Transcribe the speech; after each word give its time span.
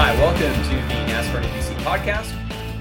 Hi, 0.00 0.14
welcome 0.14 0.54
to 0.62 0.76
the 0.76 1.10
NASCAR 1.10 1.42
DC 1.42 1.74
podcast. 1.82 2.32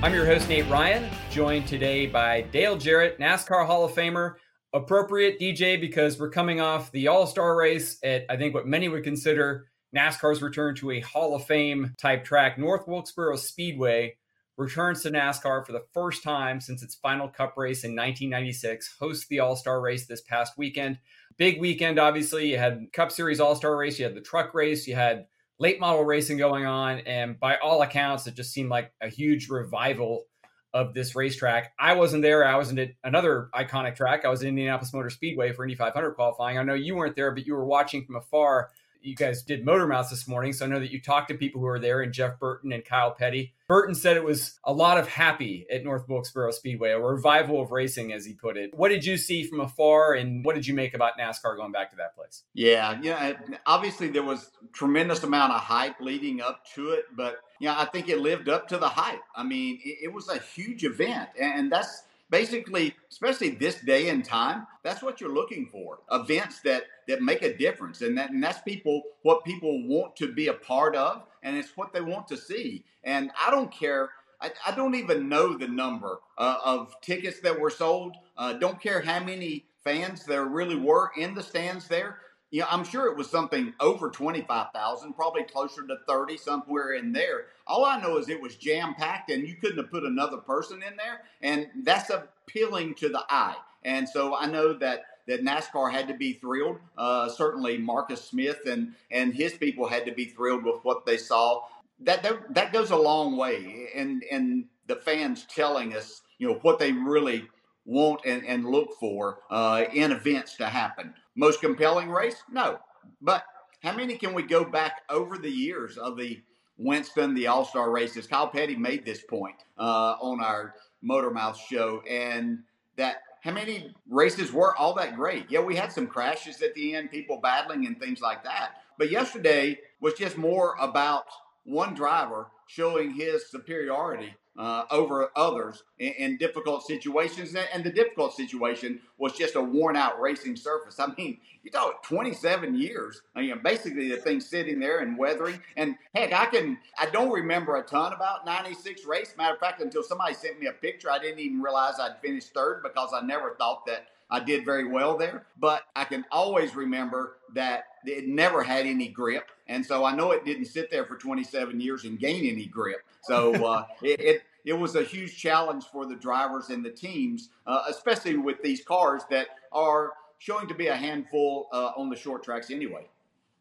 I'm 0.04 0.14
your 0.14 0.24
host, 0.24 0.48
Nate 0.48 0.70
Ryan, 0.70 1.10
joined 1.32 1.66
today 1.68 2.06
by 2.06 2.42
Dale 2.42 2.78
Jarrett, 2.78 3.20
NASCAR 3.20 3.66
Hall 3.66 3.84
of 3.84 3.94
Famer. 3.94 4.36
Appropriate 4.72 5.40
DJ 5.40 5.82
because 5.82 6.20
we're 6.20 6.30
coming 6.30 6.62
off 6.62 6.92
the 6.92 7.08
All 7.08 7.26
Star 7.26 7.56
race 7.56 7.98
at, 8.04 8.26
I 8.30 8.38
think, 8.38 8.54
what 8.54 8.68
many 8.68 8.88
would 8.88 9.04
consider 9.04 9.66
NASCAR's 9.96 10.44
return 10.44 10.76
to 10.76 10.92
a 10.92 11.00
Hall 11.00 11.34
of 11.34 11.44
Fame 11.44 11.92
type 11.98 12.24
track. 12.24 12.60
North 12.60 12.88
Wilkesboro 12.88 13.36
Speedway 13.38 14.16
returns 14.56 15.02
to 15.02 15.10
NASCAR 15.10 15.66
for 15.66 15.72
the 15.72 15.86
first 15.96 16.22
time 16.22 16.62
since 16.62 16.84
its 16.84 16.94
final 16.94 17.28
cup 17.28 17.58
race 17.58 17.84
in 17.84 17.96
1996, 17.96 18.96
hosts 19.00 19.26
the 19.26 19.40
All 19.40 19.56
Star 19.56 19.82
race 19.82 20.06
this 20.06 20.22
past 20.22 20.56
weekend. 20.56 21.00
Big 21.38 21.60
weekend, 21.60 21.98
obviously. 21.98 22.52
You 22.52 22.60
had 22.60 22.94
Cup 22.94 23.12
Series 23.12 23.40
All 23.40 23.56
Star 23.56 23.76
race, 23.76 23.98
you 23.98 24.06
had 24.06 24.14
the 24.14 24.22
truck 24.22 24.54
race, 24.54 24.86
you 24.86 24.94
had 24.94 25.26
late 25.60 25.80
model 25.80 26.04
racing 26.04 26.38
going 26.38 26.66
on. 26.66 27.00
And 27.00 27.40
by 27.40 27.58
all 27.58 27.82
accounts, 27.82 28.28
it 28.28 28.36
just 28.36 28.52
seemed 28.52 28.70
like 28.70 28.94
a 29.02 29.10
huge 29.10 29.50
revival 29.50 30.26
of 30.74 30.94
this 30.94 31.16
racetrack. 31.16 31.74
I 31.80 31.94
wasn't 31.94 32.22
there. 32.22 32.46
I 32.46 32.56
was 32.56 32.70
in 32.70 32.94
another 33.04 33.50
iconic 33.56 33.96
track. 33.96 34.26
I 34.26 34.30
was 34.30 34.42
in 34.42 34.50
Indianapolis 34.50 34.94
Motor 34.94 35.10
Speedway 35.10 35.54
for 35.54 35.64
Indy 35.64 35.76
500 35.76 36.12
qualifying. 36.12 36.58
I 36.58 36.64
know 36.64 36.74
you 36.74 36.96
weren't 36.96 37.16
there, 37.16 37.32
but 37.32 37.46
you 37.46 37.54
were 37.54 37.66
watching 37.66 38.06
from 38.06 38.18
afar 38.18 38.70
you 39.02 39.16
guys 39.16 39.44
did 39.44 39.66
Motor 39.66 39.88
Mouths 39.88 40.10
this 40.10 40.28
morning, 40.28 40.54
so 40.54 40.66
I 40.66 40.68
know 40.68 40.80
that 40.80 40.92
you 40.92 41.02
talked 41.02 41.30
to 41.30 41.36
people 41.36 41.62
who 41.62 41.68
were 41.68 41.80
there, 41.80 42.02
and 42.02 42.14
Jeff 42.14 42.40
Burton 42.40 42.72
and 42.72 42.84
Kyle 42.84 43.12
Petty. 43.12 43.54
Burton 43.68 43.96
said 43.96 44.16
it 44.16 44.24
was 44.24 44.60
a 44.64 44.72
lot 44.72 44.98
of 44.98 45.08
happy 45.08 45.66
at 45.72 45.84
North 45.84 46.08
Wilkesboro 46.08 46.52
Speedway, 46.52 46.92
a 46.92 47.00
revival 47.00 47.62
of 47.62 47.72
racing, 47.72 48.14
as 48.14 48.26
he 48.26 48.34
put 48.34 48.58
it. 48.58 48.74
What 48.74 48.90
did 48.90 49.06
you 49.06 49.18
see 49.18 49.44
from 49.44 49.60
afar, 49.60 50.14
and 50.14 50.44
what 50.46 50.56
did 50.56 50.66
you 50.66 50.74
make 50.74 50.94
about 50.94 51.18
NASCAR 51.20 51.56
going 51.58 51.72
back 51.72 51.90
to 51.92 51.98
that 51.98 52.16
place? 52.16 52.44
Yeah, 52.54 53.00
yeah. 53.02 53.34
Obviously, 53.66 54.10
there 54.10 54.24
was 54.24 54.52
tremendous 54.74 55.24
amount 55.24 55.54
of 55.54 55.62
hype 55.62 56.00
leading 56.00 56.42
up 56.42 56.66
to 56.76 56.92
it, 56.92 57.06
but 57.16 57.38
yeah, 57.60 57.78
I 57.78 57.86
think 57.86 58.10
it 58.10 58.20
lived 58.20 58.50
up 58.50 58.68
to 58.70 58.78
the 58.78 58.90
hype. 58.90 59.22
I 59.36 59.44
mean, 59.44 59.80
it, 59.84 60.06
it 60.06 60.14
was 60.14 60.30
a 60.30 60.40
huge 60.40 60.84
event, 60.84 61.30
and 61.40 61.72
that's 61.72 62.04
basically, 62.30 62.96
especially 63.12 63.52
this 63.52 63.82
day 63.82 64.10
and 64.10 64.24
time, 64.24 64.68
that's 64.84 65.02
what 65.02 65.22
you're 65.22 65.34
looking 65.34 65.68
for. 65.68 66.00
Events 66.12 66.62
that 66.62 66.84
that 67.08 67.22
make 67.22 67.42
a 67.42 67.58
difference, 67.58 68.02
and 68.02 68.18
that 68.18 68.32
and 68.32 68.44
that's 68.44 68.62
people 68.62 69.02
what 69.24 69.44
people 69.44 69.88
want 69.88 70.16
to 70.18 70.34
be 70.34 70.48
a 70.48 70.54
part 70.54 70.96
of, 70.96 71.24
and 71.44 71.56
it's 71.56 71.76
what 71.76 71.94
they 71.94 72.02
want 72.02 72.28
to 72.30 72.38
see. 72.38 72.84
And 73.04 73.32
I 73.40 73.52
don't 73.52 73.72
care. 73.72 74.10
I, 74.40 74.52
I 74.68 74.76
don't 74.76 74.96
even 74.96 75.30
know 75.30 75.58
the 75.58 75.68
number 75.68 76.20
uh, 76.38 76.58
of 76.64 76.94
tickets 77.02 77.40
that 77.42 77.60
were 77.60 77.72
sold. 77.72 78.16
Uh, 78.38 78.54
don't 78.54 78.80
care 78.82 79.02
how 79.02 79.24
many 79.24 79.66
fans 79.84 80.26
there 80.26 80.46
really 80.46 80.76
were 80.76 81.12
in 81.18 81.34
the 81.34 81.42
stands 81.42 81.88
there. 81.88 82.20
You 82.50 82.62
know, 82.62 82.68
I'm 82.70 82.86
sure 82.86 83.08
it 83.08 83.18
was 83.18 83.30
something 83.30 83.74
over 83.80 84.10
25,000, 84.10 85.14
probably 85.14 85.44
closer 85.44 85.86
to 85.86 85.98
30, 86.08 86.38
somewhere 86.38 86.94
in 86.94 87.12
there. 87.12 87.48
All 87.66 87.84
I 87.84 88.00
know 88.00 88.18
is 88.18 88.30
it 88.30 88.42
was 88.42 88.56
jam 88.56 88.96
packed 88.96 89.30
and 89.30 89.48
you 89.48 89.56
couldn't 89.56 89.78
have 89.78 89.92
put 89.92 90.04
another 90.04 90.38
person 90.38 90.82
in 90.82 90.96
there. 90.96 91.24
And 91.42 91.68
that's 91.84 92.10
appealing 92.10 92.96
to 92.96 93.10
the 93.10 93.24
eye. 93.30 93.56
And 93.84 94.08
so 94.08 94.36
I 94.36 94.48
know 94.48 94.74
that 94.74 95.04
that 95.28 95.44
NASCAR 95.44 95.92
had 95.92 96.08
to 96.08 96.14
be 96.14 96.34
thrilled. 96.34 96.80
Uh, 96.98 97.30
certainly, 97.30 97.78
Marcus 97.78 98.24
Smith 98.24 98.62
and 98.66 98.94
and 99.12 99.34
his 99.34 99.54
people 99.54 99.88
had 99.88 100.06
to 100.06 100.12
be 100.12 100.26
thrilled 100.26 100.64
with 100.64 100.84
what 100.84 101.06
they 101.06 101.18
saw. 101.18 101.64
That 102.00 102.24
that, 102.24 102.54
that 102.54 102.74
goes 102.74 102.92
a 102.92 102.98
long 102.98 103.38
way, 103.38 103.90
and 103.94 104.24
and 104.32 104.66
the 104.88 104.96
fans 104.96 105.46
telling 105.46 105.96
us, 105.96 106.22
you 106.38 106.48
know, 106.48 106.60
what 106.62 106.80
they 106.80 106.92
really 106.92 107.48
want 107.86 108.22
and, 108.26 108.46
and 108.46 108.66
look 108.66 108.94
for 109.00 109.40
uh, 109.50 109.86
in 109.94 110.12
events 110.12 110.56
to 110.58 110.66
happen. 110.68 111.14
Most 111.38 111.62
compelling 111.62 112.10
race? 112.10 112.42
No. 112.52 112.80
But 113.22 113.44
how 113.84 113.96
many 113.96 114.18
can 114.18 114.34
we 114.34 114.42
go 114.42 114.66
back 114.66 115.04
over 115.10 115.38
the 115.38 115.50
years 115.50 115.98
of 115.98 116.18
the 116.18 116.42
Winston, 116.78 117.36
the 117.36 117.46
All 117.46 117.64
Star 117.64 117.92
races? 117.92 118.26
Kyle 118.26 118.48
Petty 118.48 118.76
made 118.76 119.06
this 119.06 119.22
point 119.22 119.56
uh, 119.78 120.16
on 120.20 120.44
our 120.44 120.74
Motor 121.04 121.30
Mouth 121.30 121.60
show, 121.70 122.02
and 122.10 122.64
that 122.96 123.18
how 123.42 123.52
many 123.52 123.94
races 124.10 124.52
were 124.52 124.76
all 124.76 124.96
that 124.96 125.16
great? 125.16 125.46
Yeah, 125.48 125.62
we 125.62 125.76
had 125.76 125.92
some 125.92 126.08
crashes 126.08 126.62
at 126.64 126.74
the 126.74 126.96
end, 126.96 127.12
people 127.12 127.40
battling 127.42 127.86
and 127.86 128.00
things 128.00 128.20
like 128.20 128.44
that. 128.44 128.72
But 128.98 129.12
yesterday 129.12 129.80
was 130.02 130.16
just 130.16 130.38
more 130.38 130.76
about 130.80 131.26
one 131.66 131.94
driver 131.94 132.48
showing 132.66 133.12
his 133.12 133.50
superiority 133.52 134.34
uh, 134.58 134.86
over 134.90 135.30
others 135.36 135.84
in, 136.00 136.14
in, 136.14 136.38
difficult 136.38 136.84
situations. 136.84 137.56
And 137.56 137.84
the 137.84 137.92
difficult 137.92 138.34
situation 138.34 139.00
was 139.18 139.34
just 139.34 139.56
a 139.56 139.62
worn 139.62 139.96
out 139.96 140.20
racing 140.20 140.56
surface. 140.56 141.00
I 141.00 141.08
mean, 141.16 141.38
you 141.64 141.70
talk 141.70 142.04
27 142.04 142.76
years, 142.76 143.22
I 143.36 143.42
mean, 143.42 143.60
basically 143.64 144.10
the 144.10 144.18
thing 144.18 144.42
sitting 144.42 144.80
there 144.80 145.00
and 145.00 145.18
weathering. 145.18 145.62
And 145.76 145.96
heck, 146.16 146.34
I 146.34 146.48
can, 146.48 146.80
I 146.98 147.06
don't 147.08 147.32
remember 147.32 147.76
a 147.76 147.84
ton 147.84 148.14
about 148.14 148.46
96 148.46 149.06
race. 149.06 149.34
Matter 149.38 149.54
of 149.54 149.60
fact, 149.60 149.82
until 149.82 150.02
somebody 150.02 150.34
sent 150.34 150.60
me 150.60 150.68
a 150.68 150.74
picture, 150.74 151.12
I 151.12 151.20
didn't 151.20 151.40
even 151.40 151.62
realize 151.62 152.00
I'd 152.00 152.20
finished 152.22 152.54
third 152.54 152.82
because 152.82 153.12
I 153.14 153.22
never 153.22 153.56
thought 153.60 153.86
that 153.86 154.08
I 154.30 154.40
did 154.40 154.66
very 154.66 154.88
well 154.88 155.18
there. 155.18 155.46
But 155.60 155.84
I 155.96 156.04
can 156.04 156.26
always 156.32 156.76
remember 156.76 157.38
that 157.54 157.86
it 158.06 158.28
never 158.28 158.64
had 158.64 158.86
any 158.86 159.08
grip. 159.08 159.50
And 159.68 159.86
so 159.86 160.06
I 160.06 160.16
know 160.16 160.32
it 160.32 160.46
didn't 160.46 160.66
sit 160.66 160.90
there 160.90 161.06
for 161.06 161.16
27 161.16 161.80
years 161.80 162.06
and 162.06 162.20
gain 162.20 162.46
any 162.46 162.66
grip. 162.66 163.02
So 163.24 163.54
uh, 163.66 163.86
it, 164.02 164.20
it, 164.20 164.42
it, 164.66 164.74
was 164.74 164.96
a 164.96 165.04
huge 165.04 165.38
challenge 165.38 165.86
for 165.92 166.06
the 166.06 166.16
drivers 166.16 166.70
and 166.70 166.84
the 166.84 166.92
teams, 166.92 167.50
uh, 167.66 167.84
especially 167.90 168.38
with 168.38 168.62
these 168.64 168.84
cars 168.84 169.24
that 169.30 169.48
are 169.72 170.14
showing 170.40 170.68
to 170.68 170.74
be 170.74 170.88
a 170.88 170.96
handful 170.96 171.68
uh, 171.74 171.92
on 171.98 172.10
the 172.10 172.16
short 172.16 172.44
tracks 172.44 172.72
anyway. 172.72 173.08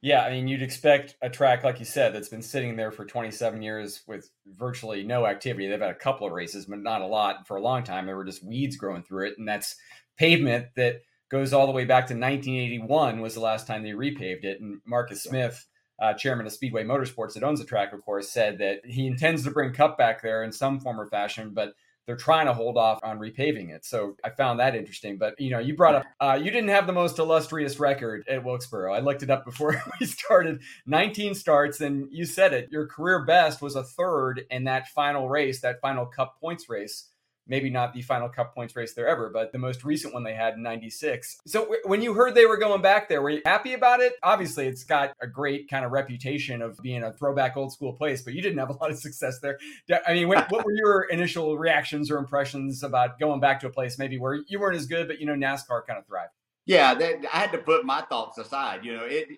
Yeah, 0.03 0.23
I 0.23 0.31
mean, 0.31 0.47
you'd 0.47 0.63
expect 0.63 1.17
a 1.23 1.31
track, 1.31 1.65
like 1.65 1.79
you 1.79 1.85
said, 1.85 2.15
that's 2.15 2.29
been 2.29 2.43
sitting 2.43 2.77
there 2.77 2.93
for 2.93 3.05
27 3.05 3.63
years 3.63 4.03
with 4.07 4.31
virtually 4.47 5.03
no 5.03 5.27
activity. 5.27 5.69
They've 5.69 5.81
had 5.81 5.91
a 5.91 5.95
couple 5.95 6.27
of 6.27 6.33
races, 6.33 6.67
but 6.67 6.81
not 6.81 7.01
a 7.01 7.07
lot. 7.07 7.47
For 7.47 7.57
a 7.57 7.63
long 7.63 7.83
time, 7.83 8.07
there 8.07 8.17
were 8.17 8.25
just 8.25 8.45
weeds 8.45 8.77
growing 8.77 9.03
through 9.03 9.29
it. 9.29 9.39
And 9.39 9.49
that's 9.49 9.77
pavement 10.17 10.67
that 10.77 11.03
goes 11.29 11.53
all 11.53 11.67
the 11.67 11.73
way 11.73 11.85
back 11.85 12.07
to 12.07 12.15
1981 12.15 13.21
was 13.21 13.35
the 13.35 13.41
last 13.41 13.67
time 13.67 13.83
they 13.83 13.91
repaved 13.91 14.45
it. 14.45 14.61
And 14.61 14.81
Marcus 14.85 15.23
Smith, 15.25 15.67
uh, 15.99 16.15
chairman 16.15 16.47
of 16.47 16.53
Speedway 16.53 16.85
Motorsports 16.85 17.35
that 17.35 17.43
owns 17.43 17.61
the 17.61 17.67
track, 17.67 17.93
of 17.93 18.03
course, 18.05 18.31
said 18.31 18.59
that 18.59 18.85
he 18.85 19.07
intends 19.07 19.45
to 19.45 19.51
bring 19.51 19.73
Cup 19.73 19.97
back 19.97 20.23
there 20.23 20.43
in 20.43 20.53
some 20.53 20.81
form 20.81 21.01
or 21.01 21.07
fashion, 21.07 21.51
but 21.55 21.75
they're 22.07 22.17
trying 22.17 22.47
to 22.47 22.55
hold 22.55 22.77
off 22.77 23.01
on 23.03 23.19
repaving 23.19 23.75
it. 23.75 23.85
So 23.85 24.17
I 24.23 24.31
found 24.31 24.61
that 24.61 24.77
interesting. 24.77 25.19
But 25.19 25.39
you 25.41 25.51
know, 25.51 25.59
you 25.59 25.75
brought 25.75 25.97
up 25.97 26.05
uh, 26.21 26.39
you 26.41 26.51
didn't 26.51 26.71
have 26.71 26.87
the 26.87 26.93
most 26.93 27.19
illustrious 27.19 27.81
record 27.81 28.25
at 28.29 28.45
Wilkesboro. 28.45 28.95
I 28.95 29.01
looked 29.01 29.23
it 29.23 29.31
up 29.31 29.45
before 29.45 29.83
we 30.01 30.07
started. 30.07 30.61
19 30.87 31.35
starts, 31.35 31.81
and 31.81 32.07
you 32.11 32.25
said 32.25 32.53
it. 32.53 32.69
Your 32.71 32.87
career 32.87 33.25
best 33.25 33.61
was 33.61 33.75
a 33.75 33.83
third 33.83 34.45
in 34.51 34.65
that 34.65 34.89
final 34.89 35.29
race, 35.29 35.61
that 35.63 35.81
final 35.81 36.07
Cup 36.07 36.39
points 36.41 36.69
race 36.69 37.09
maybe 37.47 37.71
not 37.71 37.93
the 37.93 38.03
final 38.03 38.29
cup 38.29 38.55
points 38.55 38.75
race 38.75 38.95
there 38.95 39.07
ever, 39.07 39.31
but 39.31 39.53
the 39.53 39.59
most 39.59 39.85
recent 39.85 40.13
one 40.13 40.25
they 40.25 40.35
had 40.35 40.55
in 40.55 40.63
96. 40.63 41.39
So 41.47 41.61
w- 41.61 41.81
when 41.85 42.03
you 42.03 42.15
heard 42.15 42.35
they 42.35 42.47
were 42.47 42.57
going 42.57 42.83
back 42.83 43.09
there, 43.09 43.23
were 43.23 43.31
you 43.31 43.43
happy 43.45 43.75
about 43.75 44.01
it? 44.01 44.15
Obviously, 44.23 44.67
it's 44.67 44.85
got 44.85 45.13
a 45.21 45.27
great 45.27 45.69
kind 45.69 45.85
of 45.85 45.93
reputation 45.93 46.63
of 46.63 46.79
being 46.83 47.03
a 47.03 47.13
throwback 47.13 47.57
old 47.57 47.73
school 47.73 47.93
place, 47.93 48.23
but 48.23 48.35
you 48.35 48.43
didn't 48.43 48.59
have 48.59 48.71
a 48.71 48.75
lot 48.75 48.91
of 48.91 48.99
success 48.99 49.39
there. 49.41 49.59
I 50.07 50.15
mean, 50.15 50.29
what, 50.29 50.51
what 50.51 50.65
were 50.65 50.75
your 50.75 51.03
initial 51.11 51.57
reactions 51.57 52.11
or 52.11 52.19
impressions 52.19 52.83
about 52.83 53.19
going 53.19 53.41
back 53.41 53.61
to 53.61 53.67
a 53.67 53.71
place 53.71 53.99
maybe 53.99 54.19
where 54.19 54.41
you 54.49 54.59
weren't 54.59 54.77
as 54.77 54.87
good, 54.87 55.07
but 55.07 55.21
you 55.21 55.27
know, 55.27 55.35
NASCAR 55.35 55.87
kind 55.87 55.99
of 55.99 56.07
thrived? 56.07 56.33
Yeah, 56.67 56.95
that, 56.95 57.25
I 57.33 57.39
had 57.39 57.53
to 57.53 57.59
put 57.59 57.87
my 57.87 58.03
thoughts 58.03 58.39
aside. 58.39 58.85
You 58.85 58.97
know, 58.97 59.05
it, 59.05 59.29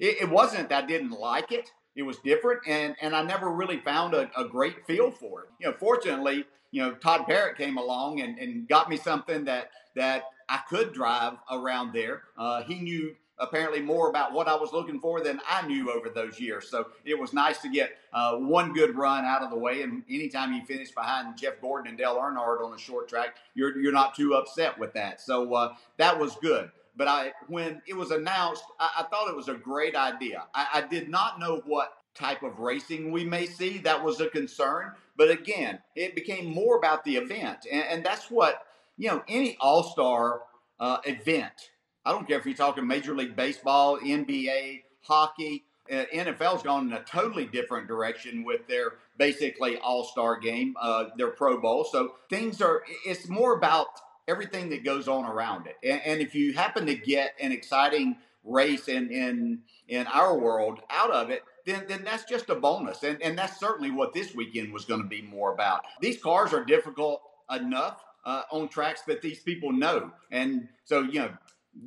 it, 0.00 0.22
it 0.22 0.30
wasn't 0.30 0.70
that 0.70 0.84
I 0.84 0.86
didn't 0.86 1.10
like 1.10 1.52
it. 1.52 1.70
It 1.98 2.06
was 2.06 2.18
different, 2.18 2.60
and 2.64 2.94
and 3.00 3.14
I 3.14 3.22
never 3.22 3.50
really 3.50 3.78
found 3.78 4.14
a, 4.14 4.30
a 4.36 4.44
great 4.44 4.86
feel 4.86 5.10
for 5.10 5.42
it. 5.42 5.48
You 5.58 5.66
know, 5.66 5.76
fortunately, 5.76 6.44
you 6.70 6.80
know, 6.80 6.92
Todd 6.92 7.26
Parrott 7.26 7.58
came 7.58 7.76
along 7.76 8.20
and, 8.20 8.38
and 8.38 8.68
got 8.68 8.88
me 8.88 8.96
something 8.96 9.44
that 9.46 9.72
that 9.96 10.22
I 10.48 10.60
could 10.68 10.92
drive 10.92 11.34
around 11.50 11.92
there. 11.92 12.22
Uh, 12.36 12.62
he 12.62 12.76
knew 12.76 13.16
apparently 13.40 13.80
more 13.80 14.10
about 14.10 14.32
what 14.32 14.46
I 14.46 14.54
was 14.54 14.72
looking 14.72 15.00
for 15.00 15.20
than 15.20 15.40
I 15.48 15.66
knew 15.66 15.90
over 15.90 16.08
those 16.08 16.38
years. 16.38 16.68
So 16.68 16.86
it 17.04 17.18
was 17.18 17.32
nice 17.32 17.58
to 17.62 17.68
get 17.68 17.90
uh, 18.12 18.36
one 18.36 18.72
good 18.72 18.96
run 18.96 19.24
out 19.24 19.42
of 19.42 19.50
the 19.50 19.58
way. 19.58 19.82
And 19.82 20.04
anytime 20.08 20.52
you 20.52 20.64
finish 20.64 20.92
behind 20.92 21.36
Jeff 21.36 21.60
Gordon 21.60 21.88
and 21.88 21.98
Dale 21.98 22.14
Earnhardt 22.14 22.64
on 22.64 22.74
a 22.74 22.78
short 22.78 23.08
track, 23.08 23.38
you're 23.56 23.76
you're 23.76 23.92
not 23.92 24.14
too 24.14 24.34
upset 24.34 24.78
with 24.78 24.92
that. 24.94 25.20
So 25.20 25.52
uh, 25.52 25.74
that 25.96 26.16
was 26.16 26.36
good. 26.36 26.70
But 26.98 27.08
I, 27.08 27.32
when 27.46 27.80
it 27.86 27.96
was 27.96 28.10
announced, 28.10 28.64
I, 28.78 28.90
I 28.98 29.02
thought 29.04 29.30
it 29.30 29.36
was 29.36 29.48
a 29.48 29.54
great 29.54 29.94
idea. 29.94 30.44
I, 30.52 30.66
I 30.74 30.80
did 30.82 31.08
not 31.08 31.38
know 31.38 31.62
what 31.64 31.92
type 32.14 32.42
of 32.42 32.58
racing 32.58 33.12
we 33.12 33.24
may 33.24 33.46
see. 33.46 33.78
That 33.78 34.04
was 34.04 34.20
a 34.20 34.28
concern. 34.28 34.92
But 35.16 35.30
again, 35.30 35.78
it 35.94 36.14
became 36.14 36.46
more 36.46 36.76
about 36.76 37.04
the 37.04 37.16
event. 37.16 37.66
And, 37.70 37.84
and 37.88 38.04
that's 38.04 38.30
what, 38.30 38.62
you 38.96 39.08
know, 39.08 39.22
any 39.28 39.56
all 39.60 39.84
star 39.84 40.40
uh, 40.80 40.98
event, 41.04 41.70
I 42.04 42.10
don't 42.10 42.26
care 42.26 42.38
if 42.38 42.44
you're 42.44 42.54
talking 42.54 42.86
Major 42.86 43.14
League 43.14 43.36
Baseball, 43.36 43.98
NBA, 43.98 44.82
hockey, 45.02 45.64
uh, 45.90 46.04
NFL's 46.12 46.62
gone 46.62 46.88
in 46.88 46.92
a 46.92 47.02
totally 47.02 47.46
different 47.46 47.88
direction 47.88 48.44
with 48.44 48.66
their 48.66 48.94
basically 49.16 49.78
all 49.78 50.04
star 50.04 50.38
game, 50.38 50.74
uh, 50.80 51.06
their 51.16 51.30
Pro 51.30 51.60
Bowl. 51.60 51.84
So 51.84 52.14
things 52.28 52.60
are, 52.60 52.82
it's 53.06 53.28
more 53.28 53.56
about 53.56 53.86
everything 54.28 54.70
that 54.70 54.84
goes 54.84 55.08
on 55.08 55.24
around 55.24 55.66
it. 55.66 55.76
And, 55.82 56.00
and 56.04 56.20
if 56.20 56.34
you 56.34 56.52
happen 56.52 56.86
to 56.86 56.94
get 56.94 57.34
an 57.40 57.50
exciting 57.50 58.16
race 58.44 58.88
in 58.88 59.10
in 59.10 59.60
in 59.88 60.06
our 60.06 60.38
world 60.38 60.80
out 60.90 61.10
of 61.10 61.30
it, 61.30 61.42
then 61.66 61.84
then 61.88 62.04
that's 62.04 62.24
just 62.24 62.50
a 62.50 62.54
bonus. 62.54 63.02
And 63.02 63.20
and 63.22 63.36
that's 63.36 63.58
certainly 63.58 63.90
what 63.90 64.12
this 64.12 64.34
weekend 64.34 64.72
was 64.72 64.84
going 64.84 65.02
to 65.02 65.08
be 65.08 65.22
more 65.22 65.52
about. 65.52 65.84
These 66.00 66.22
cars 66.22 66.52
are 66.52 66.64
difficult 66.64 67.22
enough 67.50 68.04
uh, 68.24 68.42
on 68.52 68.68
tracks 68.68 69.02
that 69.02 69.22
these 69.22 69.40
people 69.40 69.72
know, 69.72 70.12
and 70.30 70.68
so 70.84 71.00
you 71.00 71.20
know 71.20 71.30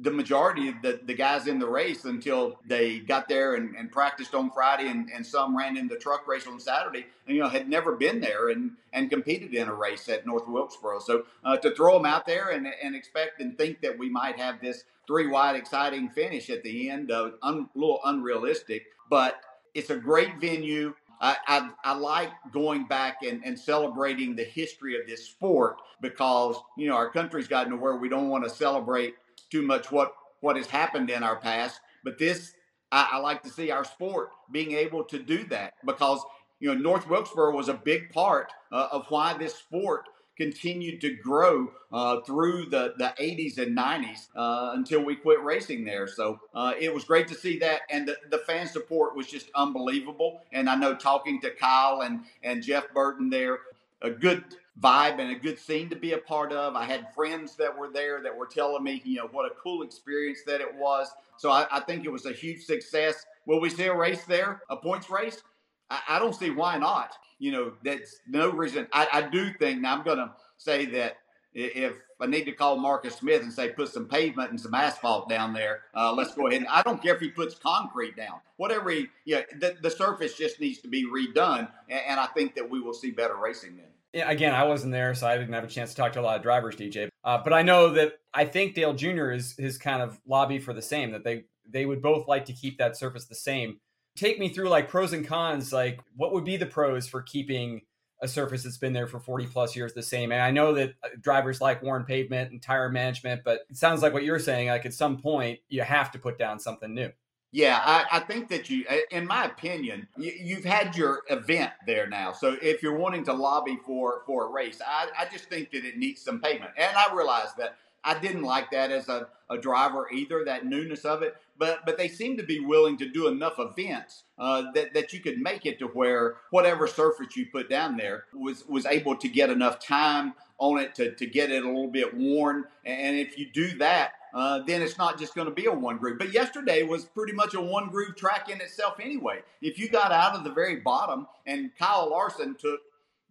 the 0.02 0.12
majority 0.12 0.70
of 0.70 0.76
the, 0.82 1.00
the 1.06 1.14
guys 1.14 1.48
in 1.48 1.60
the 1.60 1.68
race 1.68 2.06
until 2.06 2.58
they 2.66 3.00
got 3.00 3.28
there 3.28 3.56
and, 3.56 3.76
and 3.76 3.92
practiced 3.92 4.34
on 4.34 4.50
Friday 4.52 4.88
and, 4.88 5.10
and 5.14 5.26
some 5.26 5.58
ran 5.58 5.76
in 5.76 5.88
the 5.88 5.98
truck 5.98 6.28
race 6.28 6.48
on 6.48 6.60
Saturday 6.60 7.06
and, 7.28 7.36
you 7.36 7.42
know, 7.42 7.50
had 7.50 7.68
never 7.68 7.96
been 7.96 8.22
there 8.22 8.50
and, 8.50 8.72
and 8.94 9.10
competed 9.10 9.54
in 9.54 9.68
a 9.68 9.74
race 9.74 10.08
at 10.08 10.26
North 10.26 10.48
Wilkesboro. 10.48 11.00
So 11.00 11.26
uh, 11.44 11.58
to 11.58 11.76
throw 11.76 11.94
them 11.94 12.06
out 12.06 12.26
there 12.26 12.50
and, 12.50 12.68
and 12.82 12.96
expect 12.96 13.42
and 13.42 13.58
think 13.58 13.82
that 13.82 13.98
we 13.98 14.10
might 14.10 14.38
have 14.38 14.62
this 14.62 14.86
three 15.08 15.28
wide 15.28 15.56
exciting 15.56 16.10
finish 16.10 16.50
at 16.50 16.64
the 16.64 16.90
end, 16.90 17.12
uh, 17.12 17.32
un, 17.42 17.70
a 17.76 17.78
little 17.78 18.00
unrealistic, 18.06 18.86
but 19.10 19.42
it's 19.74 19.90
a 19.90 19.98
great 19.98 20.40
venue. 20.40 20.94
I, 21.20 21.38
I, 21.48 21.70
I, 21.84 21.94
like 21.94 22.32
going 22.52 22.88
back 22.88 23.18
and, 23.22 23.44
and 23.46 23.60
celebrating 23.60 24.36
the 24.36 24.44
history 24.44 25.00
of 25.00 25.06
this 25.06 25.28
sport 25.28 25.78
because, 26.02 26.56
you 26.78 26.88
know, 26.88 26.96
our 26.96 27.12
country's 27.12 27.48
gotten 27.48 27.72
to 27.72 27.78
where 27.78 27.96
we 27.96 28.10
don't 28.10 28.30
want 28.30 28.44
to 28.44 28.50
celebrate 28.50 29.16
too 29.52 29.62
much 29.62 29.92
what 29.92 30.14
what 30.40 30.56
has 30.56 30.68
happened 30.68 31.10
in 31.10 31.22
our 31.22 31.36
past. 31.36 31.80
But 32.04 32.18
this, 32.18 32.54
I, 32.92 33.10
I 33.14 33.18
like 33.18 33.44
to 33.44 33.50
see 33.50 33.70
our 33.70 33.86
sport 33.86 34.30
being 34.52 34.72
able 34.72 35.04
to 35.06 35.20
do 35.20 35.44
that 35.46 35.74
because 35.86 36.24
you 36.60 36.74
know 36.74 36.80
North 36.80 37.08
Wilkesboro 37.08 37.56
was 37.56 37.70
a 37.70 37.74
big 37.74 38.12
part 38.12 38.52
uh, 38.72 38.88
of 38.92 39.06
why 39.10 39.34
this 39.38 39.56
sport 39.56 40.08
continued 40.38 41.00
to 41.02 41.16
grow 41.18 41.72
uh, 41.92 42.22
through 42.22 42.66
the, 42.66 42.96
the 42.98 43.14
80s 43.20 43.60
and 43.60 43.78
90s 43.78 44.28
uh, 44.36 44.72
until 44.74 45.04
we 45.04 45.16
quit 45.16 45.44
racing 45.44 45.86
there. 45.86 46.08
So 46.08 46.40
uh, 46.56 46.74
it 46.80 46.92
was 46.92 47.04
great 47.04 47.28
to 47.28 47.36
see 47.36 47.60
that. 47.60 47.82
And 47.92 48.08
the, 48.08 48.18
the 48.32 48.40
fan 48.40 48.68
support 48.68 49.16
was 49.16 49.28
just 49.28 49.52
unbelievable. 49.54 50.42
And 50.52 50.68
I 50.68 50.76
know 50.76 50.96
talking 50.96 51.40
to 51.42 51.52
Kyle 51.52 52.02
and, 52.02 52.22
and 52.44 52.64
Jeff 52.64 52.92
Burton 52.92 53.30
there, 53.30 53.60
a 54.02 54.10
good 54.10 54.44
vibe 54.80 55.20
and 55.20 55.32
a 55.32 55.40
good 55.40 55.60
scene 55.60 55.90
to 55.90 55.96
be 55.96 56.14
a 56.14 56.18
part 56.18 56.52
of. 56.54 56.76
I 56.76 56.86
had 56.86 57.14
friends 57.14 57.56
that 57.58 57.78
were 57.78 57.90
there 57.90 58.22
that 58.24 58.36
were 58.36 58.46
telling 58.48 58.84
me, 58.84 59.02
you 59.04 59.18
know, 59.18 59.28
what 59.32 59.46
a 59.46 59.56
cool 59.62 59.84
experience 59.84 60.40
that 60.46 60.62
it 60.62 60.74
was. 60.76 61.10
So 61.38 61.52
I, 61.52 61.68
I 61.72 61.80
think 61.82 62.06
it 62.06 62.12
was 62.12 62.26
a 62.26 62.32
huge 62.32 62.64
success. 62.64 63.26
Will 63.46 63.60
we 63.60 63.70
see 63.70 63.86
a 63.86 63.96
race 63.96 64.24
there, 64.26 64.62
a 64.70 64.78
points 64.78 65.10
race? 65.10 65.42
I, 65.90 66.00
I 66.10 66.20
don't 66.20 66.36
see 66.36 66.50
why 66.52 66.78
not. 66.78 67.12
You 67.40 67.52
know, 67.52 67.74
that's 67.84 68.22
no 68.28 68.50
reason. 68.50 68.88
I, 68.94 69.08
I 69.12 69.22
do 69.24 69.52
think, 69.54 69.82
now 69.82 69.96
I'm 69.98 70.04
going 70.04 70.20
to 70.20 70.32
say 70.58 70.86
that 70.86 71.18
if 71.54 71.96
I 72.22 72.28
need 72.28 72.46
to 72.46 72.54
call 72.54 72.78
Marcus 72.78 73.16
Smith 73.16 73.42
and 73.42 73.52
say 73.52 73.70
put 73.70 73.90
some 73.90 74.08
pavement 74.08 74.52
and 74.52 74.62
some 74.62 74.74
asphalt 74.74 75.28
down 75.28 75.54
there, 75.54 75.82
uh, 75.94 76.14
let's 76.14 76.34
go 76.34 76.48
ahead. 76.48 76.66
I 76.70 76.82
don't 76.84 77.02
care 77.02 77.16
if 77.16 77.20
he 77.20 77.30
puts 77.30 77.56
concrete 77.56 78.16
down, 78.16 78.40
whatever 78.56 78.90
he, 78.92 79.08
yeah, 79.26 79.42
the, 79.60 79.76
the 79.82 79.90
surface 79.90 80.38
just 80.38 80.62
needs 80.62 80.80
to 80.80 80.88
be 80.88 81.06
redone, 81.06 81.68
and, 81.90 82.02
and 82.08 82.20
I 82.20 82.28
think 82.28 82.56
that 82.56 82.70
we 82.70 82.80
will 82.80 82.94
see 82.94 83.12
better 83.12 83.36
racing 83.36 83.76
then 83.76 83.91
again, 84.14 84.54
I 84.54 84.64
wasn't 84.64 84.92
there, 84.92 85.14
so 85.14 85.28
I 85.28 85.38
didn't 85.38 85.54
have 85.54 85.64
a 85.64 85.68
chance 85.68 85.92
to 85.92 85.96
talk 85.96 86.14
to 86.14 86.20
a 86.20 86.22
lot 86.22 86.36
of 86.36 86.44
drivers, 86.44 86.76
DJ. 86.76 87.10
Uh, 87.24 87.40
but 87.44 87.54
I 87.54 87.62
know 87.62 87.90
that 87.94 88.14
I 88.34 88.46
think 88.46 88.76
Dale 88.76 88.94
Jr. 88.94 89.32
is 89.32 89.56
his 89.58 89.78
kind 89.78 90.02
of 90.02 90.20
lobby 90.26 90.60
for 90.60 90.74
the 90.74 90.82
same 90.82 91.12
that 91.12 91.24
they 91.24 91.46
they 91.70 91.86
would 91.86 92.02
both 92.02 92.28
like 92.28 92.46
to 92.46 92.54
keep 92.54 92.78
that 92.80 92.98
surface 92.98 93.26
the 93.26 93.36
same. 93.36 93.80
Take 94.16 94.40
me 94.40 94.50
through 94.50 94.70
like 94.70 94.90
pros 94.90 95.14
and 95.14 95.26
cons. 95.26 95.72
Like, 95.72 96.02
what 96.16 96.34
would 96.34 96.44
be 96.44 96.58
the 96.58 96.66
pros 96.66 97.08
for 97.08 97.22
keeping 97.22 97.82
a 98.22 98.28
surface 98.28 98.64
that's 98.64 98.78
been 98.78 98.94
there 98.94 99.08
for 99.08 99.20
40 99.20 99.48
plus 99.48 99.76
years 99.76 99.94
the 99.94 100.04
same? 100.04 100.32
And 100.32 100.42
I 100.42 100.52
know 100.52 100.74
that 100.74 100.94
uh, 101.04 101.10
drivers 101.22 101.62
like 101.62 101.82
worn 101.82 102.04
pavement 102.04 102.52
and 102.52 102.62
tire 102.62 102.90
management, 102.90 103.44
but 103.46 103.62
it 103.70 103.78
sounds 103.78 104.02
like 104.02 104.14
what 104.14 104.24
you're 104.24 104.40
saying. 104.40 104.68
Like, 104.68 104.86
at 104.86 104.94
some 104.94 105.18
point, 105.18 105.60
you 105.70 105.82
have 105.82 106.12
to 106.12 106.20
put 106.20 106.38
down 106.38 106.60
something 106.60 106.94
new. 106.94 107.12
Yeah, 107.54 107.82
I, 107.84 108.06
I, 108.18 108.20
think 108.20 108.48
that 108.48 108.70
you, 108.70 108.86
in 109.10 109.28
my 109.28 109.44
opinion, 109.44 110.08
you, 110.16 110.56
have 110.56 110.64
had 110.64 110.96
your 110.96 111.24
event 111.30 111.72
there 111.86 112.08
now. 112.08 112.32
So 112.32 112.56
if 112.62 112.82
you're 112.82 112.98
wanting 112.98 113.26
to 113.26 113.34
lobby 113.34 113.78
for 113.86 114.22
for 114.26 114.48
a 114.48 114.50
race, 114.50 114.82
I, 114.86 115.10
I 115.20 115.26
just 115.26 115.46
think 115.46 115.72
that 115.72 115.84
it 115.84 115.98
needs 115.98 116.22
some 116.22 116.40
payment. 116.40 116.72
And 116.78 116.96
I 116.96 117.14
realize 117.14 117.54
that 117.58 117.76
I 118.06 118.18
didn't 118.18 118.44
like 118.44 118.72
that 118.72 118.92
as 118.92 119.10
a, 119.10 119.28
a 119.50 119.58
driver 119.58 120.10
either, 120.12 120.46
that 120.46 120.66
newness 120.66 121.04
of 121.04 121.24
it. 121.24 121.36
But 121.58 121.86
but 121.86 121.98
they 121.98 122.08
seem 122.08 122.38
to 122.38 122.44
be 122.44 122.62
willing 122.62 122.98
to 122.98 123.10
do 123.10 123.28
enough 123.28 123.56
events 123.60 124.24
uh, 124.40 124.72
that 124.74 124.94
that 124.94 125.12
you 125.12 125.20
could 125.20 125.40
make 125.40 125.66
it 125.66 125.78
to 125.80 125.88
where 125.88 126.38
whatever 126.52 126.88
surface 126.88 127.36
you 127.36 127.48
put 127.48 127.70
down 127.70 127.98
there 127.98 128.26
was 128.34 128.66
was 128.66 128.86
able 128.86 129.18
to 129.18 129.28
get 129.28 129.50
enough 129.50 129.78
time 129.80 130.34
on 130.58 130.80
it 130.80 130.96
to, 130.96 131.14
to 131.16 131.26
get 131.26 131.52
it 131.52 131.64
a 131.64 131.68
little 131.68 131.88
bit 131.88 132.16
worn. 132.16 132.66
And 132.86 133.18
if 133.18 133.38
you 133.38 133.48
do 133.52 133.78
that, 133.80 134.14
uh, 134.34 134.60
then 134.60 134.82
it's 134.82 134.98
not 134.98 135.20
just 135.20 135.36
going 135.36 135.48
to 135.48 135.54
be 135.54 135.66
a 135.66 135.72
one 135.72 135.98
groove. 135.98 136.18
But 136.18 136.34
yesterday 136.34 136.84
was 136.84 137.06
pretty 137.06 137.34
much 137.34 137.54
a 137.54 137.62
one 137.62 137.90
groove 137.90 138.16
track 138.16 138.50
in 138.50 138.62
itself 138.62 139.00
anyway. 139.00 139.40
If 139.62 139.78
you 139.80 139.90
got 139.90 140.12
out 140.12 140.36
of 140.36 140.44
the 140.44 140.52
very 140.52 140.78
bottom, 140.78 141.28
and 141.46 141.72
Kyle 141.78 142.10
Larson 142.10 142.56
took 142.56 142.80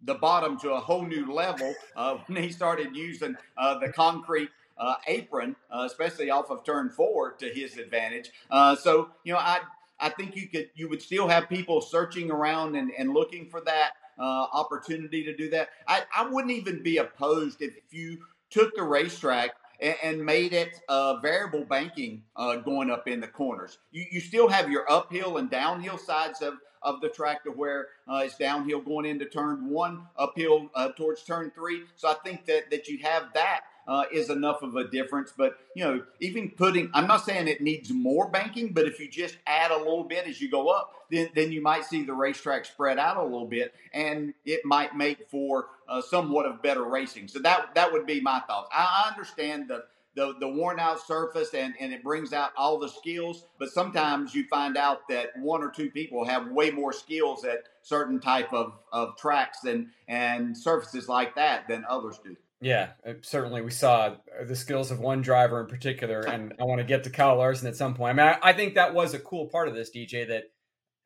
the 0.03 0.15
bottom 0.15 0.59
to 0.59 0.71
a 0.71 0.79
whole 0.79 1.05
new 1.05 1.31
level 1.31 1.73
uh, 1.95 2.17
when 2.27 2.41
he 2.41 2.51
started 2.51 2.95
using 2.95 3.35
uh, 3.57 3.77
the 3.79 3.91
concrete 3.91 4.49
uh, 4.77 4.95
apron, 5.07 5.55
uh, 5.71 5.83
especially 5.85 6.29
off 6.29 6.49
of 6.49 6.63
turn 6.63 6.89
four, 6.89 7.33
to 7.33 7.47
his 7.49 7.77
advantage. 7.77 8.31
Uh, 8.49 8.75
so 8.75 9.09
you 9.23 9.33
know, 9.33 9.39
I 9.39 9.59
I 9.99 10.09
think 10.09 10.35
you 10.35 10.47
could 10.47 10.69
you 10.75 10.89
would 10.89 11.01
still 11.01 11.27
have 11.27 11.49
people 11.49 11.81
searching 11.81 12.31
around 12.31 12.75
and, 12.75 12.91
and 12.97 13.13
looking 13.13 13.47
for 13.49 13.61
that 13.61 13.91
opportunity 14.19 15.23
to 15.23 15.35
do 15.35 15.49
that. 15.49 15.69
I, 15.87 16.03
I 16.15 16.29
wouldn't 16.29 16.53
even 16.53 16.83
be 16.83 16.97
opposed 16.97 17.63
if 17.63 17.73
you 17.89 18.19
took 18.51 18.75
the 18.75 18.83
racetrack 18.83 19.51
and, 19.81 20.23
made 20.23 20.53
it 20.53 20.79
uh, 20.87 21.17
variable 21.17 21.65
banking 21.65 22.23
uh, 22.35 22.57
going 22.57 22.91
up 22.91 23.07
in 23.07 23.19
the 23.19 23.27
corners. 23.27 23.79
You, 23.91 24.05
you 24.11 24.19
still 24.19 24.47
have 24.47 24.69
your 24.69 24.89
uphill 24.91 25.37
and 25.37 25.49
downhill 25.49 25.97
sides 25.97 26.41
of, 26.41 26.55
of 26.83 27.01
the 27.01 27.09
track 27.09 27.43
to 27.45 27.51
where 27.51 27.87
uh, 28.07 28.21
it's 28.25 28.37
downhill 28.37 28.81
going 28.81 29.05
into 29.05 29.25
turn 29.25 29.69
one, 29.69 30.05
uphill 30.17 30.69
uh, 30.75 30.89
towards 30.89 31.23
turn 31.23 31.51
three. 31.55 31.83
So 31.95 32.09
I 32.09 32.15
think 32.23 32.45
that, 32.45 32.69
that 32.69 32.87
you 32.87 32.99
have 32.99 33.33
that 33.33 33.61
uh, 33.87 34.03
is 34.11 34.29
enough 34.29 34.61
of 34.61 34.75
a 34.75 34.87
difference. 34.87 35.33
But 35.35 35.57
you 35.75 35.83
know, 35.83 36.03
even 36.19 36.49
putting, 36.51 36.89
I'm 36.93 37.07
not 37.07 37.25
saying 37.25 37.47
it 37.47 37.61
needs 37.61 37.91
more 37.91 38.29
banking, 38.29 38.73
but 38.73 38.85
if 38.85 38.99
you 38.99 39.09
just 39.09 39.37
add 39.47 39.71
a 39.71 39.77
little 39.77 40.03
bit 40.03 40.27
as 40.27 40.41
you 40.41 40.49
go 40.49 40.69
up, 40.69 40.93
then 41.09 41.29
then 41.35 41.51
you 41.51 41.61
might 41.61 41.85
see 41.85 42.03
the 42.03 42.13
racetrack 42.13 42.65
spread 42.65 42.97
out 42.97 43.17
a 43.17 43.23
little 43.23 43.47
bit, 43.47 43.73
and 43.93 44.33
it 44.45 44.61
might 44.65 44.95
make 44.95 45.29
for 45.29 45.67
uh, 45.87 46.01
somewhat 46.01 46.45
of 46.45 46.61
better 46.61 46.83
racing. 46.83 47.27
So 47.27 47.39
that 47.39 47.75
that 47.75 47.91
would 47.91 48.05
be 48.05 48.21
my 48.21 48.39
thoughts. 48.41 48.69
I, 48.73 49.09
understand 49.11 49.67
the 49.67 49.83
the, 50.15 50.33
the 50.39 50.47
worn 50.47 50.79
out 50.79 50.99
surface 51.05 51.53
and, 51.53 51.73
and 51.79 51.93
it 51.93 52.03
brings 52.03 52.33
out 52.33 52.51
all 52.57 52.77
the 52.77 52.89
skills. 52.89 53.45
But 53.59 53.69
sometimes 53.69 54.35
you 54.35 54.45
find 54.47 54.77
out 54.77 55.07
that 55.09 55.29
one 55.37 55.63
or 55.63 55.71
two 55.71 55.89
people 55.89 56.25
have 56.25 56.47
way 56.47 56.69
more 56.69 56.91
skills 56.91 57.45
at 57.45 57.63
certain 57.81 58.19
type 58.19 58.51
of, 58.53 58.73
of 58.91 59.15
tracks 59.17 59.63
and, 59.63 59.87
and 60.07 60.57
surfaces 60.57 61.07
like 61.07 61.35
that 61.35 61.67
than 61.67 61.85
others 61.87 62.19
do. 62.23 62.35
Yeah, 62.61 62.91
uh, 63.05 63.13
certainly 63.23 63.61
we 63.61 63.71
saw 63.71 64.15
uh, 64.39 64.45
the 64.45 64.55
skills 64.55 64.91
of 64.91 64.99
one 64.99 65.21
driver 65.21 65.59
in 65.59 65.65
particular, 65.65 66.19
and 66.19 66.53
I 66.59 66.63
want 66.63 66.79
to 66.79 66.85
get 66.85 67.03
to 67.05 67.09
Kyle 67.09 67.35
Larson 67.35 67.67
at 67.67 67.75
some 67.75 67.95
point. 67.95 68.19
I 68.19 68.23
mean, 68.23 68.35
I, 68.41 68.49
I 68.49 68.53
think 68.53 68.75
that 68.75 68.93
was 68.93 69.15
a 69.15 69.19
cool 69.19 69.47
part 69.47 69.67
of 69.67 69.73
this, 69.73 69.89
DJ, 69.89 70.27
that 70.27 70.43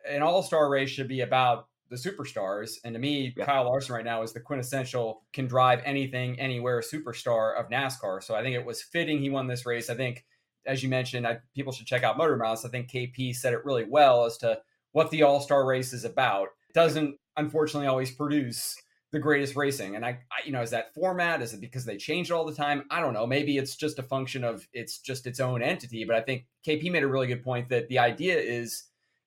an 0.08 0.22
all 0.22 0.44
star 0.44 0.70
race 0.70 0.90
should 0.90 1.08
be 1.08 1.22
about 1.22 1.68
the 1.90 1.96
superstars. 1.96 2.78
And 2.84 2.94
to 2.94 3.00
me, 3.00 3.34
yeah. 3.38 3.46
Kyle 3.46 3.64
Larson 3.64 3.96
right 3.96 4.04
now 4.04 4.22
is 4.22 4.34
the 4.34 4.42
quintessential 4.42 5.24
can 5.32 5.48
drive 5.48 5.82
anything, 5.86 6.38
anywhere 6.40 6.82
superstar 6.82 7.58
of 7.58 7.70
NASCAR. 7.70 8.22
So 8.22 8.36
I 8.36 8.44
think 8.44 8.56
it 8.56 8.66
was 8.66 8.82
fitting 8.82 9.20
he 9.20 9.30
won 9.30 9.48
this 9.48 9.66
race. 9.66 9.90
I 9.90 9.96
think, 9.96 10.26
as 10.66 10.84
you 10.84 10.90
mentioned, 10.90 11.26
I, 11.26 11.40
people 11.54 11.72
should 11.72 11.88
check 11.88 12.04
out 12.04 12.18
Motor 12.18 12.36
Mouths. 12.36 12.66
I 12.66 12.70
think 12.70 12.92
KP 12.92 13.34
said 13.34 13.54
it 13.54 13.64
really 13.64 13.86
well 13.86 14.26
as 14.26 14.38
to 14.40 14.60
what 14.92 15.10
the 15.10 15.24
all 15.24 15.40
star 15.40 15.66
race 15.66 15.94
is 15.94 16.04
about. 16.04 16.50
It 16.70 16.74
doesn't, 16.74 17.16
unfortunately, 17.38 17.88
always 17.88 18.12
produce 18.12 18.76
the 19.12 19.20
greatest 19.20 19.56
racing. 19.56 19.96
And 19.96 20.06
I, 20.06 20.10
I, 20.10 20.46
you 20.46 20.52
know, 20.52 20.62
is 20.62 20.72
that 20.72 20.94
format? 20.94 21.42
Is 21.42 21.54
it 21.54 21.62
because 21.62 21.86
they 21.86 21.98
change 21.98 22.30
it 22.30 22.34
all 22.34 22.46
the 22.46 22.54
time? 22.54 22.84
I 22.90 23.00
don't 23.00 23.14
know. 23.14 23.26
Maybe 23.26 23.58
it's 23.58 23.76
just 23.76 24.00
a 24.00 24.04
function 24.04 24.44
of 24.44 24.68
it's 24.74 25.00
just 25.00 25.28
its 25.28 25.40
own 25.40 25.62
entity. 25.62 26.04
But 26.04 26.16
I 26.16 26.22
think 26.22 26.46
KP 26.68 26.92
made 26.92 27.04
a 27.04 27.08
really 27.08 27.28
good 27.28 27.44
point 27.44 27.70
that 27.70 27.88
the 27.88 28.00
idea 28.00 28.38
is 28.38 28.84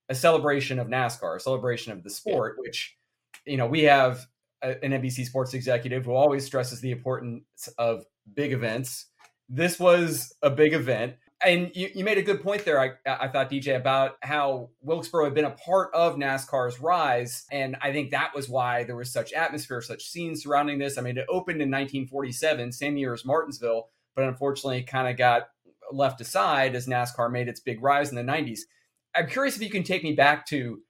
a 0.08 0.14
celebration 0.14 0.78
of 0.78 0.88
NASCAR, 0.88 1.36
a 1.36 1.40
celebration 1.40 1.92
of 1.92 2.02
the 2.02 2.10
sport, 2.10 2.56
yeah. 2.56 2.62
which, 2.62 2.96
you 3.44 3.56
know, 3.56 3.66
we 3.66 3.84
have 3.84 4.26
a, 4.62 4.82
an 4.84 4.92
NBC 4.92 5.24
sports 5.26 5.54
executive 5.54 6.04
who 6.04 6.12
always 6.12 6.44
stresses 6.44 6.80
the 6.80 6.90
importance 6.90 7.68
of 7.78 8.04
big 8.34 8.52
events. 8.52 9.06
This 9.48 9.78
was 9.78 10.34
a 10.42 10.50
big 10.50 10.74
event 10.74 11.14
and 11.44 11.70
you, 11.74 11.90
you 11.94 12.04
made 12.04 12.18
a 12.18 12.22
good 12.22 12.42
point 12.42 12.64
there. 12.64 12.80
I, 12.80 12.90
I 13.06 13.28
thought 13.28 13.50
DJ 13.50 13.76
about 13.76 14.16
how 14.22 14.70
Wilkesboro 14.80 15.24
had 15.24 15.34
been 15.34 15.44
a 15.44 15.50
part 15.50 15.94
of 15.94 16.16
NASCAR's 16.16 16.80
rise, 16.80 17.44
and 17.52 17.76
I 17.80 17.92
think 17.92 18.10
that 18.10 18.34
was 18.34 18.48
why 18.48 18.84
there 18.84 18.96
was 18.96 19.12
such 19.12 19.32
atmosphere, 19.32 19.80
such 19.80 20.04
scenes 20.04 20.42
surrounding 20.42 20.78
this. 20.78 20.98
I 20.98 21.02
mean, 21.02 21.16
it 21.16 21.26
opened 21.28 21.62
in 21.62 21.70
1947, 21.70 22.72
same 22.72 22.96
year 22.96 23.12
as 23.12 23.24
Martinsville, 23.24 23.88
but 24.16 24.24
unfortunately, 24.24 24.82
kind 24.82 25.08
of 25.08 25.16
got 25.16 25.48
left 25.92 26.20
aside 26.20 26.74
as 26.74 26.86
NASCAR 26.86 27.30
made 27.30 27.48
its 27.48 27.60
big 27.60 27.82
rise 27.82 28.10
in 28.10 28.16
the 28.16 28.32
90s. 28.32 28.60
I'm 29.14 29.28
curious 29.28 29.56
if 29.56 29.62
you 29.62 29.70
can 29.70 29.84
take 29.84 30.02
me 30.02 30.12
back 30.12 30.46
to 30.46 30.80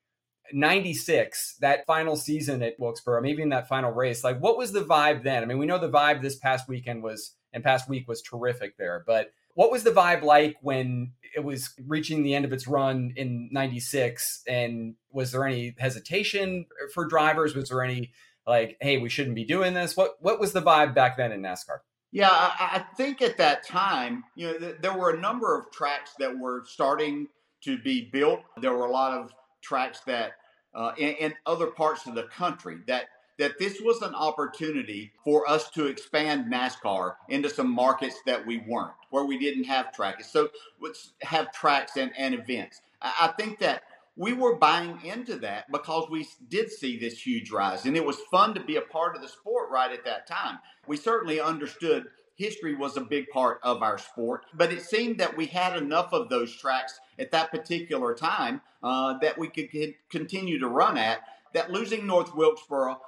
96, 0.52 1.56
that 1.60 1.84
final 1.86 2.16
season 2.16 2.62
at 2.62 2.78
Wilkesboro, 2.78 3.20
maybe 3.20 3.42
in 3.42 3.50
that 3.50 3.68
final 3.68 3.92
race. 3.92 4.24
Like, 4.24 4.40
what 4.40 4.56
was 4.56 4.72
the 4.72 4.84
vibe 4.84 5.22
then? 5.22 5.42
I 5.42 5.46
mean, 5.46 5.58
we 5.58 5.66
know 5.66 5.78
the 5.78 5.90
vibe 5.90 6.22
this 6.22 6.36
past 6.36 6.68
weekend 6.68 7.02
was 7.02 7.34
and 7.52 7.62
past 7.62 7.88
week 7.88 8.08
was 8.08 8.22
terrific 8.22 8.76
there, 8.76 9.04
but 9.06 9.32
what 9.58 9.72
was 9.72 9.82
the 9.82 9.90
vibe 9.90 10.22
like 10.22 10.56
when 10.62 11.10
it 11.34 11.42
was 11.42 11.74
reaching 11.84 12.22
the 12.22 12.32
end 12.32 12.44
of 12.44 12.52
its 12.52 12.68
run 12.68 13.12
in 13.16 13.48
96? 13.50 14.44
And 14.46 14.94
was 15.10 15.32
there 15.32 15.44
any 15.44 15.74
hesitation 15.76 16.66
for 16.94 17.08
drivers? 17.08 17.56
Was 17.56 17.70
there 17.70 17.82
any 17.82 18.12
like, 18.46 18.76
hey, 18.80 18.98
we 18.98 19.08
shouldn't 19.08 19.34
be 19.34 19.44
doing 19.44 19.74
this? 19.74 19.96
What 19.96 20.12
what 20.20 20.38
was 20.38 20.52
the 20.52 20.62
vibe 20.62 20.94
back 20.94 21.16
then 21.16 21.32
in 21.32 21.42
NASCAR? 21.42 21.78
Yeah, 22.12 22.30
I, 22.30 22.56
I 22.74 22.84
think 22.96 23.20
at 23.20 23.36
that 23.38 23.66
time, 23.66 24.22
you 24.36 24.46
know, 24.46 24.58
th- 24.58 24.76
there 24.80 24.96
were 24.96 25.10
a 25.10 25.18
number 25.18 25.58
of 25.58 25.72
tracks 25.72 26.12
that 26.20 26.38
were 26.38 26.62
starting 26.64 27.26
to 27.64 27.78
be 27.78 28.08
built. 28.12 28.42
There 28.60 28.72
were 28.72 28.86
a 28.86 28.92
lot 28.92 29.18
of 29.18 29.32
tracks 29.60 29.98
that 30.06 30.34
uh, 30.72 30.92
in, 30.96 31.14
in 31.14 31.34
other 31.46 31.66
parts 31.66 32.06
of 32.06 32.14
the 32.14 32.28
country 32.28 32.76
that 32.86 33.06
that 33.38 33.58
this 33.58 33.80
was 33.80 34.02
an 34.02 34.14
opportunity 34.14 35.12
for 35.24 35.48
us 35.48 35.70
to 35.70 35.86
expand 35.86 36.52
NASCAR 36.52 37.14
into 37.28 37.48
some 37.48 37.70
markets 37.70 38.16
that 38.26 38.44
we 38.44 38.58
weren't, 38.58 38.94
where 39.10 39.24
we 39.24 39.38
didn't 39.38 39.64
have 39.64 39.92
tracks. 39.92 40.30
So 40.30 40.50
have 41.22 41.52
tracks 41.52 41.96
and, 41.96 42.10
and 42.16 42.34
events. 42.34 42.80
I 43.00 43.32
think 43.38 43.60
that 43.60 43.82
we 44.16 44.32
were 44.32 44.56
buying 44.56 44.98
into 45.04 45.36
that 45.36 45.70
because 45.70 46.10
we 46.10 46.26
did 46.48 46.72
see 46.72 46.98
this 46.98 47.24
huge 47.24 47.52
rise 47.52 47.84
and 47.84 47.96
it 47.96 48.04
was 48.04 48.18
fun 48.32 48.52
to 48.54 48.60
be 48.60 48.74
a 48.74 48.82
part 48.82 49.14
of 49.14 49.22
the 49.22 49.28
sport 49.28 49.70
right 49.70 49.92
at 49.92 50.04
that 50.04 50.26
time. 50.26 50.58
We 50.88 50.96
certainly 50.96 51.40
understood 51.40 52.06
history 52.34 52.74
was 52.74 52.96
a 52.96 53.00
big 53.00 53.28
part 53.30 53.60
of 53.62 53.82
our 53.82 53.96
sport, 53.96 54.46
but 54.54 54.72
it 54.72 54.82
seemed 54.82 55.18
that 55.18 55.36
we 55.36 55.46
had 55.46 55.76
enough 55.76 56.12
of 56.12 56.28
those 56.28 56.54
tracks 56.54 56.98
at 57.18 57.30
that 57.30 57.52
particular 57.52 58.14
time 58.14 58.60
uh, 58.82 59.18
that 59.18 59.38
we 59.38 59.48
could 59.48 59.68
continue 60.10 60.58
to 60.58 60.68
run 60.68 60.98
at. 60.98 61.20
That 61.54 61.70
losing 61.70 62.06
North 62.06 62.34
Wilkesboro 62.34 63.00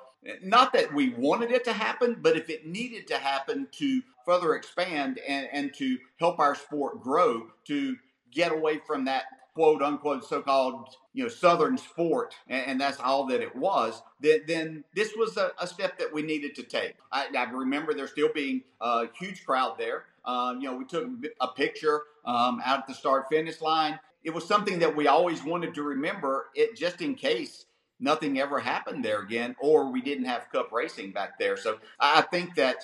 not 0.43 0.73
that 0.75 0.93
we 0.93 1.11
wanted 1.11 1.51
it 1.51 1.65
to 1.65 1.73
happen, 1.73 2.19
but 2.21 2.37
if 2.37 2.51
it 2.51 2.67
needed 2.67 3.07
to 3.09 3.17
happen 3.17 3.69
to 3.73 4.03
further 4.25 4.55
expand 4.55 5.19
and, 5.27 5.49
and 5.53 5.75
to 5.75 5.99
help 6.19 6.39
our 6.39 6.55
sport 6.55 7.01
grow, 7.01 7.49
to 7.67 7.97
get 8.31 8.53
away 8.53 8.79
from 8.87 9.07
that 9.07 9.25
quote 9.55 9.83
unquote 9.83 10.25
so 10.25 10.41
called 10.41 10.95
you 11.13 11.25
know 11.25 11.29
southern 11.29 11.77
sport 11.77 12.35
and, 12.49 12.67
and, 12.67 12.81
that's 12.81 13.01
all 13.01 13.27
that 13.27 13.41
it 13.41 13.55
was 13.57 14.01
then, 14.21 14.41
then 14.47 14.85
this 14.95 15.13
was 15.17 15.37
a, 15.37 15.51
a, 15.61 15.67
step 15.67 15.99
that 15.99 16.13
we 16.13 16.23
needed 16.23 16.55
to 16.55 16.63
take. 16.63 16.95
I, 17.11 17.27
I, 17.37 17.51
remember 17.51 17.93
there 17.93 18.07
still 18.07 18.31
being 18.33 18.63
a 18.81 19.07
huge 19.19 19.45
crowd 19.45 19.77
there. 19.77 20.05
Uh, 20.25 20.55
you 20.59 20.71
know 20.71 20.77
we 20.77 20.85
took 20.85 21.09
a 21.41 21.49
picture 21.49 22.03
um, 22.25 22.63
out 22.65 22.81
at 22.81 22.87
the 22.87 22.95
start 22.95 23.27
finish 23.29 23.61
line. 23.61 23.99
It 24.23 24.31
was 24.31 24.47
something 24.47 24.79
that 24.79 24.95
we 24.95 25.09
always 25.09 25.43
wanted 25.43 25.75
to 25.75 25.83
remember 25.83 26.47
it 26.55 26.77
just 26.77 27.01
in 27.01 27.15
case 27.15 27.65
nothing 28.01 28.41
ever 28.41 28.59
happened 28.59 29.05
there 29.05 29.21
again, 29.21 29.55
or 29.61 29.91
we 29.91 30.01
didn't 30.01 30.25
have 30.25 30.51
cup 30.51 30.73
racing 30.73 31.13
back 31.13 31.39
there. 31.39 31.57
So 31.57 31.79
I 31.99 32.23
think 32.23 32.55
that 32.57 32.77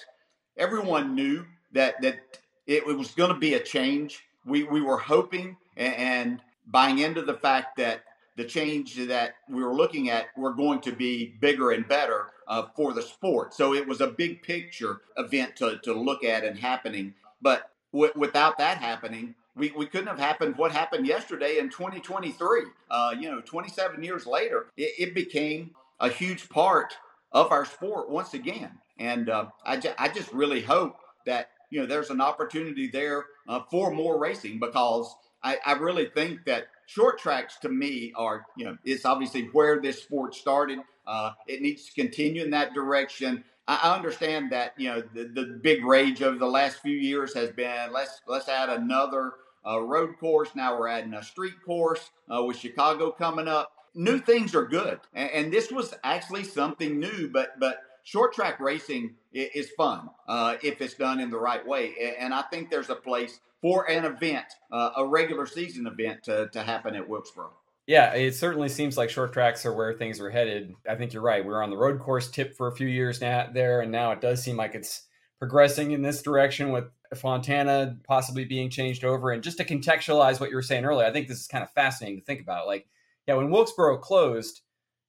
everyone 0.56 1.14
knew 1.14 1.44
that 1.73 2.00
that 2.02 2.18
it, 2.66 2.87
was 2.87 3.12
going 3.12 3.32
to 3.32 3.38
be 3.38 3.54
a 3.54 3.61
change. 3.61 4.23
We 4.44 4.64
we 4.64 4.80
were 4.80 4.99
hoping 4.99 5.56
and, 5.76 5.94
and 5.94 6.40
buying 6.66 6.99
into 6.99 7.23
the 7.23 7.35
fact 7.35 7.76
that 7.78 8.04
the 8.37 8.44
change 8.44 8.96
that 8.96 9.35
we 9.49 9.64
were 9.64 9.75
looking 9.75 10.11
at 10.11 10.26
were 10.37 10.52
going 10.52 10.80
to 10.80 10.92
be 10.92 11.35
bigger 11.40 11.70
and 11.70 11.88
better 11.88 12.26
uh, 12.46 12.64
for 12.76 12.92
the 12.92 13.02
sport. 13.02 13.54
So 13.54 13.75
it 13.75 13.87
was 13.87 14.00
a 14.00 14.08
big 14.08 14.42
picture 14.42 15.00
event 15.16 15.56
to, 15.56 15.78
to 15.85 15.94
look 15.94 16.23
at 16.23 16.44
and 16.44 16.58
happening. 16.58 17.14
But 17.40 17.70
w- 17.92 18.12
without 18.14 18.58
that 18.58 18.78
happening, 18.78 19.35
we, 19.56 19.72
we 19.76 19.86
couldn't 19.86 20.06
have 20.06 20.18
happened 20.18 20.56
what 20.56 20.70
happened 20.70 21.06
yesterday 21.06 21.58
in 21.58 21.70
2023. 21.70 22.62
Uh, 22.90 23.14
you 23.18 23.30
know, 23.30 23.40
27 23.40 24.02
years 24.02 24.26
later, 24.26 24.66
it, 24.76 24.92
it, 24.98 25.14
became 25.14 25.70
a 25.98 26.08
huge 26.08 26.48
part 26.48 26.94
of 27.32 27.50
our 27.50 27.64
sport 27.64 28.10
once 28.10 28.34
again. 28.34 28.70
And 28.98 29.30
uh, 29.30 29.46
I, 29.64 29.78
ju- 29.78 29.94
I 29.98 30.08
just 30.08 30.30
really 30.32 30.60
hope 30.60 30.96
that, 31.25 31.50
you 31.70 31.80
know, 31.80 31.86
there's 31.86 32.10
an 32.10 32.20
opportunity 32.20 32.88
there 32.88 33.25
uh, 33.48 33.60
for 33.70 33.90
more 33.90 34.18
racing 34.18 34.60
because 34.60 35.12
I, 35.42 35.56
I 35.64 35.72
really 35.72 36.10
think 36.14 36.44
that 36.44 36.68
short 36.86 37.18
tracks 37.18 37.56
to 37.60 37.68
me 37.68 38.12
are, 38.14 38.44
you 38.56 38.66
know, 38.66 38.76
it's 38.84 39.06
obviously 39.06 39.48
where 39.52 39.80
this 39.80 40.02
sport 40.02 40.34
started. 40.34 40.78
Uh, 41.06 41.32
it 41.46 41.62
needs 41.62 41.86
to 41.86 41.94
continue 41.94 42.44
in 42.44 42.50
that 42.50 42.75
direction. 42.75 43.42
I 43.68 43.94
understand 43.94 44.52
that 44.52 44.75
you 44.76 44.88
know 44.88 45.02
the, 45.12 45.25
the 45.25 45.58
big 45.60 45.84
rage 45.84 46.22
over 46.22 46.38
the 46.38 46.46
last 46.46 46.78
few 46.82 46.96
years 46.96 47.34
has 47.34 47.50
been 47.50 47.92
let's 47.92 48.20
let's 48.28 48.48
add 48.48 48.68
another 48.68 49.32
a 49.66 49.82
road 49.82 50.16
course. 50.18 50.50
Now 50.54 50.78
we're 50.78 50.88
adding 50.88 51.14
a 51.14 51.23
street 51.23 51.54
course 51.64 52.11
uh, 52.35 52.42
with 52.44 52.58
Chicago 52.58 53.11
coming 53.11 53.49
up. 53.49 53.70
New 53.94 54.18
things 54.18 54.54
are 54.54 54.66
good, 54.66 55.00
and, 55.14 55.30
and, 55.30 55.52
this 55.52 55.73
was 55.73 55.94
actually 56.04 56.44
something 56.44 57.00
new. 57.00 57.30
But 57.32 57.58
but 57.58 57.78
short 58.04 58.35
track 58.35 58.61
racing 58.61 59.14
is, 59.32 59.70
fun 59.70 60.11
uh, 60.28 60.56
if 60.62 60.82
it's 60.82 60.94
done 60.94 61.18
in 61.18 61.30
the 61.30 61.38
right 61.38 61.66
way, 61.66 62.14
and 62.18 62.35
I 62.35 62.42
think 62.42 62.70
there's 62.70 62.90
a 62.90 62.94
place 62.94 63.40
for 63.62 63.90
an 63.90 64.04
event, 64.04 64.44
uh, 64.70 64.90
a 64.96 65.06
regular 65.06 65.46
season 65.46 65.87
event, 65.87 66.25
to, 66.25 66.49
to 66.52 66.62
happen 66.62 66.94
at 66.94 67.08
Wilkesboro. 67.08 67.50
Yeah, 67.87 68.14
it 68.14 68.35
certainly 68.35 68.68
seems 68.68 68.96
like 68.96 69.11
short 69.11 69.32
tracks 69.32 69.64
are 69.64 69.73
where 69.73 69.94
things 69.94 70.20
are 70.20 70.30
headed. 70.30 70.75
I 70.88 70.96
think 70.96 71.12
you're 71.12 71.23
right. 71.23 71.44
We 71.44 71.50
were 71.50 71.62
on 71.62 71.70
the 71.70 71.76
road 71.76 72.00
course 72.00 72.28
tip 72.28 72.56
for 72.56 72.66
a 72.66 72.75
few 72.75 72.88
years 72.88 73.20
now 73.20 73.49
there, 73.52 73.80
and 73.80 73.92
now 73.92 74.11
it 74.11 74.20
does 74.20 74.42
seem 74.42 74.56
like 74.56 74.75
it's 74.75 75.06
progressing 75.38 75.92
in 75.92 76.02
this 76.02 76.23
direction 76.23 76.70
with 76.70 76.85
Fontana 77.14 77.96
possibly 78.06 78.44
being 78.44 78.70
changed 78.70 79.04
over. 79.04 79.30
And 79.30 79.42
just 79.42 79.58
to 79.58 79.64
contextualize 79.64 80.40
what 80.40 80.50
you 80.50 80.56
were 80.56 80.62
saying 80.62 80.84
earlier, 80.84 81.06
I 81.06 81.12
think 81.12 81.28
this 81.28 81.40
is 81.40 81.46
kind 81.46 81.62
of 81.62 81.70
fascinating 81.70 82.20
to 82.20 82.25
think 82.25 82.40
about. 82.40 82.66
Like, 82.66 82.88
yeah, 83.26 83.34
when 83.34 83.50
Wilkesboro 83.50 83.98
closed, 83.98 84.62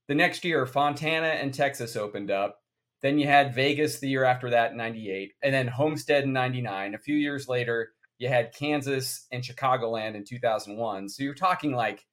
the 0.08 0.16
next 0.16 0.44
year 0.46 0.66
Fontana 0.66 1.28
and 1.28 1.54
Texas 1.54 1.96
opened 1.96 2.32
up. 2.32 2.62
Then 3.02 3.20
you 3.20 3.28
had 3.28 3.54
Vegas 3.54 4.00
the 4.00 4.10
year 4.10 4.24
after 4.24 4.50
that, 4.50 4.76
98, 4.76 5.34
and 5.44 5.54
then 5.54 5.68
Homestead 5.68 6.24
in 6.24 6.34
99. 6.34 6.96
A 6.96 6.98
few 6.98 7.16
years 7.16 7.48
later, 7.48 7.92
you 8.18 8.28
had 8.28 8.56
Kansas 8.56 9.28
and 9.32 9.44
Chicagoland 9.44 10.16
in 10.16 10.24
2001. 10.24 11.10
So 11.10 11.24
you're 11.24 11.36
talking 11.36 11.74
like 11.74 12.06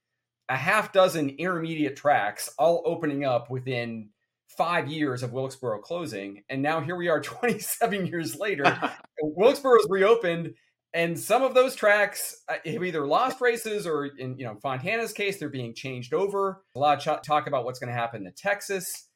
a 0.51 0.57
half 0.57 0.93
dozen 0.93 1.31
intermediate 1.31 1.97
tracks 1.97 2.51
all 2.59 2.83
opening 2.85 3.25
up 3.25 3.49
within 3.49 4.11
five 4.57 4.89
years 4.89 5.23
of 5.23 5.33
Wilkesboro 5.33 5.81
closing. 5.81 6.43
And 6.49 6.63
now 6.63 6.81
here 6.81 6.97
we 6.97 7.09
are 7.09 7.21
27 7.23 8.07
years 8.07 8.37
later. 8.37 8.65
Wilkesboro 9.23 9.75
Wilkesboro's 9.75 9.87
reopened, 9.89 10.55
and 10.95 11.19
some 11.19 11.43
of 11.43 11.55
those 11.55 11.75
tracks 11.75 12.43
uh, 12.49 12.55
have 12.65 12.85
either 12.85 13.05
lost 13.07 13.41
races 13.41 13.87
or, 13.87 14.07
in 14.07 14.39
you 14.39 14.45
know 14.45 14.57
Fontana's 14.63 15.13
case, 15.13 15.39
they're 15.39 15.49
being 15.49 15.75
changed 15.75 16.15
over. 16.15 16.63
A 16.77 16.79
lot 16.79 17.05
of 17.05 17.21
ch- 17.23 17.27
talk 17.27 17.49
about 17.49 17.65
what's 17.65 17.81
going 17.81 17.89
to 17.89 17.95
happen 17.95 18.25
to 18.25 18.31
Texas. 18.31 19.09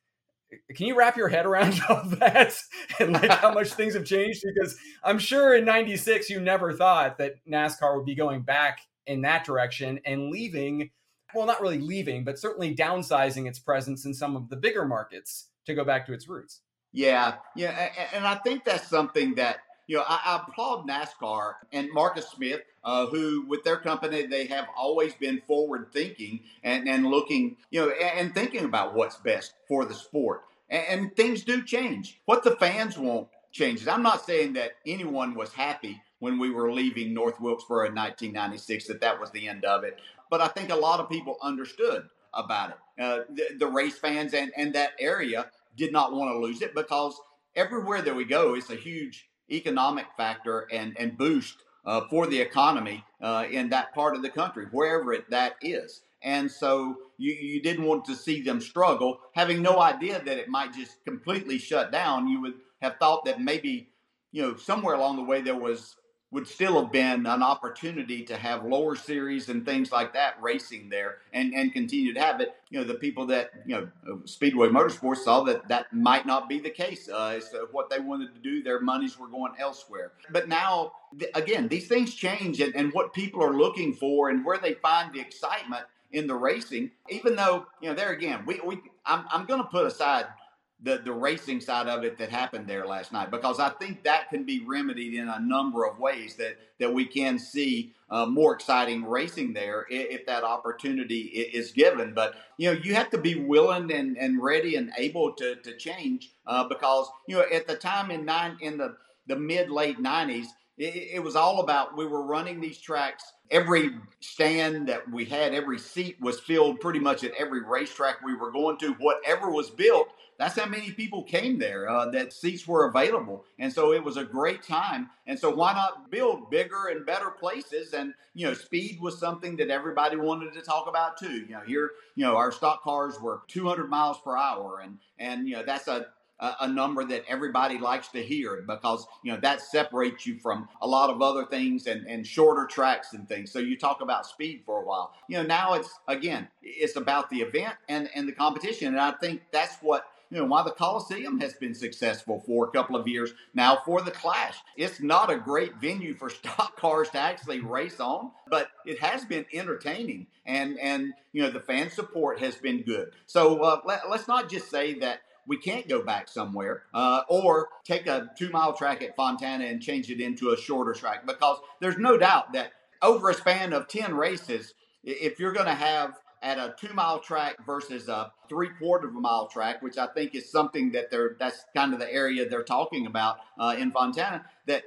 Can 0.75 0.87
you 0.87 0.97
wrap 0.97 1.17
your 1.17 1.29
head 1.29 1.47
around 1.47 1.79
all 1.89 2.03
that 2.05 2.57
and 2.99 3.13
like 3.13 3.31
how 3.31 3.53
much 3.53 3.75
things 3.75 3.95
have 3.95 4.05
changed? 4.05 4.43
Because 4.45 4.77
I'm 5.05 5.21
sure 5.21 5.57
in 5.57 5.65
'96 5.65 6.29
you 6.31 6.41
never 6.41 6.73
thought 6.73 7.19
that 7.19 7.37
NASCAR 7.49 7.97
would 7.97 8.07
be 8.07 8.17
going 8.17 8.43
back 8.43 8.81
in 9.07 9.23
that 9.23 9.45
direction 9.45 10.01
and 10.05 10.31
leaving. 10.31 10.91
Well, 11.35 11.47
not 11.47 11.61
really 11.61 11.79
leaving, 11.79 12.25
but 12.25 12.39
certainly 12.39 12.75
downsizing 12.75 13.47
its 13.47 13.59
presence 13.59 14.05
in 14.05 14.15
some 14.15 14.37
of 14.37 14.49
the 14.49 14.57
bigger 14.57 14.85
markets 14.85 15.49
to 15.67 15.75
go 15.75 15.85
back 15.85 16.07
to 16.07 16.13
its 16.13 16.29
roots. 16.29 16.61
Yeah, 16.93 17.35
yeah, 17.55 17.91
and 18.15 18.27
I 18.27 18.37
think 18.37 18.65
that's 18.65 18.89
something 18.89 19.35
that 19.35 19.59
you 19.89 19.97
know, 19.97 20.05
I, 20.07 20.43
applaud 20.47 20.87
NASCAR 20.87 21.55
and 21.73 21.89
Marcus 21.93 22.29
Smith, 22.29 22.61
uh, 22.85 23.07
who 23.07 23.47
with 23.49 23.65
their 23.65 23.79
company 23.79 24.27
they 24.27 24.47
have 24.47 24.67
always 24.77 25.15
been 25.15 25.41
forward 25.47 25.89
thinking 25.93 26.41
and, 26.63 26.87
and 26.87 27.07
looking, 27.07 27.57
you 27.71 27.81
know, 27.81 27.91
and, 27.91 28.21
and 28.21 28.35
thinking 28.35 28.65
about 28.65 28.95
what's 28.95 29.17
best 29.17 29.55
for 29.67 29.87
the 29.87 29.95
sport. 29.95 30.43
And, 30.69 30.85
and 30.89 31.17
things 31.17 31.43
do 31.43 31.63
change. 31.63 32.21
What 32.27 32.45
the 32.45 32.57
fans 32.57 32.99
want 32.99 33.29
changes. 33.51 33.89
I'm 33.89 34.03
not 34.03 34.25
saying 34.25 34.53
that 34.53 34.73
anyone 34.87 35.35
was 35.35 35.55
happy 35.55 36.03
when 36.19 36.39
we 36.39 36.51
were 36.51 36.71
leaving 36.71 37.15
North 37.15 37.41
Wilkesboro 37.41 37.87
in 37.87 37.95
1996 37.95 38.89
that 38.89 39.01
that 39.01 39.19
was 39.19 39.31
the 39.31 39.49
end 39.49 39.65
of 39.65 39.85
it, 39.85 39.99
but 40.31 40.41
I 40.41 40.49
think 40.49 40.71
a 40.71 40.77
lot 40.77 41.01
of 41.01 41.09
people 41.09 41.37
understood 41.43 42.09
about 42.35 42.71
it. 42.71 43.03
Uh, 43.03 43.21
the, 43.31 43.57
the 43.59 43.67
race 43.67 43.99
fans 43.99 44.35
and, 44.35 44.53
and 44.57 44.75
that 44.75 44.93
area 44.99 45.47
did 45.77 45.93
not 45.93 46.13
want 46.13 46.31
to 46.33 46.39
lose 46.39 46.63
it 46.63 46.75
because 46.75 47.19
everywhere 47.55 48.03
that 48.03 48.15
we 48.15 48.25
go, 48.25 48.55
it's 48.55 48.71
a 48.71 48.77
huge 48.77 49.29
economic 49.51 50.07
factor 50.17 50.67
and, 50.73 50.97
and 50.99 51.17
boost 51.17 51.63
uh, 51.87 52.03
for 52.11 52.27
the 52.27 52.41
economy 52.41 53.05
uh, 53.23 53.47
in 53.51 53.71
that 53.71 53.95
part 53.95 54.15
of 54.15 54.23
the 54.23 54.29
country, 54.29 54.67
wherever 54.73 55.13
it, 55.13 55.31
that 55.31 55.55
is. 55.63 56.03
And 56.23 56.51
so 56.51 56.97
you, 57.17 57.33
you 57.33 57.63
didn't 57.63 57.87
want 57.87 58.05
to 58.07 58.15
see 58.15 58.43
them 58.43 58.61
struggle, 58.61 59.21
having 59.35 59.63
no 59.63 59.81
idea 59.81 60.21
that 60.25 60.39
it 60.39 60.49
might 60.49 60.75
just 60.75 61.05
completely 61.05 61.59
shut 61.59 61.93
down. 61.93 62.29
You 62.29 62.41
would 62.43 62.55
have 62.83 62.97
thought 62.99 63.25
that 63.25 63.41
maybe, 63.41 63.89
you 64.33 64.43
know, 64.43 64.57
somewhere 64.57 64.95
along 64.95 65.17
the 65.17 65.23
way 65.23 65.41
there 65.41 65.59
was 65.59 65.97
would 66.31 66.47
still 66.47 66.83
have 66.83 66.93
been 66.93 67.25
an 67.27 67.43
opportunity 67.43 68.23
to 68.23 68.37
have 68.37 68.63
lower 68.65 68.95
series 68.95 69.49
and 69.49 69.65
things 69.65 69.91
like 69.91 70.13
that 70.13 70.35
racing 70.43 70.91
there 70.91 71.19
and, 71.33 71.55
and 71.55 71.73
continue 71.73 72.13
to 72.13 72.21
have 72.21 72.41
it. 72.43 72.55
You 72.69 72.81
know, 72.81 72.85
the 72.85 72.95
people 72.95 73.25
that, 73.27 73.51
you 73.65 73.75
know, 73.75 74.21
Speedway 74.27 74.69
Motorsports 74.69 75.19
saw 75.19 75.43
that 75.45 75.69
that 75.69 75.91
might 75.93 76.27
not 76.27 76.47
be 76.47 76.61
the 76.61 76.69
case. 76.69 77.09
Uh, 77.09 77.41
so 77.41 77.69
what 77.73 77.89
they 77.89 77.99
wanted 77.99 78.35
to 78.35 78.41
do, 78.41 78.63
their 78.63 78.79
monies 78.79 79.19
were 79.19 79.29
going 79.29 79.53
elsewhere. 79.59 80.13
But 80.31 80.49
now, 80.49 80.93
again, 81.35 81.67
these 81.69 81.89
things 81.89 82.15
change 82.15 82.61
and, 82.61 82.75
and 82.75 82.93
what 82.93 83.15
people 83.15 83.43
are 83.43 83.55
looking 83.55 83.95
for 83.95 84.29
and 84.29 84.45
where 84.45 84.59
they 84.59 84.75
find 84.75 85.15
the 85.15 85.21
excitement 85.21 85.85
in 86.13 86.27
the 86.27 86.35
racing, 86.35 86.91
even 87.09 87.37
though, 87.37 87.67
you 87.81 87.89
know, 87.89 87.95
there 87.95 88.13
again, 88.13 88.45
we, 88.45 88.61
we 88.63 88.81
I'm, 89.07 89.25
I'm 89.31 89.47
going 89.47 89.63
to 89.63 89.69
put 89.69 89.87
aside– 89.87 90.27
the 90.83 90.99
the 91.05 91.13
racing 91.13 91.61
side 91.61 91.89
of 91.89 92.05
it 92.05 92.19
that 92.19 92.31
happened 92.31 92.67
there 92.67 92.87
last 92.87 93.13
night 93.13 93.31
because 93.31 93.59
I 93.59 93.71
think 93.71 94.05
that 94.05 94.31
can 94.31 94.45
be 94.45 94.65
remedied 94.65 95.15
in 95.15 95.29
a 95.29 95.41
number 95.41 95.85
of 95.85 95.99
ways 95.99 96.37
that 96.37 96.57
that 96.79 96.93
we 96.93 97.05
can 97.05 97.39
see 97.39 97.95
uh, 98.11 98.27
more 98.27 98.55
exciting 98.55 99.05
racing 99.05 99.53
there 99.53 99.87
if, 99.91 100.21
if, 100.21 100.27
that 100.27 100.45
opportunity 100.45 101.21
is 101.21 101.73
given. 101.73 102.15
But 102.15 102.37
you 102.59 102.73
know 102.73 102.81
you 102.81 102.95
have 102.95 103.11
to 103.11 103.19
be 103.19 103.35
willing 103.35 103.91
and, 103.93 104.17
and 104.17 104.43
ready 104.43 104.77
and 104.77 104.93
able 104.97 105.33
to 105.33 105.57
to 105.57 105.77
change 105.77 106.31
uh, 106.47 106.65
because 106.69 107.09
you 107.27 107.37
know 107.37 107.45
at 107.53 107.67
the 107.67 107.75
time 107.75 108.11
in 108.11 108.25
nine 108.25 108.57
in 108.61 108.79
the 108.79 108.97
the 109.27 109.37
mid 109.37 109.71
late 109.71 109.99
nineties 109.99 110.49
it, 110.79 110.95
it 111.15 111.23
was 111.23 111.37
all 111.37 111.61
about 111.61 111.97
we 111.97 112.07
were 112.07 112.23
running 112.23 112.61
these 112.61 112.79
tracks 112.79 113.25
every 113.51 113.91
stand 114.21 114.89
that 114.89 115.11
we 115.11 115.25
had, 115.25 115.55
every 115.55 115.79
seat 115.79 116.21
was 116.21 116.41
filled 116.41 116.81
pretty 116.81 116.99
much 116.99 117.25
at 117.25 117.33
every 117.39 117.63
racetrack 117.63 118.23
we 118.23 118.35
were 118.35 118.51
going 118.51 118.79
to. 118.79 118.95
Whatever 118.95 119.51
was 119.51 119.71
built, 119.71 120.09
that's 120.39 120.59
how 120.59 120.67
many 120.67 120.93
people 120.93 121.23
came 121.23 121.59
there 121.59 121.89
uh, 121.89 122.11
that 122.11 122.33
seats 122.33 122.67
were 122.67 122.87
available. 122.87 123.45
And 123.59 123.73
so 123.73 123.93
it 123.93 124.03
was 124.03 124.17
a 124.17 124.25
great 124.25 124.63
time. 124.63 125.11
And 125.27 125.39
so 125.39 125.51
why 125.51 125.73
not 125.73 126.11
build 126.11 126.51
bigger 126.51 126.89
and 126.91 127.07
better 127.07 127.31
places? 127.31 127.93
And 127.93 128.15
you 128.35 128.47
know 128.47 128.55
speed 128.55 129.01
was 129.01 129.19
something 129.19 129.57
that 129.57 129.69
everybody 129.69 130.17
wanted 130.17 130.53
to 130.55 130.63
talk 130.63 130.87
about 130.89 131.19
too. 131.19 131.41
You 131.41 131.51
know 131.51 131.63
here 131.67 131.91
you 132.15 132.25
know 132.25 132.37
our 132.37 132.53
stock 132.53 132.83
cars 132.83 133.21
were 133.21 133.43
200 133.49 133.91
miles 133.91 134.19
per 134.25 134.37
hour 134.37 134.81
and 134.81 134.99
and 135.19 135.49
you 135.49 135.57
know 135.57 135.65
that's 135.65 135.89
a 135.89 136.07
a 136.41 136.69
number 136.69 137.05
that 137.05 137.25
everybody 137.29 137.79
likes 137.79 138.09
to 138.09 138.23
hear 138.23 138.63
because 138.67 139.07
you 139.23 139.33
know 139.33 139.39
that 139.41 139.61
separates 139.61 140.27
you 140.27 140.39
from 140.39 140.69
a 140.81 140.87
lot 140.87 141.11
of 141.11 141.21
other 141.21 141.45
things 141.45 141.87
and, 141.87 142.07
and 142.07 142.27
shorter 142.27 142.67
tracks 142.67 143.13
and 143.13 143.29
things 143.29 143.51
so 143.51 143.59
you 143.59 143.77
talk 143.77 144.01
about 144.01 144.27
speed 144.27 144.63
for 144.65 144.83
a 144.83 144.85
while 144.85 145.13
you 145.29 145.37
know 145.37 145.43
now 145.43 145.75
it's 145.75 145.99
again 146.07 146.47
it's 146.63 146.97
about 146.97 147.29
the 147.31 147.39
event 147.39 147.75
and 147.89 148.09
and 148.15 148.29
the 148.29 148.33
competition 148.33 148.89
and 148.89 149.01
i 149.01 149.11
think 149.13 149.43
that's 149.53 149.77
what 149.81 150.07
you 150.31 150.39
know, 150.39 150.45
why 150.45 150.63
the 150.63 150.71
Coliseum 150.71 151.41
has 151.41 151.55
been 151.55 151.75
successful 151.75 152.43
for 152.47 152.67
a 152.67 152.71
couple 152.71 152.97
of 152.97 153.09
years 153.09 153.33
now 153.55 153.79
for 153.85 154.03
the 154.03 154.11
Clash. 154.11 154.57
It's 154.77 155.01
not 155.01 155.31
a 155.31 155.37
great 155.37 155.77
venue 155.77 156.15
for 156.15 156.29
stock 156.31 156.77
cars 156.77 157.09
to 157.11 157.19
actually 157.19 157.61
race 157.61 158.01
on, 158.01 158.31
but 158.49 158.69
it 158.85 158.99
has 159.01 159.25
been 159.25 159.47
entertaining 159.53 160.27
and 160.47 160.79
and 160.79 161.15
you 161.33 161.43
know 161.43 161.51
the 161.51 161.61
fan 161.61 161.91
support 161.91 162.41
has 162.41 162.57
been 162.57 162.83
good. 162.83 163.13
So 163.27 163.63
uh, 163.63 163.81
let, 163.85 164.05
us 164.05 164.29
not 164.29 164.51
just 164.51 164.71
say 164.71 164.95
that 165.01 165.21
we 165.49 165.57
can't 165.57 165.89
go 165.89 166.05
back 166.05 166.29
somewhere 166.29 166.83
uh, 166.95 167.23
or 167.29 167.71
take 167.85 168.07
a 168.07 168.31
two 168.39 168.51
mile 168.51 168.75
track 168.75 169.03
at 169.03 169.17
Fontana 169.17 169.65
and 169.65 169.83
change 169.83 170.11
it 170.11 170.21
into 170.21 170.51
a 170.51 170.57
shorter 170.57 170.93
track 170.93 171.27
because 171.27 171.59
there's 171.81 171.99
no 171.99 172.17
doubt 172.17 172.53
that 172.53 172.73
over 173.03 173.31
a 173.31 173.35
span 173.35 173.73
of 173.73 173.89
10 173.89 174.15
races, 174.15 174.75
if 175.03 175.41
you're 175.41 175.53
going 175.53 175.67
to 175.67 175.75
have 175.75 176.15
at 176.43 176.59
a 176.59 176.75
two 176.79 176.93
mile 176.95 177.19
track 177.19 177.57
versus 177.67 178.09
a 178.09 178.33
three 178.49 178.69
quarter 178.79 179.09
of 179.09 179.17
a 179.17 179.21
mile 179.21 179.49
track, 179.49 179.83
which 179.83 179.99
I 179.99 180.07
think 180.07 180.35
is 180.35 180.51
something 180.51 180.93
that 180.93 181.11
they're 181.11 181.37
that's 181.39 181.65
kind 181.75 181.93
of 181.93 181.99
the 181.99 182.13
area 182.13 182.49
they're 182.49 182.63
talking 182.63 183.07
about 183.07 183.39
uh, 183.59 183.75
in 183.79 183.91
Fontana. 183.91 184.45
That 184.67 184.85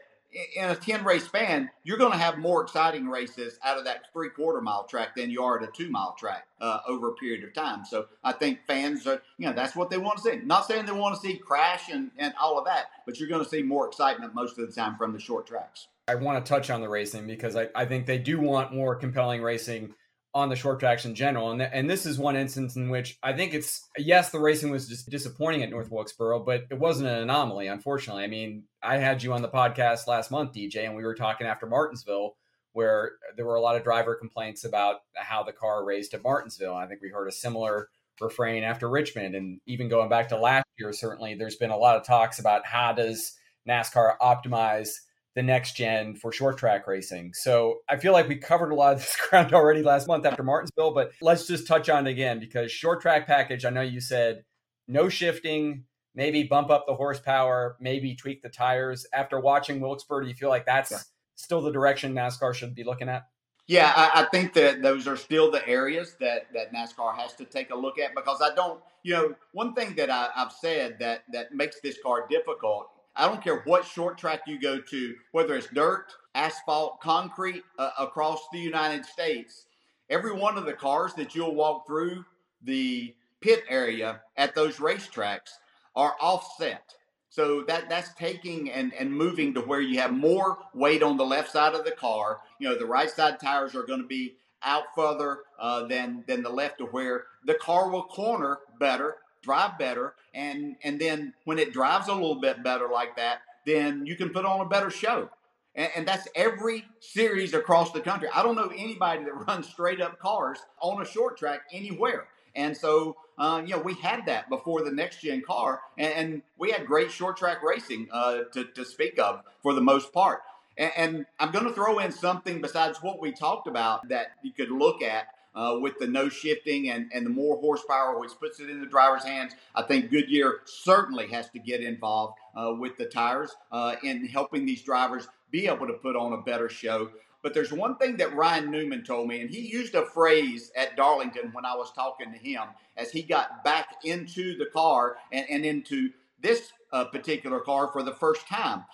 in 0.56 0.70
a 0.70 0.76
10 0.76 1.04
race 1.04 1.26
span, 1.26 1.70
you're 1.84 1.98
going 1.98 2.12
to 2.12 2.18
have 2.18 2.38
more 2.38 2.62
exciting 2.62 3.08
races 3.08 3.58
out 3.64 3.78
of 3.78 3.86
that 3.86 4.12
three 4.14 4.30
quarter 4.30 4.62
mile 4.62 4.86
track 4.86 5.16
than 5.16 5.30
you 5.30 5.44
are 5.44 5.62
at 5.62 5.68
a 5.68 5.72
two 5.72 5.90
mile 5.90 6.16
track 6.18 6.48
uh, 6.60 6.80
over 6.88 7.10
a 7.10 7.14
period 7.14 7.44
of 7.44 7.54
time. 7.54 7.86
So 7.86 8.08
I 8.24 8.32
think 8.32 8.60
fans 8.68 9.06
are, 9.08 9.22
you 9.38 9.48
know, 9.48 9.54
that's 9.54 9.76
what 9.76 9.90
they 9.90 9.98
want 9.98 10.18
to 10.18 10.24
see. 10.24 10.38
Not 10.44 10.66
saying 10.66 10.86
they 10.86 10.92
want 10.92 11.16
to 11.16 11.22
see 11.22 11.38
crash 11.38 11.90
and, 11.92 12.12
and 12.18 12.34
all 12.40 12.58
of 12.58 12.66
that, 12.66 12.86
but 13.06 13.20
you're 13.20 13.30
going 13.30 13.44
to 13.44 13.50
see 13.50 13.62
more 13.62 13.88
excitement 13.88 14.34
most 14.34 14.58
of 14.58 14.68
the 14.68 14.74
time 14.74 14.98
from 14.98 15.14
the 15.14 15.20
short 15.20 15.48
tracks. 15.48 15.88
I 16.08 16.16
want 16.16 16.44
to 16.44 16.50
touch 16.50 16.70
on 16.70 16.82
the 16.82 16.90
racing 16.90 17.28
because 17.28 17.56
I, 17.56 17.70
I 17.76 17.86
think 17.86 18.06
they 18.06 18.18
do 18.18 18.40
want 18.40 18.74
more 18.74 18.96
compelling 18.96 19.42
racing 19.42 19.94
on 20.34 20.50
the 20.50 20.56
short 20.56 20.80
tracks 20.80 21.06
in 21.06 21.14
general. 21.14 21.52
And, 21.52 21.60
th- 21.60 21.72
and 21.74 21.90
this 21.90 22.06
is 22.06 22.18
one 22.18 22.36
instance 22.36 22.76
in 22.76 22.90
which 22.90 23.18
I 23.22 23.34
think 23.34 23.54
it's, 23.54 23.90
yes, 23.98 24.30
the 24.30 24.40
racing 24.40 24.72
was 24.72 24.88
just 24.88 25.10
disappointing 25.10 25.64
at 25.64 25.70
North 25.70 25.92
Wilkesboro, 25.92 26.44
but 26.44 26.66
it 26.70 26.80
wasn't 26.80 27.10
an 27.10 27.20
anomaly, 27.20 27.68
unfortunately. 27.68 28.24
I 28.24 28.28
mean, 28.28 28.64
I 28.82 28.98
had 28.98 29.24
you 29.24 29.34
on 29.34 29.42
the 29.42 29.50
podcast 29.50 30.08
last 30.08 30.32
month, 30.32 30.54
DJ, 30.54 30.86
and 30.86 30.96
we 30.96 31.04
were 31.04 31.16
talking 31.16 31.48
after 31.48 31.66
Martinsville, 31.66 32.38
where 32.74 33.14
there 33.36 33.46
were 33.46 33.56
a 33.56 33.62
lot 33.62 33.76
of 33.76 33.84
driver 33.84 34.16
complaints 34.16 34.64
about 34.64 35.02
how 35.16 35.44
the 35.44 35.52
car 35.52 35.84
raced 35.84 36.14
at 36.14 36.24
Martinsville. 36.24 36.76
I 36.76 36.88
think 36.88 37.02
we 37.02 37.10
heard 37.10 37.28
a 37.28 37.34
similar 37.34 37.90
refrain 38.22 38.64
after 38.64 38.90
Richmond. 38.90 39.36
And 39.36 39.60
even 39.66 39.90
going 39.90 40.10
back 40.10 40.30
to 40.30 40.38
last 40.38 40.66
year, 40.80 40.94
certainly 40.94 41.36
there's 41.36 41.58
been 41.58 41.72
a 41.72 41.78
lot 41.78 41.98
of 41.98 42.06
talks 42.06 42.40
about 42.40 42.66
how 42.66 42.94
does 42.94 43.34
NASCAR 43.68 44.14
optimize 44.22 44.92
the 45.36 45.44
next 45.44 45.76
gen 45.76 46.16
for 46.16 46.32
short 46.32 46.58
track 46.58 46.88
racing. 46.88 47.34
So 47.34 47.80
I 47.88 47.98
feel 47.98 48.14
like 48.14 48.28
we 48.28 48.36
covered 48.36 48.72
a 48.72 48.76
lot 48.76 48.94
of 48.94 49.00
this 49.02 49.16
ground 49.30 49.54
already 49.54 49.82
last 49.82 50.08
month 50.08 50.26
after 50.26 50.44
Martinsville, 50.44 50.94
but 50.94 51.12
let's 51.22 51.48
just 51.48 51.68
touch 51.68 51.90
on 51.90 52.08
it 52.08 52.12
again 52.12 52.40
because 52.40 52.72
short 52.72 53.02
track 53.02 53.28
package, 53.28 53.66
I 53.66 53.70
know 53.70 53.82
you 53.82 54.02
said 54.02 54.44
no 54.88 55.10
shifting, 55.10 55.86
maybe 56.16 56.44
bump 56.44 56.70
up 56.70 56.86
the 56.88 56.96
horsepower, 56.96 57.78
maybe 57.80 58.16
tweak 58.16 58.42
the 58.42 58.50
tires. 58.50 59.06
After 59.14 59.40
watching 59.40 59.80
Wilkesboro, 59.80 60.22
do 60.22 60.28
you 60.28 60.34
feel 60.34 60.50
like 60.50 60.66
that's 60.66 60.92
yeah. 60.92 60.98
still 61.36 61.62
the 61.62 61.72
direction 61.72 62.14
NASCAR 62.14 62.54
should 62.54 62.76
be 62.76 62.84
looking 62.84 63.10
at? 63.10 63.28
Yeah, 63.68 63.94
I, 63.96 64.24
I, 64.24 64.26
think 64.26 64.54
that 64.56 64.82
those 64.82 65.08
are 65.08 65.16
still 65.16 65.50
the 65.50 65.66
areas 65.66 66.18
that, 66.20 66.48
that 66.54 66.74
NASCAR 66.74 67.16
has 67.16 67.34
to 67.36 67.46
take 67.46 67.70
a 67.70 67.76
look 67.76 68.00
at 68.00 68.14
because 68.16 68.42
I 68.42 68.54
don't, 68.54 68.82
you 69.04 69.14
know, 69.14 69.36
one 69.54 69.74
thing 69.74 69.96
that 69.96 70.10
I, 70.10 70.30
I've 70.36 70.52
said 70.52 70.98
that 71.00 71.24
that 71.32 71.54
makes 71.54 71.80
this 71.80 71.98
car 72.04 72.26
difficult 72.30 72.90
I 73.16 73.28
don't 73.28 73.44
care 73.44 73.62
what 73.66 73.86
short 73.86 74.18
track 74.18 74.42
you 74.48 74.60
go 74.60 74.80
to, 74.80 75.16
whether 75.32 75.56
it's 75.56 75.68
dirt, 75.68 76.08
asphalt, 76.34 77.02
concrete 77.02 77.64
uh, 77.78 77.92
across 78.00 78.40
the 78.52 78.60
United 78.60 79.06
States. 79.06 79.66
Every 80.10 80.34
one 80.34 80.58
of 80.58 80.66
the 80.66 80.74
cars 80.74 81.14
that 81.16 81.36
you'll 81.36 81.56
walk 81.56 81.86
through 81.88 82.26
the 82.64 83.14
pit 83.42 83.64
area 83.70 84.22
at 84.38 84.56
those 84.56 84.78
racetracks 84.78 85.52
are 85.96 86.16
offset. 86.22 86.94
So 87.30 87.64
that 87.64 87.90
that's 87.90 88.14
taking 88.16 88.72
and, 88.72 88.94
and 88.94 89.12
moving 89.12 89.54
to 89.54 89.62
where 89.62 89.80
you 89.82 90.00
have 90.00 90.12
more 90.12 90.58
weight 90.74 91.02
on 91.02 91.18
the 91.18 91.26
left 91.26 91.52
side 91.52 91.74
of 91.74 91.86
the 91.86 91.92
car. 91.92 92.40
You 92.60 92.70
know, 92.70 92.78
the 92.78 92.86
right 92.86 93.10
side 93.10 93.40
tires 93.40 93.74
are 93.74 93.84
going 93.84 94.02
to 94.02 94.08
be 94.08 94.36
out 94.64 94.84
further 94.96 95.40
uh, 95.60 95.88
than 95.88 96.24
than 96.28 96.44
the 96.44 96.50
left, 96.50 96.80
to 96.80 96.86
where 96.86 97.26
the 97.46 97.56
car 97.56 97.90
will 97.90 98.04
corner 98.04 98.60
better 98.80 99.16
drive 99.42 99.78
better, 99.78 100.16
and 100.34 100.76
and 100.84 101.00
then 101.00 101.34
when 101.46 101.60
it 101.60 101.74
drives 101.74 102.08
a 102.08 102.14
little 102.14 102.40
bit 102.40 102.64
better 102.64 102.88
like 102.92 103.16
that, 103.18 103.42
then 103.66 104.06
you 104.06 104.16
can 104.16 104.30
put 104.30 104.46
on 104.46 104.62
a 104.62 104.66
better 104.66 104.90
show. 104.90 105.30
And, 105.76 105.90
and 105.96 106.08
that's 106.08 106.28
every 106.36 106.86
series 107.00 107.54
across 107.54 107.92
the 107.92 108.02
country. 108.02 108.30
I 108.34 108.44
don't 108.44 108.56
know 108.56 108.72
anybody 108.76 109.24
that 109.24 109.34
runs 109.48 109.68
straight 109.70 110.02
up 110.02 110.20
cars 110.20 110.60
on 110.82 111.02
a 111.02 111.06
short 111.06 111.38
track 111.38 111.62
anywhere. 111.72 112.28
And 112.56 112.76
so, 112.76 113.16
uh, 113.38 113.62
you 113.66 113.76
know, 113.76 113.82
we 113.82 113.94
had 113.96 114.26
that 114.26 114.50
before 114.50 114.84
the 114.84 114.92
next 114.92 115.22
gen 115.22 115.42
car, 115.42 115.82
and, 115.98 116.14
and 116.14 116.42
we 116.58 116.72
had 116.72 116.86
great 116.86 117.12
short 117.12 117.38
track 117.38 117.64
racing 117.64 118.10
uh, 118.12 118.40
to, 118.54 118.66
to 118.66 118.84
speak 118.84 119.18
of 119.20 119.42
for 119.64 119.74
the 119.74 119.82
most 119.82 120.12
part. 120.12 120.42
And, 120.78 120.92
and 120.98 121.26
I'm 121.40 121.52
going 121.52 121.66
to 121.66 121.74
throw 121.74 122.00
in 122.00 122.12
something 122.12 122.62
besides 122.62 123.02
what 123.02 123.22
we 123.22 123.32
talked 123.32 123.68
about 123.68 124.10
that 124.10 124.34
you 124.44 124.52
could 124.52 124.72
look 124.72 125.02
at 125.02 125.28
uh, 125.56 125.78
with 125.80 125.98
the 126.00 126.08
no 126.08 126.30
shifting 126.30 126.90
and, 126.90 127.10
and 127.14 127.26
the 127.26 127.30
more 127.30 127.58
horsepower, 127.58 128.20
which 128.20 128.32
puts 128.40 128.60
it 128.60 128.70
in 128.70 128.80
the 128.80 128.86
driver's 128.86 129.24
hands. 129.24 129.54
I 129.76 129.84
think 129.84 130.10
Goodyear 130.10 130.62
certainly 130.66 131.28
has 131.28 131.50
to 131.50 131.60
get 131.60 131.82
involved 131.82 132.38
uh, 132.56 132.74
with 132.78 132.98
the 132.98 133.06
tires 133.06 133.56
uh, 133.72 133.96
in 134.04 134.26
helping 134.26 134.66
these 134.66 134.84
drivers 134.84 135.28
be 135.52 135.68
able 135.68 135.88
to 135.88 135.94
put 135.94 136.16
on 136.16 136.34
a 136.34 136.42
better 136.42 136.70
show. 136.70 137.10
But 137.44 137.54
there's 137.54 137.74
one 137.74 137.98
thing 137.98 138.18
that 138.18 138.36
Ryan 138.36 138.70
Newman 138.70 139.04
told 139.04 139.28
me, 139.28 139.42
and 139.42 139.50
he 139.50 139.62
used 139.62 139.96
a 139.96 140.06
phrase 140.06 140.72
at 140.76 140.96
Darlington 140.96 141.52
when 141.54 141.66
I 141.66 141.76
was 141.76 141.92
talking 141.92 142.32
to 142.32 142.38
him 142.38 142.64
as 142.98 143.12
he 143.12 143.24
got 143.24 143.64
back 143.64 143.96
into 144.04 144.58
the 144.58 144.68
car 144.68 145.18
and, 145.32 145.46
and 145.50 145.66
into 145.66 146.12
this 146.40 146.72
uh, 146.94 147.06
particular 147.06 147.60
car 147.60 147.90
for 147.92 148.04
the 148.04 148.14
first 148.14 148.48
time. 148.48 148.86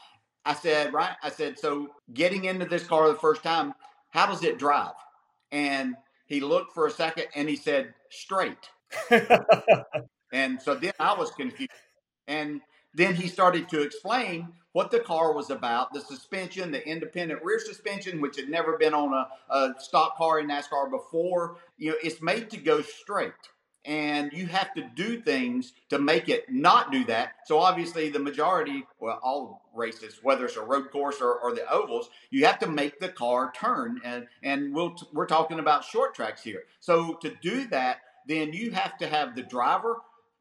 I 0.46 0.54
said, 0.54 0.94
right? 0.94 1.16
I 1.22 1.30
said, 1.30 1.60
so 1.60 1.90
getting 2.14 2.46
into 2.46 2.66
this 2.66 2.86
car 2.86 3.10
the 3.10 3.16
first 3.16 3.44
time, 3.44 3.74
how 4.12 4.26
does 4.28 4.44
it 4.44 4.58
drive? 4.58 4.94
And 5.52 5.96
he 6.28 6.42
looked 6.42 6.74
for 6.74 6.86
a 6.86 6.92
second 6.92 7.26
and 7.36 7.50
he 7.50 7.56
said, 7.56 7.94
straight. 8.10 8.70
and 10.32 10.62
so 10.62 10.76
then 10.76 10.94
I 11.00 11.14
was 11.14 11.32
confused. 11.32 11.72
And 12.28 12.62
then 12.94 13.16
he 13.16 13.28
started 13.28 13.70
to 13.70 13.82
explain 13.82 14.50
what 14.74 14.92
the 14.92 15.00
car 15.00 15.34
was 15.34 15.50
about 15.50 15.94
the 15.94 16.02
suspension, 16.02 16.72
the 16.72 16.88
independent 16.88 17.44
rear 17.44 17.60
suspension, 17.60 18.22
which 18.22 18.36
had 18.36 18.50
never 18.50 18.78
been 18.78 18.94
on 18.94 19.14
a, 19.14 19.28
a 19.54 19.74
stock 19.80 20.18
car 20.18 20.40
in 20.40 20.48
NASCAR 20.48 20.92
before. 20.92 21.58
You 21.78 21.92
know, 21.92 21.98
it's 22.04 22.22
made 22.22 22.50
to 22.52 22.58
go 22.58 22.82
straight 22.82 23.34
and 23.88 24.34
you 24.34 24.46
have 24.48 24.74
to 24.74 24.82
do 24.96 25.22
things 25.22 25.72
to 25.90 25.98
make 25.98 26.28
it 26.28 26.52
not 26.52 26.92
do 26.92 27.06
that. 27.06 27.36
So 27.46 27.58
obviously, 27.58 28.10
the 28.10 28.20
majority, 28.20 28.86
well, 29.00 29.20
all 29.24 29.70
races, 29.74 30.20
whether 30.22 30.46
it's 30.46 30.58
a 30.58 30.62
road 30.62 30.92
course 30.92 31.22
or, 31.22 31.40
or 31.40 31.56
the 31.56 31.68
ovals, 31.72 32.10
you 32.30 32.46
have 32.46 32.60
to 32.60 32.68
make 32.68 33.00
the 33.00 33.10
car 33.10 33.52
turn, 33.56 34.02
and 34.04 34.28
and 34.44 34.76
we'll 34.76 34.92
t- 34.92 35.08
we're 35.14 35.26
talking 35.26 35.60
about 35.60 35.86
short 35.86 36.14
tracks 36.14 36.44
here. 36.44 36.66
So 36.82 37.14
to 37.16 37.34
do 37.42 37.68
that, 37.70 38.02
then 38.28 38.52
you 38.52 38.72
have 38.72 38.98
to 38.98 39.08
have 39.08 39.36
the 39.36 39.44
driver 39.44 39.98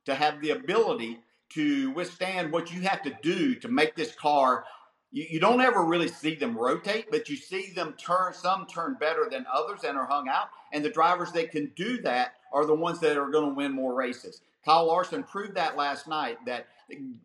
to 0.06 0.14
have 0.14 0.40
the 0.40 0.50
ability 0.50 1.20
to 1.50 1.92
withstand 1.92 2.50
what 2.50 2.72
you 2.72 2.80
have 2.82 3.02
to 3.02 3.16
do 3.22 3.54
to 3.54 3.68
make 3.68 3.94
this 3.94 4.12
car 4.14 4.64
you, 5.12 5.26
you 5.30 5.40
don't 5.40 5.60
ever 5.60 5.82
really 5.82 6.08
see 6.08 6.34
them 6.34 6.56
rotate, 6.56 7.10
but 7.10 7.28
you 7.28 7.36
see 7.36 7.72
them 7.72 7.94
turn. 7.94 8.34
Some 8.34 8.66
turn 8.66 8.96
better 8.98 9.26
than 9.30 9.46
others 9.52 9.84
and 9.84 9.96
are 9.96 10.06
hung 10.06 10.28
out. 10.28 10.48
And 10.72 10.84
the 10.84 10.90
drivers 10.90 11.32
that 11.32 11.52
can 11.52 11.72
do 11.76 12.02
that 12.02 12.34
are 12.52 12.66
the 12.66 12.74
ones 12.74 13.00
that 13.00 13.16
are 13.16 13.30
going 13.30 13.48
to 13.48 13.54
win 13.54 13.72
more 13.72 13.94
races. 13.94 14.40
Kyle 14.64 14.86
Larson 14.86 15.22
proved 15.22 15.54
that 15.54 15.76
last 15.76 16.08
night 16.08 16.38
that 16.44 16.66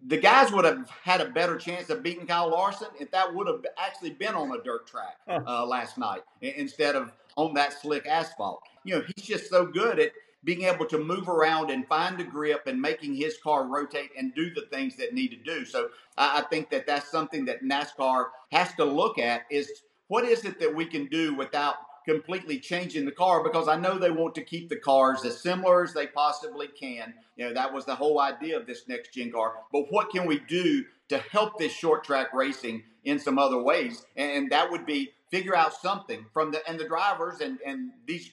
the 0.08 0.18
guys 0.18 0.52
would 0.52 0.66
have 0.66 0.90
had 1.04 1.22
a 1.22 1.30
better 1.30 1.58
chance 1.58 1.90
of 1.90 2.04
beating 2.04 2.28
Kyle 2.28 2.50
Larson 2.50 2.88
if 3.00 3.12
that 3.12 3.34
would 3.34 3.48
have 3.48 3.66
actually 3.78 4.12
been 4.12 4.36
on 4.36 4.52
a 4.52 4.62
dirt 4.64 4.88
track 4.88 5.18
uh, 5.28 5.66
last 5.66 5.98
night 5.98 6.22
instead 6.42 6.96
of 6.96 7.12
on 7.36 7.54
that 7.56 7.74
slick 7.74 8.06
asphalt. 8.08 8.62
You 8.84 8.96
know, 8.96 9.04
he's 9.16 9.26
just 9.26 9.50
so 9.50 9.66
good 9.66 10.00
at 10.00 10.12
being 10.44 10.64
able 10.64 10.86
to 10.88 10.98
move 10.98 11.30
around 11.30 11.70
and 11.70 11.88
find 11.88 12.20
a 12.20 12.24
grip 12.24 12.66
and 12.66 12.82
making 12.82 13.16
his 13.16 13.38
car 13.44 13.68
rotate 13.68 14.10
and 14.18 14.34
do 14.34 14.52
the 14.54 14.66
things 14.72 14.96
that 14.98 15.14
need 15.14 15.30
to 15.30 15.38
do. 15.38 15.66
So 15.66 15.90
I 16.18 16.42
think 16.50 16.70
that 16.72 16.88
that's 16.88 17.12
something 17.12 17.46
that 17.46 17.64
NASCAR 17.64 18.26
has 18.52 18.74
to 18.76 18.86
look 18.86 19.20
at 19.20 19.44
is 19.52 19.70
what 20.08 20.26
is 20.26 20.44
it 20.46 20.60
that 20.60 20.76
we 20.76 20.86
can 20.86 21.06
do 21.06 21.36
without 21.36 21.76
completely 22.06 22.60
changing 22.60 23.06
the 23.06 23.12
car 23.12 23.44
because 23.44 23.68
I 23.68 23.76
know 23.76 23.98
they 23.98 24.12
want 24.12 24.36
to 24.36 24.44
keep 24.44 24.70
the 24.70 24.76
cars 24.76 25.24
as 25.26 25.40
similar 25.40 25.84
as 25.84 25.94
they 25.94 26.08
possibly 26.08 26.68
can. 26.68 27.14
You 27.36 27.48
know, 27.48 27.54
that 27.54 27.74
was 27.74 27.86
the 27.86 27.96
whole 27.96 28.20
idea 28.20 28.58
of 28.58 28.66
this 28.66 28.88
next 28.88 29.14
gen 29.14 29.32
car. 29.32 29.56
But 29.72 29.92
what 29.92 30.12
can 30.12 30.26
we 30.26 30.40
do 30.40 30.86
to 31.10 31.18
help 31.18 31.58
this 31.58 31.72
short 31.72 32.04
track 32.04 32.34
racing 32.34 32.84
in 33.04 33.20
some 33.20 33.38
other 33.38 33.62
ways? 33.62 34.06
And 34.16 34.52
that 34.52 34.70
would 34.72 34.86
be 34.86 35.12
figure 35.30 35.56
out 35.56 35.74
something 35.74 36.26
from 36.34 36.52
the 36.52 36.68
and 36.68 36.80
the 36.80 36.88
drivers 36.88 37.40
and 37.40 37.60
and 37.66 37.92
these 38.06 38.32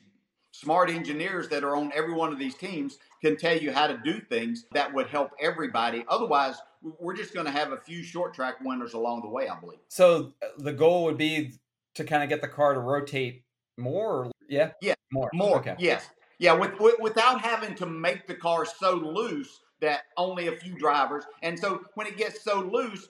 smart 0.52 0.90
engineers 0.90 1.48
that 1.48 1.62
are 1.62 1.76
on 1.76 1.92
every 1.94 2.12
one 2.12 2.32
of 2.32 2.38
these 2.38 2.54
teams 2.54 2.98
can 3.22 3.36
tell 3.36 3.56
you 3.56 3.72
how 3.72 3.86
to 3.86 3.96
do 4.04 4.20
things 4.20 4.64
that 4.72 4.92
would 4.92 5.06
help 5.06 5.30
everybody. 5.40 6.04
Otherwise, 6.08 6.56
we're 6.98 7.14
just 7.14 7.34
going 7.34 7.46
to 7.46 7.52
have 7.52 7.72
a 7.72 7.76
few 7.76 8.02
short 8.02 8.34
track 8.34 8.56
winners 8.62 8.94
along 8.94 9.22
the 9.22 9.28
way, 9.28 9.48
I 9.48 9.58
believe. 9.58 9.78
So 9.88 10.32
uh, 10.42 10.46
the 10.58 10.72
goal 10.72 11.04
would 11.04 11.18
be 11.18 11.52
to 11.94 12.04
kind 12.04 12.22
of 12.22 12.28
get 12.28 12.40
the 12.40 12.48
car 12.48 12.74
to 12.74 12.80
rotate 12.80 13.44
more. 13.78 14.30
yeah. 14.48 14.70
Yeah. 14.82 14.94
More. 15.12 15.30
More. 15.32 15.58
Okay. 15.58 15.74
Yes. 15.78 16.08
Yeah. 16.38 16.52
With, 16.52 16.78
with, 16.80 16.96
without 17.00 17.40
having 17.40 17.74
to 17.76 17.86
make 17.86 18.26
the 18.26 18.34
car 18.34 18.66
so 18.66 18.94
loose 18.94 19.60
that 19.80 20.02
only 20.16 20.48
a 20.48 20.52
few 20.52 20.76
drivers. 20.76 21.24
And 21.42 21.58
so 21.58 21.82
when 21.94 22.06
it 22.06 22.16
gets 22.16 22.42
so 22.42 22.60
loose, 22.60 23.08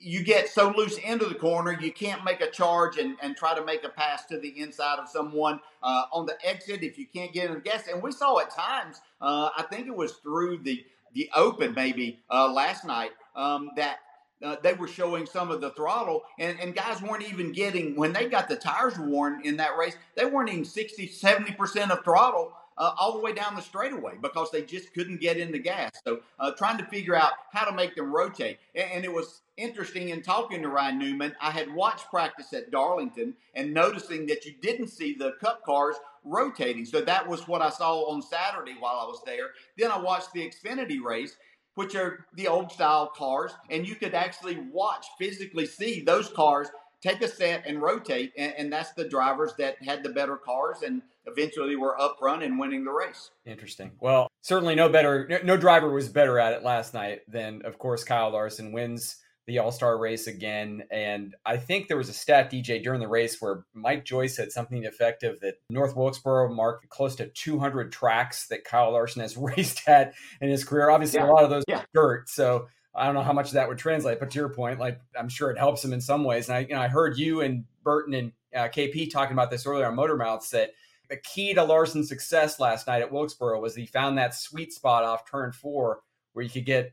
you 0.00 0.24
get 0.24 0.48
so 0.48 0.72
loose 0.76 0.98
into 0.98 1.26
the 1.26 1.34
corner, 1.34 1.76
you 1.80 1.92
can't 1.92 2.24
make 2.24 2.40
a 2.40 2.50
charge 2.50 2.98
and, 2.98 3.16
and 3.22 3.36
try 3.36 3.54
to 3.54 3.64
make 3.64 3.84
a 3.84 3.88
pass 3.88 4.24
to 4.26 4.38
the 4.38 4.60
inside 4.60 4.98
of 4.98 5.08
someone 5.08 5.60
uh, 5.82 6.04
on 6.12 6.26
the 6.26 6.36
exit 6.44 6.82
if 6.82 6.98
you 6.98 7.06
can't 7.06 7.32
get 7.32 7.48
in 7.48 7.54
the 7.54 7.60
gas. 7.60 7.84
And 7.92 8.02
we 8.02 8.10
saw 8.10 8.38
at 8.40 8.50
times, 8.50 9.00
uh, 9.20 9.50
I 9.56 9.64
think 9.70 9.86
it 9.86 9.94
was 9.94 10.14
through 10.14 10.58
the 10.62 10.84
the 11.14 11.30
open 11.34 11.72
maybe 11.72 12.20
uh, 12.30 12.52
last 12.52 12.84
night 12.84 13.10
um, 13.34 13.70
that 13.76 13.98
uh, 14.42 14.56
they 14.62 14.74
were 14.74 14.88
showing 14.88 15.26
some 15.26 15.50
of 15.50 15.60
the 15.60 15.70
throttle, 15.70 16.22
and, 16.38 16.58
and 16.60 16.74
guys 16.74 17.00
weren't 17.00 17.28
even 17.28 17.52
getting, 17.52 17.96
when 17.96 18.12
they 18.12 18.28
got 18.28 18.48
the 18.48 18.56
tires 18.56 18.98
worn 18.98 19.40
in 19.44 19.56
that 19.56 19.76
race, 19.76 19.96
they 20.14 20.24
weren't 20.24 20.50
even 20.50 20.64
60, 20.64 21.08
70% 21.08 21.90
of 21.90 22.04
throttle 22.04 22.52
uh, 22.78 22.92
all 22.98 23.14
the 23.14 23.20
way 23.20 23.32
down 23.32 23.54
the 23.54 23.62
straightaway 23.62 24.12
because 24.20 24.50
they 24.50 24.62
just 24.62 24.92
couldn't 24.92 25.20
get 25.20 25.38
in 25.38 25.50
the 25.50 25.58
gas. 25.58 25.92
So 26.04 26.20
uh, 26.38 26.52
trying 26.52 26.78
to 26.78 26.84
figure 26.86 27.14
out 27.14 27.32
how 27.52 27.64
to 27.64 27.74
make 27.74 27.96
them 27.96 28.14
rotate. 28.14 28.58
And, 28.74 28.90
and, 28.92 29.04
it 29.04 29.12
was 29.12 29.42
interesting 29.56 30.10
in 30.10 30.22
talking 30.22 30.62
to 30.62 30.68
Ryan 30.68 30.98
Newman. 30.98 31.34
I 31.40 31.50
had 31.50 31.72
watched 31.72 32.10
practice 32.10 32.52
at 32.52 32.70
Darlington 32.70 33.34
and 33.54 33.72
noticing 33.72 34.26
that 34.26 34.44
you 34.44 34.52
didn't 34.60 34.88
see 34.88 35.14
the 35.14 35.32
cup 35.40 35.64
cars 35.64 35.96
rotating. 36.24 36.84
So 36.84 37.00
that 37.00 37.26
was 37.26 37.48
what 37.48 37.62
I 37.62 37.70
saw 37.70 38.10
on 38.10 38.20
Saturday 38.20 38.76
while 38.78 38.96
I 38.96 39.06
was 39.06 39.22
there. 39.24 39.50
Then 39.78 39.90
I 39.90 39.98
watched 39.98 40.32
the 40.32 40.46
Xfinity 40.46 41.02
race. 41.02 41.36
Which 41.76 41.94
are 41.94 42.26
the 42.34 42.48
old 42.48 42.72
style 42.72 43.12
cars, 43.16 43.52
and 43.70 43.86
you 43.86 43.94
could 43.94 44.14
actually 44.14 44.58
watch, 44.72 45.06
physically 45.18 45.66
see 45.66 46.02
those 46.02 46.28
cars 46.28 46.68
take 47.02 47.22
a 47.22 47.28
set 47.28 47.66
and 47.66 47.80
rotate, 47.80 48.32
and, 48.36 48.54
and, 48.56 48.72
that's 48.72 48.92
the 48.92 49.08
drivers 49.08 49.52
that 49.58 49.76
had 49.82 50.02
the 50.02 50.08
better 50.08 50.36
cars 50.36 50.78
and 50.82 51.02
eventually 51.26 51.76
were 51.76 52.00
up 52.00 52.16
front 52.18 52.42
and 52.42 52.58
winning 52.58 52.84
the 52.84 52.90
race. 52.90 53.30
Interesting. 53.44 53.92
Well, 54.00 54.28
certainly 54.40 54.74
no 54.74 54.88
better, 54.88 55.40
no 55.44 55.56
driver 55.56 55.90
was 55.90 56.08
better 56.08 56.38
at 56.38 56.52
it 56.52 56.62
last 56.62 56.94
night 56.94 57.20
than, 57.28 57.62
of 57.64 57.78
course, 57.78 58.04
Kyle 58.04 58.30
Larson 58.30 58.72
wins 58.72 59.16
the 59.46 59.58
All 59.58 59.70
Star 59.70 59.96
race 59.96 60.26
again. 60.26 60.84
And 60.90 61.34
I 61.44 61.56
think 61.56 61.88
there 61.88 61.96
was 61.96 62.08
a 62.08 62.12
stat 62.12 62.50
DJ 62.50 62.82
during 62.82 63.00
the 63.00 63.08
race 63.08 63.40
where 63.40 63.64
Mike 63.74 64.04
Joyce 64.04 64.36
said 64.36 64.52
something 64.52 64.84
effective 64.84 65.40
that 65.40 65.54
North 65.70 65.96
Wilkesboro 65.96 66.52
marked 66.52 66.88
close 66.88 67.14
to 67.16 67.28
200 67.28 67.92
tracks 67.92 68.48
that 68.48 68.64
Kyle 68.64 68.92
Larson 68.92 69.22
has 69.22 69.36
raced 69.36 69.88
at 69.88 70.14
in 70.40 70.48
his 70.48 70.64
career. 70.64 70.90
Obviously, 70.90 71.20
yeah. 71.20 71.26
a 71.26 71.32
lot 71.32 71.44
of 71.44 71.50
those 71.50 71.64
yeah. 71.68 71.82
dirt. 71.94 72.28
So 72.28 72.66
I 72.94 73.06
don't 73.06 73.14
know 73.14 73.22
how 73.22 73.32
much 73.32 73.52
that 73.52 73.68
would 73.68 73.78
translate, 73.78 74.18
but 74.18 74.30
to 74.30 74.38
your 74.38 74.48
point, 74.48 74.80
like 74.80 75.00
I'm 75.18 75.28
sure 75.28 75.50
it 75.50 75.58
helps 75.58 75.84
him 75.84 75.92
in 75.92 76.00
some 76.00 76.24
ways. 76.24 76.48
And 76.48 76.56
I, 76.56 76.60
you 76.60 76.74
know, 76.74 76.80
I 76.80 76.88
heard 76.88 77.18
you 77.18 77.42
and 77.42 77.64
Burton 77.84 78.14
and 78.14 78.32
uh, 78.54 78.68
KP 78.68 79.10
talking 79.10 79.34
about 79.34 79.50
this 79.50 79.66
earlier 79.66 79.86
on 79.86 79.94
Motor 79.94 80.16
Mouths 80.16 80.50
that 80.50 80.70
the 81.08 81.16
key 81.18 81.54
to 81.54 81.62
Larson's 81.62 82.08
success 82.08 82.58
last 82.58 82.86
night 82.86 83.02
at 83.02 83.12
Wilkesboro 83.12 83.60
was 83.60 83.76
he 83.76 83.86
found 83.86 84.18
that 84.18 84.34
sweet 84.34 84.72
spot 84.72 85.04
off 85.04 85.30
turn 85.30 85.52
four 85.52 86.00
where 86.32 86.42
you 86.42 86.50
could 86.50 86.66
get 86.66 86.92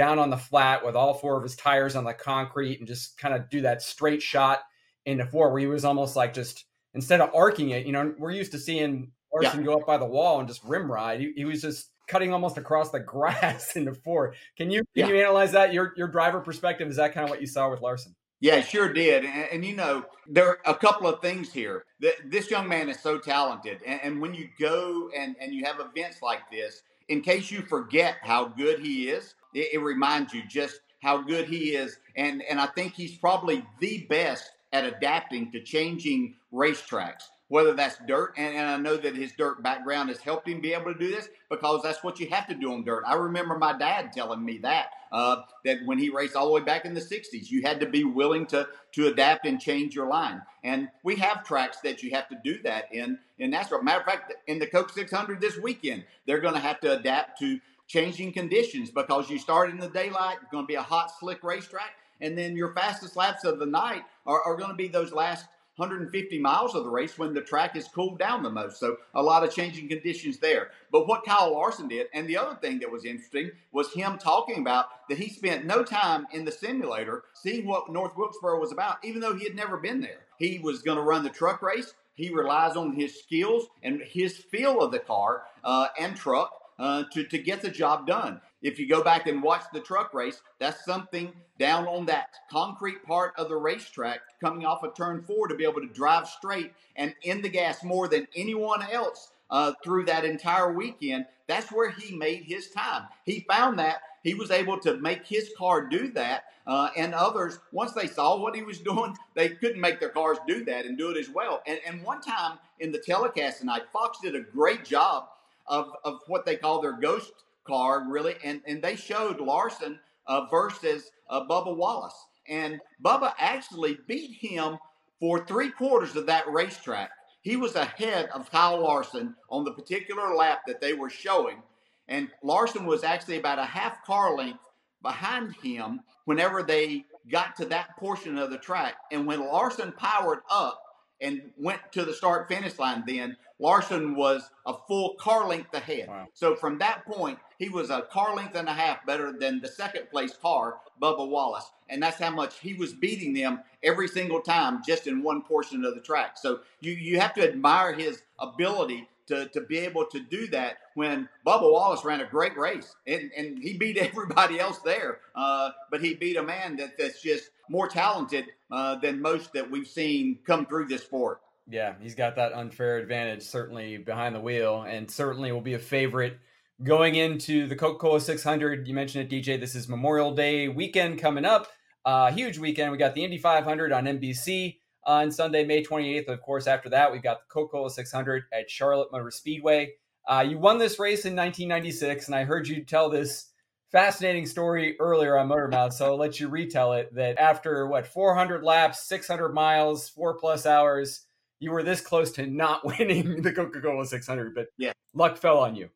down 0.00 0.18
on 0.18 0.30
the 0.30 0.36
flat 0.38 0.82
with 0.82 0.96
all 0.96 1.12
four 1.12 1.36
of 1.36 1.42
his 1.42 1.54
tires 1.54 1.94
on 1.94 2.04
the 2.04 2.14
concrete 2.14 2.78
and 2.78 2.88
just 2.88 3.18
kind 3.18 3.34
of 3.34 3.50
do 3.50 3.60
that 3.60 3.82
straight 3.82 4.22
shot 4.22 4.60
into 5.04 5.26
four 5.26 5.50
where 5.50 5.60
he 5.60 5.66
was 5.66 5.84
almost 5.84 6.16
like 6.16 6.32
just 6.32 6.64
instead 6.94 7.20
of 7.20 7.28
arcing 7.34 7.68
it, 7.68 7.84
you 7.84 7.92
know, 7.92 8.14
we're 8.18 8.30
used 8.30 8.52
to 8.52 8.58
seeing 8.58 9.12
Larson 9.30 9.60
yeah. 9.60 9.66
go 9.66 9.76
up 9.76 9.86
by 9.86 9.98
the 9.98 10.06
wall 10.06 10.38
and 10.38 10.48
just 10.48 10.64
rim 10.64 10.90
ride. 10.90 11.20
He, 11.20 11.34
he 11.36 11.44
was 11.44 11.60
just 11.60 11.90
cutting 12.08 12.32
almost 12.32 12.56
across 12.56 12.90
the 12.90 13.00
grass 13.14 13.76
into 13.76 13.92
four. 13.92 14.32
Can 14.56 14.70
you 14.70 14.80
can 14.96 15.06
yeah. 15.06 15.08
you 15.08 15.20
analyze 15.20 15.52
that? 15.52 15.74
Your 15.74 15.92
your 15.98 16.08
driver 16.08 16.40
perspective 16.40 16.88
is 16.88 16.96
that 16.96 17.12
kind 17.12 17.24
of 17.24 17.30
what 17.30 17.42
you 17.42 17.46
saw 17.46 17.70
with 17.70 17.82
Larson? 17.82 18.16
Yeah, 18.40 18.62
sure 18.62 18.90
did. 18.90 19.26
And, 19.26 19.48
and, 19.52 19.64
you 19.66 19.76
know, 19.76 20.06
there 20.26 20.48
are 20.48 20.58
a 20.64 20.74
couple 20.74 21.06
of 21.06 21.20
things 21.20 21.52
here. 21.52 21.84
This 22.24 22.50
young 22.50 22.66
man 22.66 22.88
is 22.88 22.98
so 22.98 23.18
talented. 23.18 23.80
And, 23.86 24.00
and, 24.02 24.20
when 24.22 24.32
you 24.32 24.48
go 24.58 25.10
and, 25.14 25.36
and 25.38 25.52
you 25.52 25.62
have 25.66 25.78
events 25.78 26.22
like 26.22 26.50
this, 26.50 26.80
in 27.10 27.20
case 27.20 27.50
you 27.50 27.60
forget 27.60 28.16
how 28.22 28.46
good 28.46 28.80
he 28.80 29.10
is, 29.10 29.34
it, 29.54 29.74
it 29.74 29.78
reminds 29.78 30.32
you 30.32 30.42
just 30.48 30.80
how 31.02 31.22
good 31.22 31.46
he 31.46 31.74
is. 31.74 31.98
And, 32.16 32.42
and 32.48 32.60
I 32.60 32.66
think 32.66 32.94
he's 32.94 33.16
probably 33.16 33.64
the 33.80 34.06
best 34.08 34.50
at 34.72 34.84
adapting 34.84 35.50
to 35.52 35.62
changing 35.62 36.36
racetracks 36.52 37.24
whether 37.50 37.74
that's 37.74 37.96
dirt, 38.06 38.32
and, 38.36 38.54
and 38.54 38.68
I 38.68 38.76
know 38.76 38.96
that 38.96 39.16
his 39.16 39.32
dirt 39.32 39.60
background 39.60 40.08
has 40.08 40.20
helped 40.20 40.48
him 40.48 40.60
be 40.60 40.72
able 40.72 40.92
to 40.92 40.98
do 40.98 41.10
this 41.10 41.28
because 41.50 41.82
that's 41.82 42.02
what 42.04 42.20
you 42.20 42.28
have 42.30 42.46
to 42.46 42.54
do 42.54 42.72
on 42.72 42.84
dirt. 42.84 43.02
I 43.04 43.14
remember 43.14 43.58
my 43.58 43.76
dad 43.76 44.12
telling 44.12 44.44
me 44.44 44.58
that 44.58 44.90
uh, 45.10 45.42
that 45.64 45.78
when 45.84 45.98
he 45.98 46.10
raced 46.10 46.36
all 46.36 46.46
the 46.46 46.52
way 46.52 46.60
back 46.60 46.84
in 46.84 46.94
the 46.94 47.00
'60s, 47.00 47.50
you 47.50 47.62
had 47.62 47.80
to 47.80 47.86
be 47.86 48.04
willing 48.04 48.46
to 48.46 48.68
to 48.92 49.08
adapt 49.08 49.46
and 49.46 49.60
change 49.60 49.96
your 49.96 50.06
line. 50.06 50.40
And 50.62 50.90
we 51.02 51.16
have 51.16 51.44
tracks 51.44 51.78
that 51.80 52.04
you 52.04 52.12
have 52.12 52.28
to 52.28 52.38
do 52.44 52.62
that 52.62 52.84
in 52.92 53.18
in 53.40 53.50
NASCAR. 53.50 53.82
Matter 53.82 53.98
of 53.98 54.06
fact, 54.06 54.32
in 54.46 54.60
the 54.60 54.68
Coke 54.68 54.90
600 54.90 55.40
this 55.40 55.58
weekend, 55.58 56.04
they're 56.26 56.40
going 56.40 56.54
to 56.54 56.60
have 56.60 56.78
to 56.80 56.96
adapt 57.00 57.40
to 57.40 57.58
changing 57.90 58.32
conditions 58.32 58.88
because 58.88 59.28
you 59.28 59.36
start 59.36 59.68
in 59.68 59.78
the 59.78 59.88
daylight, 59.88 60.36
it's 60.40 60.50
going 60.52 60.62
to 60.62 60.68
be 60.68 60.76
a 60.76 60.82
hot, 60.82 61.10
slick 61.18 61.42
racetrack, 61.42 61.96
and 62.20 62.38
then 62.38 62.56
your 62.56 62.72
fastest 62.72 63.16
laps 63.16 63.42
of 63.42 63.58
the 63.58 63.66
night 63.66 64.02
are, 64.26 64.40
are 64.42 64.56
going 64.56 64.70
to 64.70 64.76
be 64.76 64.86
those 64.86 65.12
last 65.12 65.46
150 65.74 66.38
miles 66.38 66.76
of 66.76 66.84
the 66.84 66.90
race 66.90 67.18
when 67.18 67.34
the 67.34 67.40
track 67.40 67.74
is 67.74 67.88
cooled 67.88 68.16
down 68.16 68.44
the 68.44 68.50
most. 68.50 68.78
So 68.78 68.98
a 69.14 69.22
lot 69.22 69.42
of 69.42 69.52
changing 69.52 69.88
conditions 69.88 70.38
there. 70.38 70.70
But 70.92 71.08
what 71.08 71.24
Kyle 71.24 71.52
Larson 71.52 71.88
did, 71.88 72.06
and 72.14 72.28
the 72.28 72.36
other 72.36 72.54
thing 72.54 72.78
that 72.78 72.92
was 72.92 73.04
interesting 73.04 73.50
was 73.72 73.92
him 73.92 74.18
talking 74.18 74.60
about 74.60 75.08
that 75.08 75.18
he 75.18 75.28
spent 75.28 75.64
no 75.64 75.82
time 75.82 76.28
in 76.32 76.44
the 76.44 76.52
simulator 76.52 77.24
seeing 77.34 77.66
what 77.66 77.90
North 77.90 78.16
Wilkesboro 78.16 78.60
was 78.60 78.70
about, 78.70 78.98
even 79.02 79.20
though 79.20 79.34
he 79.34 79.42
had 79.42 79.56
never 79.56 79.78
been 79.78 80.00
there. 80.00 80.26
He 80.38 80.60
was 80.62 80.82
going 80.82 80.98
to 80.98 81.02
run 81.02 81.24
the 81.24 81.30
truck 81.30 81.60
race. 81.60 81.92
He 82.14 82.30
relies 82.30 82.76
on 82.76 82.92
his 82.92 83.18
skills 83.18 83.66
and 83.82 84.00
his 84.02 84.36
feel 84.36 84.80
of 84.80 84.92
the 84.92 84.98
car 85.00 85.44
uh, 85.64 85.88
and 85.98 86.14
truck 86.14 86.59
uh, 86.80 87.04
to, 87.12 87.22
to 87.24 87.38
get 87.38 87.60
the 87.60 87.70
job 87.70 88.06
done. 88.06 88.40
If 88.62 88.78
you 88.78 88.88
go 88.88 89.04
back 89.04 89.26
and 89.26 89.42
watch 89.42 89.64
the 89.72 89.80
truck 89.80 90.12
race, 90.14 90.40
that's 90.58 90.84
something 90.84 91.32
down 91.58 91.86
on 91.86 92.06
that 92.06 92.30
concrete 92.50 93.04
part 93.04 93.34
of 93.36 93.48
the 93.48 93.56
racetrack 93.56 94.20
coming 94.40 94.64
off 94.64 94.82
of 94.82 94.94
turn 94.94 95.22
four 95.22 95.46
to 95.46 95.54
be 95.54 95.64
able 95.64 95.82
to 95.82 95.88
drive 95.88 96.26
straight 96.26 96.72
and 96.96 97.14
in 97.22 97.42
the 97.42 97.48
gas 97.48 97.84
more 97.84 98.08
than 98.08 98.26
anyone 98.34 98.82
else 98.90 99.32
uh, 99.50 99.72
through 99.84 100.06
that 100.06 100.24
entire 100.24 100.72
weekend. 100.72 101.26
That's 101.46 101.70
where 101.70 101.90
he 101.90 102.16
made 102.16 102.44
his 102.44 102.70
time. 102.70 103.08
He 103.24 103.44
found 103.48 103.78
that 103.78 104.00
he 104.22 104.34
was 104.34 104.50
able 104.50 104.78
to 104.80 104.96
make 104.98 105.26
his 105.26 105.50
car 105.56 105.86
do 105.86 106.08
that. 106.12 106.44
Uh, 106.66 106.88
and 106.96 107.14
others, 107.14 107.58
once 107.72 107.92
they 107.92 108.06
saw 108.06 108.38
what 108.38 108.54
he 108.54 108.62
was 108.62 108.78
doing, 108.80 109.14
they 109.34 109.50
couldn't 109.50 109.80
make 109.80 110.00
their 110.00 110.10
cars 110.10 110.38
do 110.46 110.64
that 110.64 110.86
and 110.86 110.96
do 110.96 111.10
it 111.10 111.18
as 111.18 111.28
well. 111.28 111.62
And, 111.66 111.78
and 111.86 112.02
one 112.02 112.22
time 112.22 112.58
in 112.78 112.90
the 112.90 112.98
telecast 112.98 113.60
tonight, 113.60 113.82
Fox 113.92 114.18
did 114.22 114.34
a 114.34 114.40
great 114.40 114.84
job 114.84 115.28
of, 115.70 115.86
of 116.04 116.18
what 116.26 116.44
they 116.44 116.56
call 116.56 116.82
their 116.82 116.98
ghost 117.00 117.32
card, 117.66 118.04
really, 118.10 118.34
and, 118.44 118.60
and 118.66 118.82
they 118.82 118.96
showed 118.96 119.40
Larson 119.40 119.98
uh, 120.26 120.46
versus 120.50 121.10
uh, 121.30 121.46
Bubba 121.46 121.74
Wallace. 121.74 122.14
And 122.48 122.80
Bubba 123.02 123.32
actually 123.38 123.98
beat 124.06 124.36
him 124.38 124.76
for 125.20 125.46
three 125.46 125.70
quarters 125.70 126.16
of 126.16 126.26
that 126.26 126.50
racetrack. 126.50 127.10
He 127.42 127.56
was 127.56 127.76
ahead 127.76 128.28
of 128.34 128.50
Kyle 128.50 128.82
Larson 128.82 129.34
on 129.48 129.64
the 129.64 129.72
particular 129.72 130.34
lap 130.34 130.62
that 130.66 130.80
they 130.80 130.92
were 130.92 131.08
showing. 131.08 131.62
And 132.08 132.28
Larson 132.42 132.84
was 132.84 133.04
actually 133.04 133.38
about 133.38 133.58
a 133.58 133.64
half 133.64 134.04
car 134.04 134.36
length 134.36 134.58
behind 135.02 135.54
him 135.62 136.00
whenever 136.24 136.62
they 136.62 137.04
got 137.30 137.56
to 137.56 137.64
that 137.66 137.96
portion 137.98 138.36
of 138.36 138.50
the 138.50 138.58
track. 138.58 138.94
And 139.12 139.26
when 139.26 139.40
Larson 139.40 139.92
powered 139.92 140.40
up 140.50 140.82
and 141.20 141.50
went 141.58 141.80
to 141.92 142.04
the 142.04 142.12
start 142.12 142.48
finish 142.48 142.78
line, 142.78 143.04
then 143.06 143.36
Larson 143.58 144.16
was 144.16 144.50
a 144.66 144.74
full 144.88 145.14
car 145.14 145.46
length 145.46 145.74
ahead. 145.74 146.08
Wow. 146.08 146.28
So 146.32 146.56
from 146.56 146.78
that 146.78 147.04
point, 147.04 147.38
he 147.58 147.68
was 147.68 147.90
a 147.90 148.02
car 148.02 148.34
length 148.34 148.54
and 148.54 148.68
a 148.68 148.72
half 148.72 149.04
better 149.04 149.32
than 149.38 149.60
the 149.60 149.68
second 149.68 150.10
place 150.10 150.34
car, 150.40 150.78
Bubba 151.00 151.28
Wallace. 151.28 151.70
And 151.90 152.02
that's 152.02 152.18
how 152.18 152.30
much 152.30 152.58
he 152.60 152.72
was 152.72 152.94
beating 152.94 153.34
them 153.34 153.60
every 153.82 154.08
single 154.08 154.40
time 154.40 154.80
just 154.86 155.06
in 155.06 155.22
one 155.22 155.42
portion 155.42 155.84
of 155.84 155.94
the 155.94 156.00
track. 156.00 156.38
So 156.38 156.60
you, 156.80 156.92
you 156.92 157.20
have 157.20 157.34
to 157.34 157.46
admire 157.46 157.92
his 157.92 158.22
ability 158.38 159.08
to, 159.26 159.48
to 159.48 159.60
be 159.62 159.78
able 159.78 160.06
to 160.06 160.20
do 160.20 160.46
that 160.48 160.78
when 160.94 161.28
Bubba 161.46 161.70
Wallace 161.70 162.04
ran 162.04 162.20
a 162.20 162.26
great 162.26 162.56
race 162.56 162.94
and, 163.06 163.30
and 163.36 163.58
he 163.62 163.76
beat 163.76 163.96
everybody 163.98 164.60
else 164.60 164.78
there. 164.78 165.20
Uh, 165.34 165.70
but 165.90 166.02
he 166.02 166.14
beat 166.14 166.36
a 166.36 166.42
man 166.42 166.76
that, 166.76 166.98
that's 166.98 167.22
just 167.22 167.50
more 167.68 167.88
talented 167.88 168.46
uh, 168.70 168.96
than 168.96 169.20
most 169.20 169.52
that 169.52 169.70
we've 169.70 169.86
seen 169.86 170.38
come 170.46 170.66
through 170.66 170.86
this 170.86 171.02
sport. 171.02 171.40
Yeah, 171.68 171.94
he's 172.00 172.16
got 172.16 172.34
that 172.36 172.52
unfair 172.52 172.98
advantage 172.98 173.42
certainly 173.42 173.96
behind 173.96 174.34
the 174.34 174.40
wheel, 174.40 174.82
and 174.82 175.08
certainly 175.08 175.52
will 175.52 175.60
be 175.60 175.74
a 175.74 175.78
favorite 175.78 176.38
going 176.82 177.14
into 177.14 177.68
the 177.68 177.76
Coca 177.76 177.98
Cola 177.98 178.20
600. 178.20 178.88
You 178.88 178.94
mentioned 178.94 179.32
it, 179.32 179.44
DJ. 179.44 179.60
This 179.60 179.76
is 179.76 179.88
Memorial 179.88 180.34
Day 180.34 180.66
weekend 180.66 181.20
coming 181.20 181.44
up. 181.44 181.68
Uh, 182.04 182.32
huge 182.32 182.58
weekend. 182.58 182.90
We 182.90 182.98
got 182.98 183.14
the 183.14 183.22
Indy 183.22 183.38
500 183.38 183.92
on 183.92 184.04
NBC 184.04 184.78
on 185.04 185.30
Sunday, 185.30 185.64
May 185.64 185.82
28th. 185.82 186.28
Of 186.28 186.40
course, 186.42 186.66
after 186.66 186.88
that, 186.90 187.12
we've 187.12 187.22
got 187.22 187.40
the 187.40 187.52
Coca 187.52 187.72
Cola 187.72 187.90
600 187.90 188.44
at 188.52 188.70
Charlotte 188.70 189.12
Motor 189.12 189.30
Speedway. 189.30 189.94
Uh, 190.28 190.44
you 190.46 190.58
won 190.58 190.78
this 190.78 190.98
race 190.98 191.24
in 191.24 191.34
1996, 191.34 192.26
and 192.26 192.34
I 192.34 192.44
heard 192.44 192.68
you 192.68 192.84
tell 192.84 193.08
this 193.08 193.46
fascinating 193.90 194.46
story 194.46 194.96
earlier 195.00 195.36
on 195.36 195.48
Motor 195.48 195.68
Mouth, 195.68 195.92
so 195.92 196.06
I'll 196.06 196.16
let 196.16 196.38
you 196.38 196.48
retell 196.48 196.92
it. 196.92 197.14
That 197.14 197.38
after 197.38 197.86
what 197.86 198.06
400 198.06 198.62
laps, 198.62 199.06
600 199.08 199.52
miles, 199.52 200.08
four 200.08 200.38
plus 200.38 200.66
hours, 200.66 201.26
you 201.58 201.72
were 201.72 201.82
this 201.82 202.00
close 202.00 202.32
to 202.32 202.46
not 202.46 202.84
winning 202.98 203.42
the 203.42 203.52
Coca 203.52 203.80
Cola 203.80 204.06
600, 204.06 204.54
but 204.54 204.68
yeah, 204.78 204.92
luck 205.14 205.36
fell 205.36 205.58
on 205.58 205.74
you. 205.74 205.90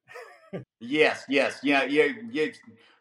yes, 0.80 1.24
yes, 1.28 1.60
yeah, 1.62 1.84
yeah, 1.84 2.08
yeah. 2.30 2.46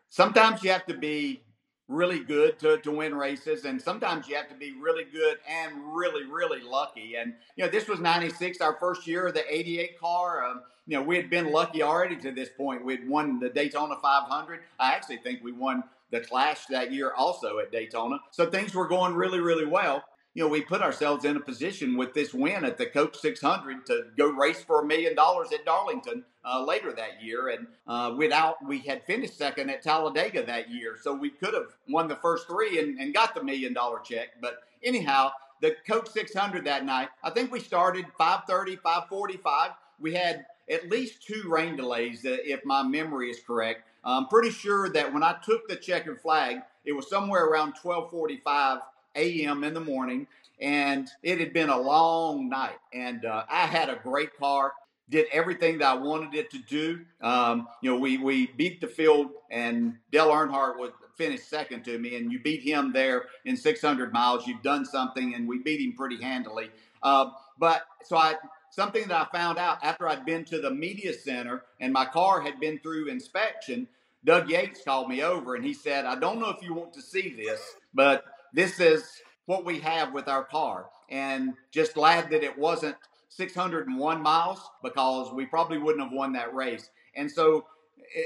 Sometimes 0.10 0.64
you 0.64 0.72
have 0.72 0.86
to 0.86 0.98
be 0.98 1.44
really 1.88 2.20
good 2.20 2.60
to, 2.60 2.78
to 2.80 2.92
win 2.92 3.14
races, 3.14 3.66
and 3.66 3.82
sometimes 3.82 4.28
you 4.28 4.36
have 4.36 4.50
to 4.50 4.56
be 4.56 4.74
really 4.80 5.04
good 5.04 5.38
and 5.50 5.74
really, 5.96 6.26
really 6.26 6.62
lucky. 6.62 7.16
And 7.16 7.34
you 7.56 7.66
know, 7.66 7.70
this 7.70 7.88
was 7.88 8.00
'96, 8.00 8.62
our 8.62 8.78
first 8.80 9.08
year 9.08 9.28
of 9.28 9.34
the 9.34 9.44
'88 9.54 10.00
car. 10.00 10.46
Um, 10.46 10.62
you 10.86 10.98
know, 10.98 11.04
we 11.04 11.16
had 11.16 11.30
been 11.30 11.52
lucky 11.52 11.82
already 11.82 12.18
to 12.18 12.32
this 12.32 12.50
point. 12.58 12.84
We'd 12.84 13.08
won 13.08 13.40
the 13.40 13.50
Daytona 13.50 13.96
500. 14.02 14.62
I 14.80 14.94
actually 14.94 15.18
think 15.18 15.42
we 15.42 15.54
won 15.54 15.84
the 16.12 16.20
Clash 16.20 16.66
that 16.68 16.92
year 16.92 17.14
also 17.16 17.60
at 17.60 17.72
Daytona. 17.72 18.20
So 18.32 18.50
things 18.50 18.76
were 18.76 18.88
going 18.88 19.16
really, 19.16 19.40
really 19.40 19.66
well 19.66 20.04
you 20.34 20.44
know, 20.44 20.50
we 20.50 20.62
put 20.62 20.82
ourselves 20.82 21.26
in 21.26 21.38
a 21.38 21.40
position 21.40 21.96
with 21.96 22.14
this 22.14 22.34
win 22.34 22.66
at 22.66 22.78
the 22.78 22.88
Coke 22.88 23.16
600 23.16 23.86
to 23.86 24.06
go 24.18 24.30
race 24.32 24.64
for 24.64 24.82
a 24.82 24.86
million 24.86 25.16
dollars 25.16 25.50
at 25.54 25.64
Darlington 25.66 26.24
uh, 26.44 26.64
later 26.66 26.92
that 26.94 27.22
year. 27.22 27.50
And 27.50 27.68
uh, 27.88 28.16
without, 28.18 28.66
we 28.66 28.80
had 28.80 29.04
finished 29.06 29.38
second 29.38 29.70
at 29.70 29.84
Talladega 29.84 30.44
that 30.46 30.72
year. 30.72 30.98
So 31.02 31.14
we 31.14 31.30
could 31.30 31.54
have 31.54 31.68
won 31.88 32.08
the 32.08 32.16
first 32.16 32.48
three 32.48 32.80
and, 32.80 33.00
and 33.00 33.14
got 33.14 33.36
the 33.36 33.44
million 33.44 33.74
dollar 33.74 34.00
check. 34.00 34.30
But 34.42 34.64
anyhow, 34.84 35.32
the 35.62 35.76
Coke 35.88 36.08
600 36.10 36.66
that 36.66 36.84
night, 36.84 37.10
I 37.24 37.30
think 37.30 37.52
we 37.52 37.60
started 37.60 38.06
530, 38.18 38.78
545. 38.78 39.72
We 40.00 40.16
had 40.16 40.46
at 40.70 40.90
least 40.90 41.28
two 41.28 41.44
rain 41.48 41.76
delays, 41.76 42.26
uh, 42.26 42.38
if 42.44 42.66
my 42.66 42.82
memory 42.82 43.30
is 43.30 43.40
correct. 43.46 43.84
I'm 44.04 44.28
pretty 44.28 44.50
sure 44.50 44.90
that 44.90 45.14
when 45.14 45.24
I 45.24 45.36
took 45.46 45.68
the 45.68 45.76
checkered 45.76 46.22
flag, 46.22 46.58
it 46.86 46.92
was 46.94 47.10
somewhere 47.10 47.46
around 47.46 47.76
1245 47.82 48.80
a.m. 49.16 49.64
in 49.64 49.74
the 49.74 49.80
morning, 49.80 50.28
and 50.60 51.08
it 51.22 51.40
had 51.40 51.54
been 51.54 51.70
a 51.70 51.80
long 51.80 52.50
night. 52.50 52.80
And 52.94 53.26
uh, 53.26 53.46
I 53.50 53.66
had 53.66 53.90
a 53.90 53.96
great 53.96 54.38
car, 54.38 54.74
did 55.10 55.26
everything 55.32 55.80
that 55.80 55.88
I 55.88 55.94
wanted 55.96 56.34
it 56.34 56.52
to 56.52 56.60
do. 56.60 57.02
Um, 57.22 57.68
you 57.82 57.92
know, 57.92 57.98
we 58.00 58.18
we 58.18 58.48
beat 58.48 58.82
the 58.82 58.88
field, 58.88 59.30
and 59.52 59.98
Dale 60.12 60.30
Earnhardt 60.30 60.78
was 60.78 60.92
finished 61.18 61.50
second 61.50 61.84
to 61.86 61.98
me, 62.00 62.16
and 62.16 62.32
you 62.32 62.40
beat 62.40 62.62
him 62.62 62.92
there 62.92 63.26
in 63.46 63.56
600 63.56 64.12
miles. 64.12 64.48
You've 64.48 64.64
done 64.64 64.86
something, 64.86 65.36
and 65.36 65.48
we 65.48 65.60
beat 65.60 65.80
him 65.80 65.94
pretty 65.94 66.22
handily. 66.22 66.72
Uh, 67.02 67.30
but 67.60 67.84
so 68.04 68.18
I 68.18 68.36
something 68.74 69.08
that 69.08 69.30
I 69.30 69.38
found 69.38 69.60
out 69.60 69.78
after 69.84 70.08
I'd 70.08 70.26
been 70.26 70.46
to 70.46 70.60
the 70.60 70.72
media 70.72 71.14
center 71.14 71.64
and 71.80 71.94
my 71.94 72.06
car 72.06 72.42
had 72.42 72.60
been 72.60 72.80
through 72.80 73.08
inspection. 73.08 73.88
Doug 74.26 74.50
Yates 74.50 74.82
called 74.84 75.10
me 75.10 75.22
over 75.22 75.56
and 75.56 75.64
he 75.64 75.74
said, 75.74 76.06
I 76.06 76.16
don't 76.16 76.40
know 76.40 76.50
if 76.50 76.64
you 76.64 76.74
want 76.74 76.94
to 76.94 77.02
see 77.02 77.36
this, 77.38 77.62
but 77.94 78.26
this 78.54 78.80
is 78.80 79.04
what 79.46 79.66
we 79.66 79.80
have 79.80 80.14
with 80.14 80.28
our 80.28 80.44
car. 80.44 80.88
And 81.10 81.54
just 81.72 81.96
glad 81.96 82.30
that 82.32 82.44
it 82.44 82.58
wasn't 82.58 82.96
601 83.30 84.22
miles 84.22 84.60
because 84.84 85.34
we 85.34 85.46
probably 85.46 85.78
wouldn't 85.78 86.04
have 86.04 86.14
won 86.14 86.34
that 86.34 86.54
race. 86.54 86.90
And 87.16 87.30
so 87.30 87.66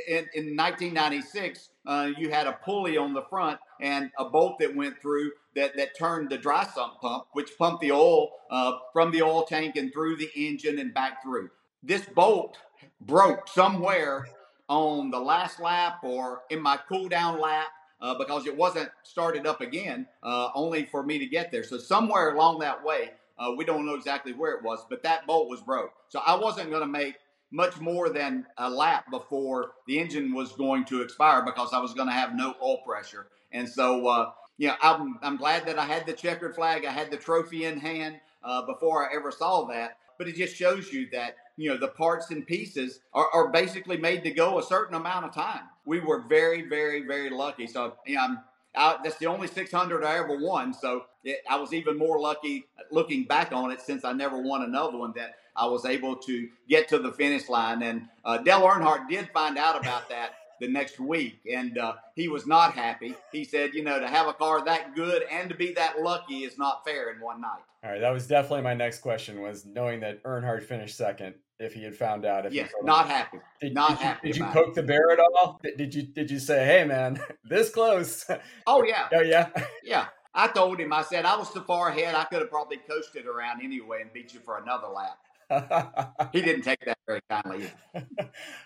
in, 0.08 0.26
in 0.34 0.56
1996, 0.56 1.70
uh, 1.86 2.10
you 2.18 2.30
had 2.30 2.48
a 2.48 2.54
pulley 2.54 2.98
on 2.98 3.14
the 3.14 3.24
front 3.24 3.60
and 3.82 4.12
a 4.20 4.26
bolt 4.26 4.60
that 4.60 4.76
went 4.76 5.02
through 5.02 5.32
that, 5.56 5.76
that 5.78 5.98
turned 5.98 6.30
the 6.30 6.38
dry 6.38 6.66
sump 6.66 7.00
pump, 7.02 7.26
which 7.34 7.58
pumped 7.58 7.82
the 7.82 7.92
oil 7.92 8.30
uh, 8.52 8.74
from 8.94 9.12
the 9.12 9.22
oil 9.22 9.44
tank 9.44 9.76
and 9.76 9.92
through 9.94 10.18
the 10.18 10.30
engine 10.36 10.78
and 10.80 10.94
back 10.94 11.24
through. 11.24 11.50
This 11.82 12.06
bolt 12.06 12.58
broke 13.02 13.48
somewhere 13.48 14.28
on 14.68 15.10
the 15.10 15.20
last 15.20 15.60
lap 15.62 16.00
or 16.04 16.42
in 16.50 16.62
my 16.62 16.78
cool 16.90 17.08
down 17.08 17.40
lap 17.40 17.68
uh, 18.02 18.16
because 18.18 18.46
it 18.46 18.56
wasn't 18.56 18.90
started 19.04 19.46
up 19.48 19.62
again, 19.62 20.08
uh, 20.24 20.50
only 20.54 20.86
for 20.86 21.04
me 21.04 21.20
to 21.20 21.26
get 21.26 21.52
there. 21.52 21.64
So 21.64 21.78
somewhere 21.78 22.34
along 22.34 22.60
that 22.60 22.84
way, 22.84 23.12
uh, 23.38 23.52
we 23.56 23.66
don't 23.66 23.86
know 23.86 23.96
exactly 23.96 24.34
where 24.34 24.54
it 24.54 24.64
was, 24.64 24.86
but 24.90 25.04
that 25.04 25.28
bolt 25.28 25.50
was 25.50 25.62
broke. 25.62 25.94
So 26.10 26.20
I 26.26 26.36
wasn't 26.36 26.70
going 26.70 26.82
to 26.82 26.88
make 26.88 27.16
much 27.52 27.80
more 27.80 28.10
than 28.10 28.46
a 28.58 28.70
lap 28.70 29.06
before 29.10 29.72
the 29.88 30.00
engine 30.00 30.34
was 30.34 30.52
going 30.54 30.84
to 30.86 31.02
expire 31.02 31.44
because 31.44 31.72
I 31.74 31.80
was 31.80 31.94
going 31.94 32.08
to 32.08 32.14
have 32.14 32.36
no 32.36 32.56
oil 32.62 32.80
pressure. 32.86 33.28
And 33.52 33.70
so 33.70 34.08
uh, 34.08 34.32
know, 34.58 34.76
I'm, 34.82 35.20
I'm 35.22 35.38
glad 35.38 35.66
that 35.68 35.80
I 35.80 35.86
had 35.86 36.06
the 36.06 36.14
checkered 36.14 36.56
flag, 36.56 36.86
I 36.86 36.92
had 36.92 37.12
the 37.12 37.18
trophy 37.18 37.66
in 37.66 37.80
hand 37.80 38.20
uh, 38.44 38.64
before 38.64 39.10
I 39.10 39.16
ever 39.16 39.32
saw 39.32 39.66
that. 39.66 39.98
But 40.18 40.28
it 40.28 40.36
just 40.36 40.56
shows 40.56 40.92
you 40.92 41.08
that 41.12 41.36
you 41.58 41.70
know 41.70 41.78
the 41.78 41.90
parts 41.90 42.32
and 42.32 42.46
pieces 42.46 43.02
are, 43.14 43.28
are 43.34 43.50
basically 43.50 43.98
made 43.98 44.24
to 44.24 44.32
go 44.32 44.60
a 44.60 44.64
certain 44.64 44.96
amount 44.96 45.26
of 45.26 45.34
time. 45.34 45.62
We 45.86 46.00
were 46.00 46.22
very, 46.22 46.62
very, 46.68 47.06
very 47.06 47.30
lucky. 47.30 47.68
So 47.68 47.96
you 48.06 48.16
know, 48.16 48.38
I, 48.76 48.98
that's 49.04 49.18
the 49.18 49.26
only 49.26 49.48
600 49.48 50.04
I 50.04 50.18
ever 50.20 50.38
won. 50.38 50.74
So 50.74 51.06
it, 51.24 51.40
I 51.50 51.58
was 51.58 51.74
even 51.74 51.98
more 51.98 52.20
lucky 52.20 52.68
looking 52.92 53.26
back 53.26 53.52
on 53.52 53.72
it 53.72 53.82
since 53.82 54.06
I 54.06 54.14
never 54.14 54.42
won 54.42 54.64
another 54.64 54.98
one 54.98 55.14
that 55.16 55.36
I 55.56 55.66
was 55.66 55.86
able 55.86 56.16
to 56.16 56.48
get 56.70 56.88
to 56.90 57.00
the 57.00 57.12
finish 57.12 57.50
line. 57.50 57.82
And 57.82 58.08
uh, 58.24 58.38
Dale 58.38 58.62
Earnhardt 58.62 59.10
did 59.10 59.30
find 59.34 59.58
out 59.58 59.80
about 59.80 60.08
that 60.10 60.36
the 60.60 60.68
next 60.68 61.00
week, 61.00 61.40
and 61.52 61.78
uh, 61.78 61.94
he 62.16 62.28
was 62.28 62.48
not 62.48 62.74
happy. 62.74 63.14
He 63.32 63.44
said, 63.44 63.76
you 63.76 63.84
know, 63.84 64.00
to 64.00 64.08
have 64.08 64.28
a 64.28 64.34
car 64.34 64.64
that 64.66 64.96
good 64.96 65.24
and 65.30 65.50
to 65.50 65.56
be 65.56 65.74
that 65.74 66.02
lucky 66.02 66.46
is 66.46 66.58
not 66.58 66.84
fair 66.84 67.12
in 67.12 67.22
one 67.22 67.42
night. 67.42 67.62
All 67.84 67.92
right, 67.92 68.02
that 68.02 68.10
was 68.10 68.26
definitely 68.26 68.64
my 68.64 68.74
next 68.74 69.00
question 69.00 69.42
was 69.42 69.66
knowing 69.66 70.00
that 70.00 70.24
Earnhardt 70.24 70.64
finished 70.64 70.98
second 70.98 71.36
if 71.60 71.74
he 71.74 71.84
had 71.84 71.96
found 71.96 72.26
out. 72.26 72.46
If 72.46 72.54
yes, 72.54 72.72
not 72.84 73.10
happy. 73.10 73.40
Did, 73.62 73.74
not 73.74 73.90
did 73.90 73.98
happy. 74.00 74.28
You, 74.28 74.34
did 74.34 74.40
you 74.40 74.46
poke 74.48 74.70
it. 74.70 74.76
the 74.76 74.84
bear 74.84 75.12
at 75.12 75.20
all? 75.20 75.60
Did 75.64 75.94
you 75.94 76.04
did 76.04 76.30
you 76.30 76.40
say, 76.40 76.66
"Hey, 76.66 76.84
man, 76.86 77.20
this 77.44 77.70
close"? 77.70 78.26
Oh 78.66 78.84
yeah. 78.84 79.08
oh 79.14 79.22
yeah. 79.22 79.50
Yeah. 79.84 80.06
I 80.34 80.48
told 80.48 80.80
him. 80.80 80.94
I 80.94 81.02
said 81.02 81.26
I 81.26 81.36
was 81.36 81.52
so 81.52 81.62
far 81.62 81.90
ahead. 81.90 82.14
I 82.14 82.26
could 82.26 82.42
have 82.42 82.52
probably 82.52 82.78
coasted 82.78 83.26
around 83.26 83.62
anyway 83.62 84.02
and 84.02 84.14
beat 84.14 84.34
you 84.34 84.40
for 84.40 84.60
another 84.60 84.88
lap. 84.88 85.18
he 86.34 86.42
didn't 86.42 86.64
take 86.64 86.84
that 86.86 86.98
very 87.08 87.22
kindly. 87.30 87.72
uh, 87.96 88.02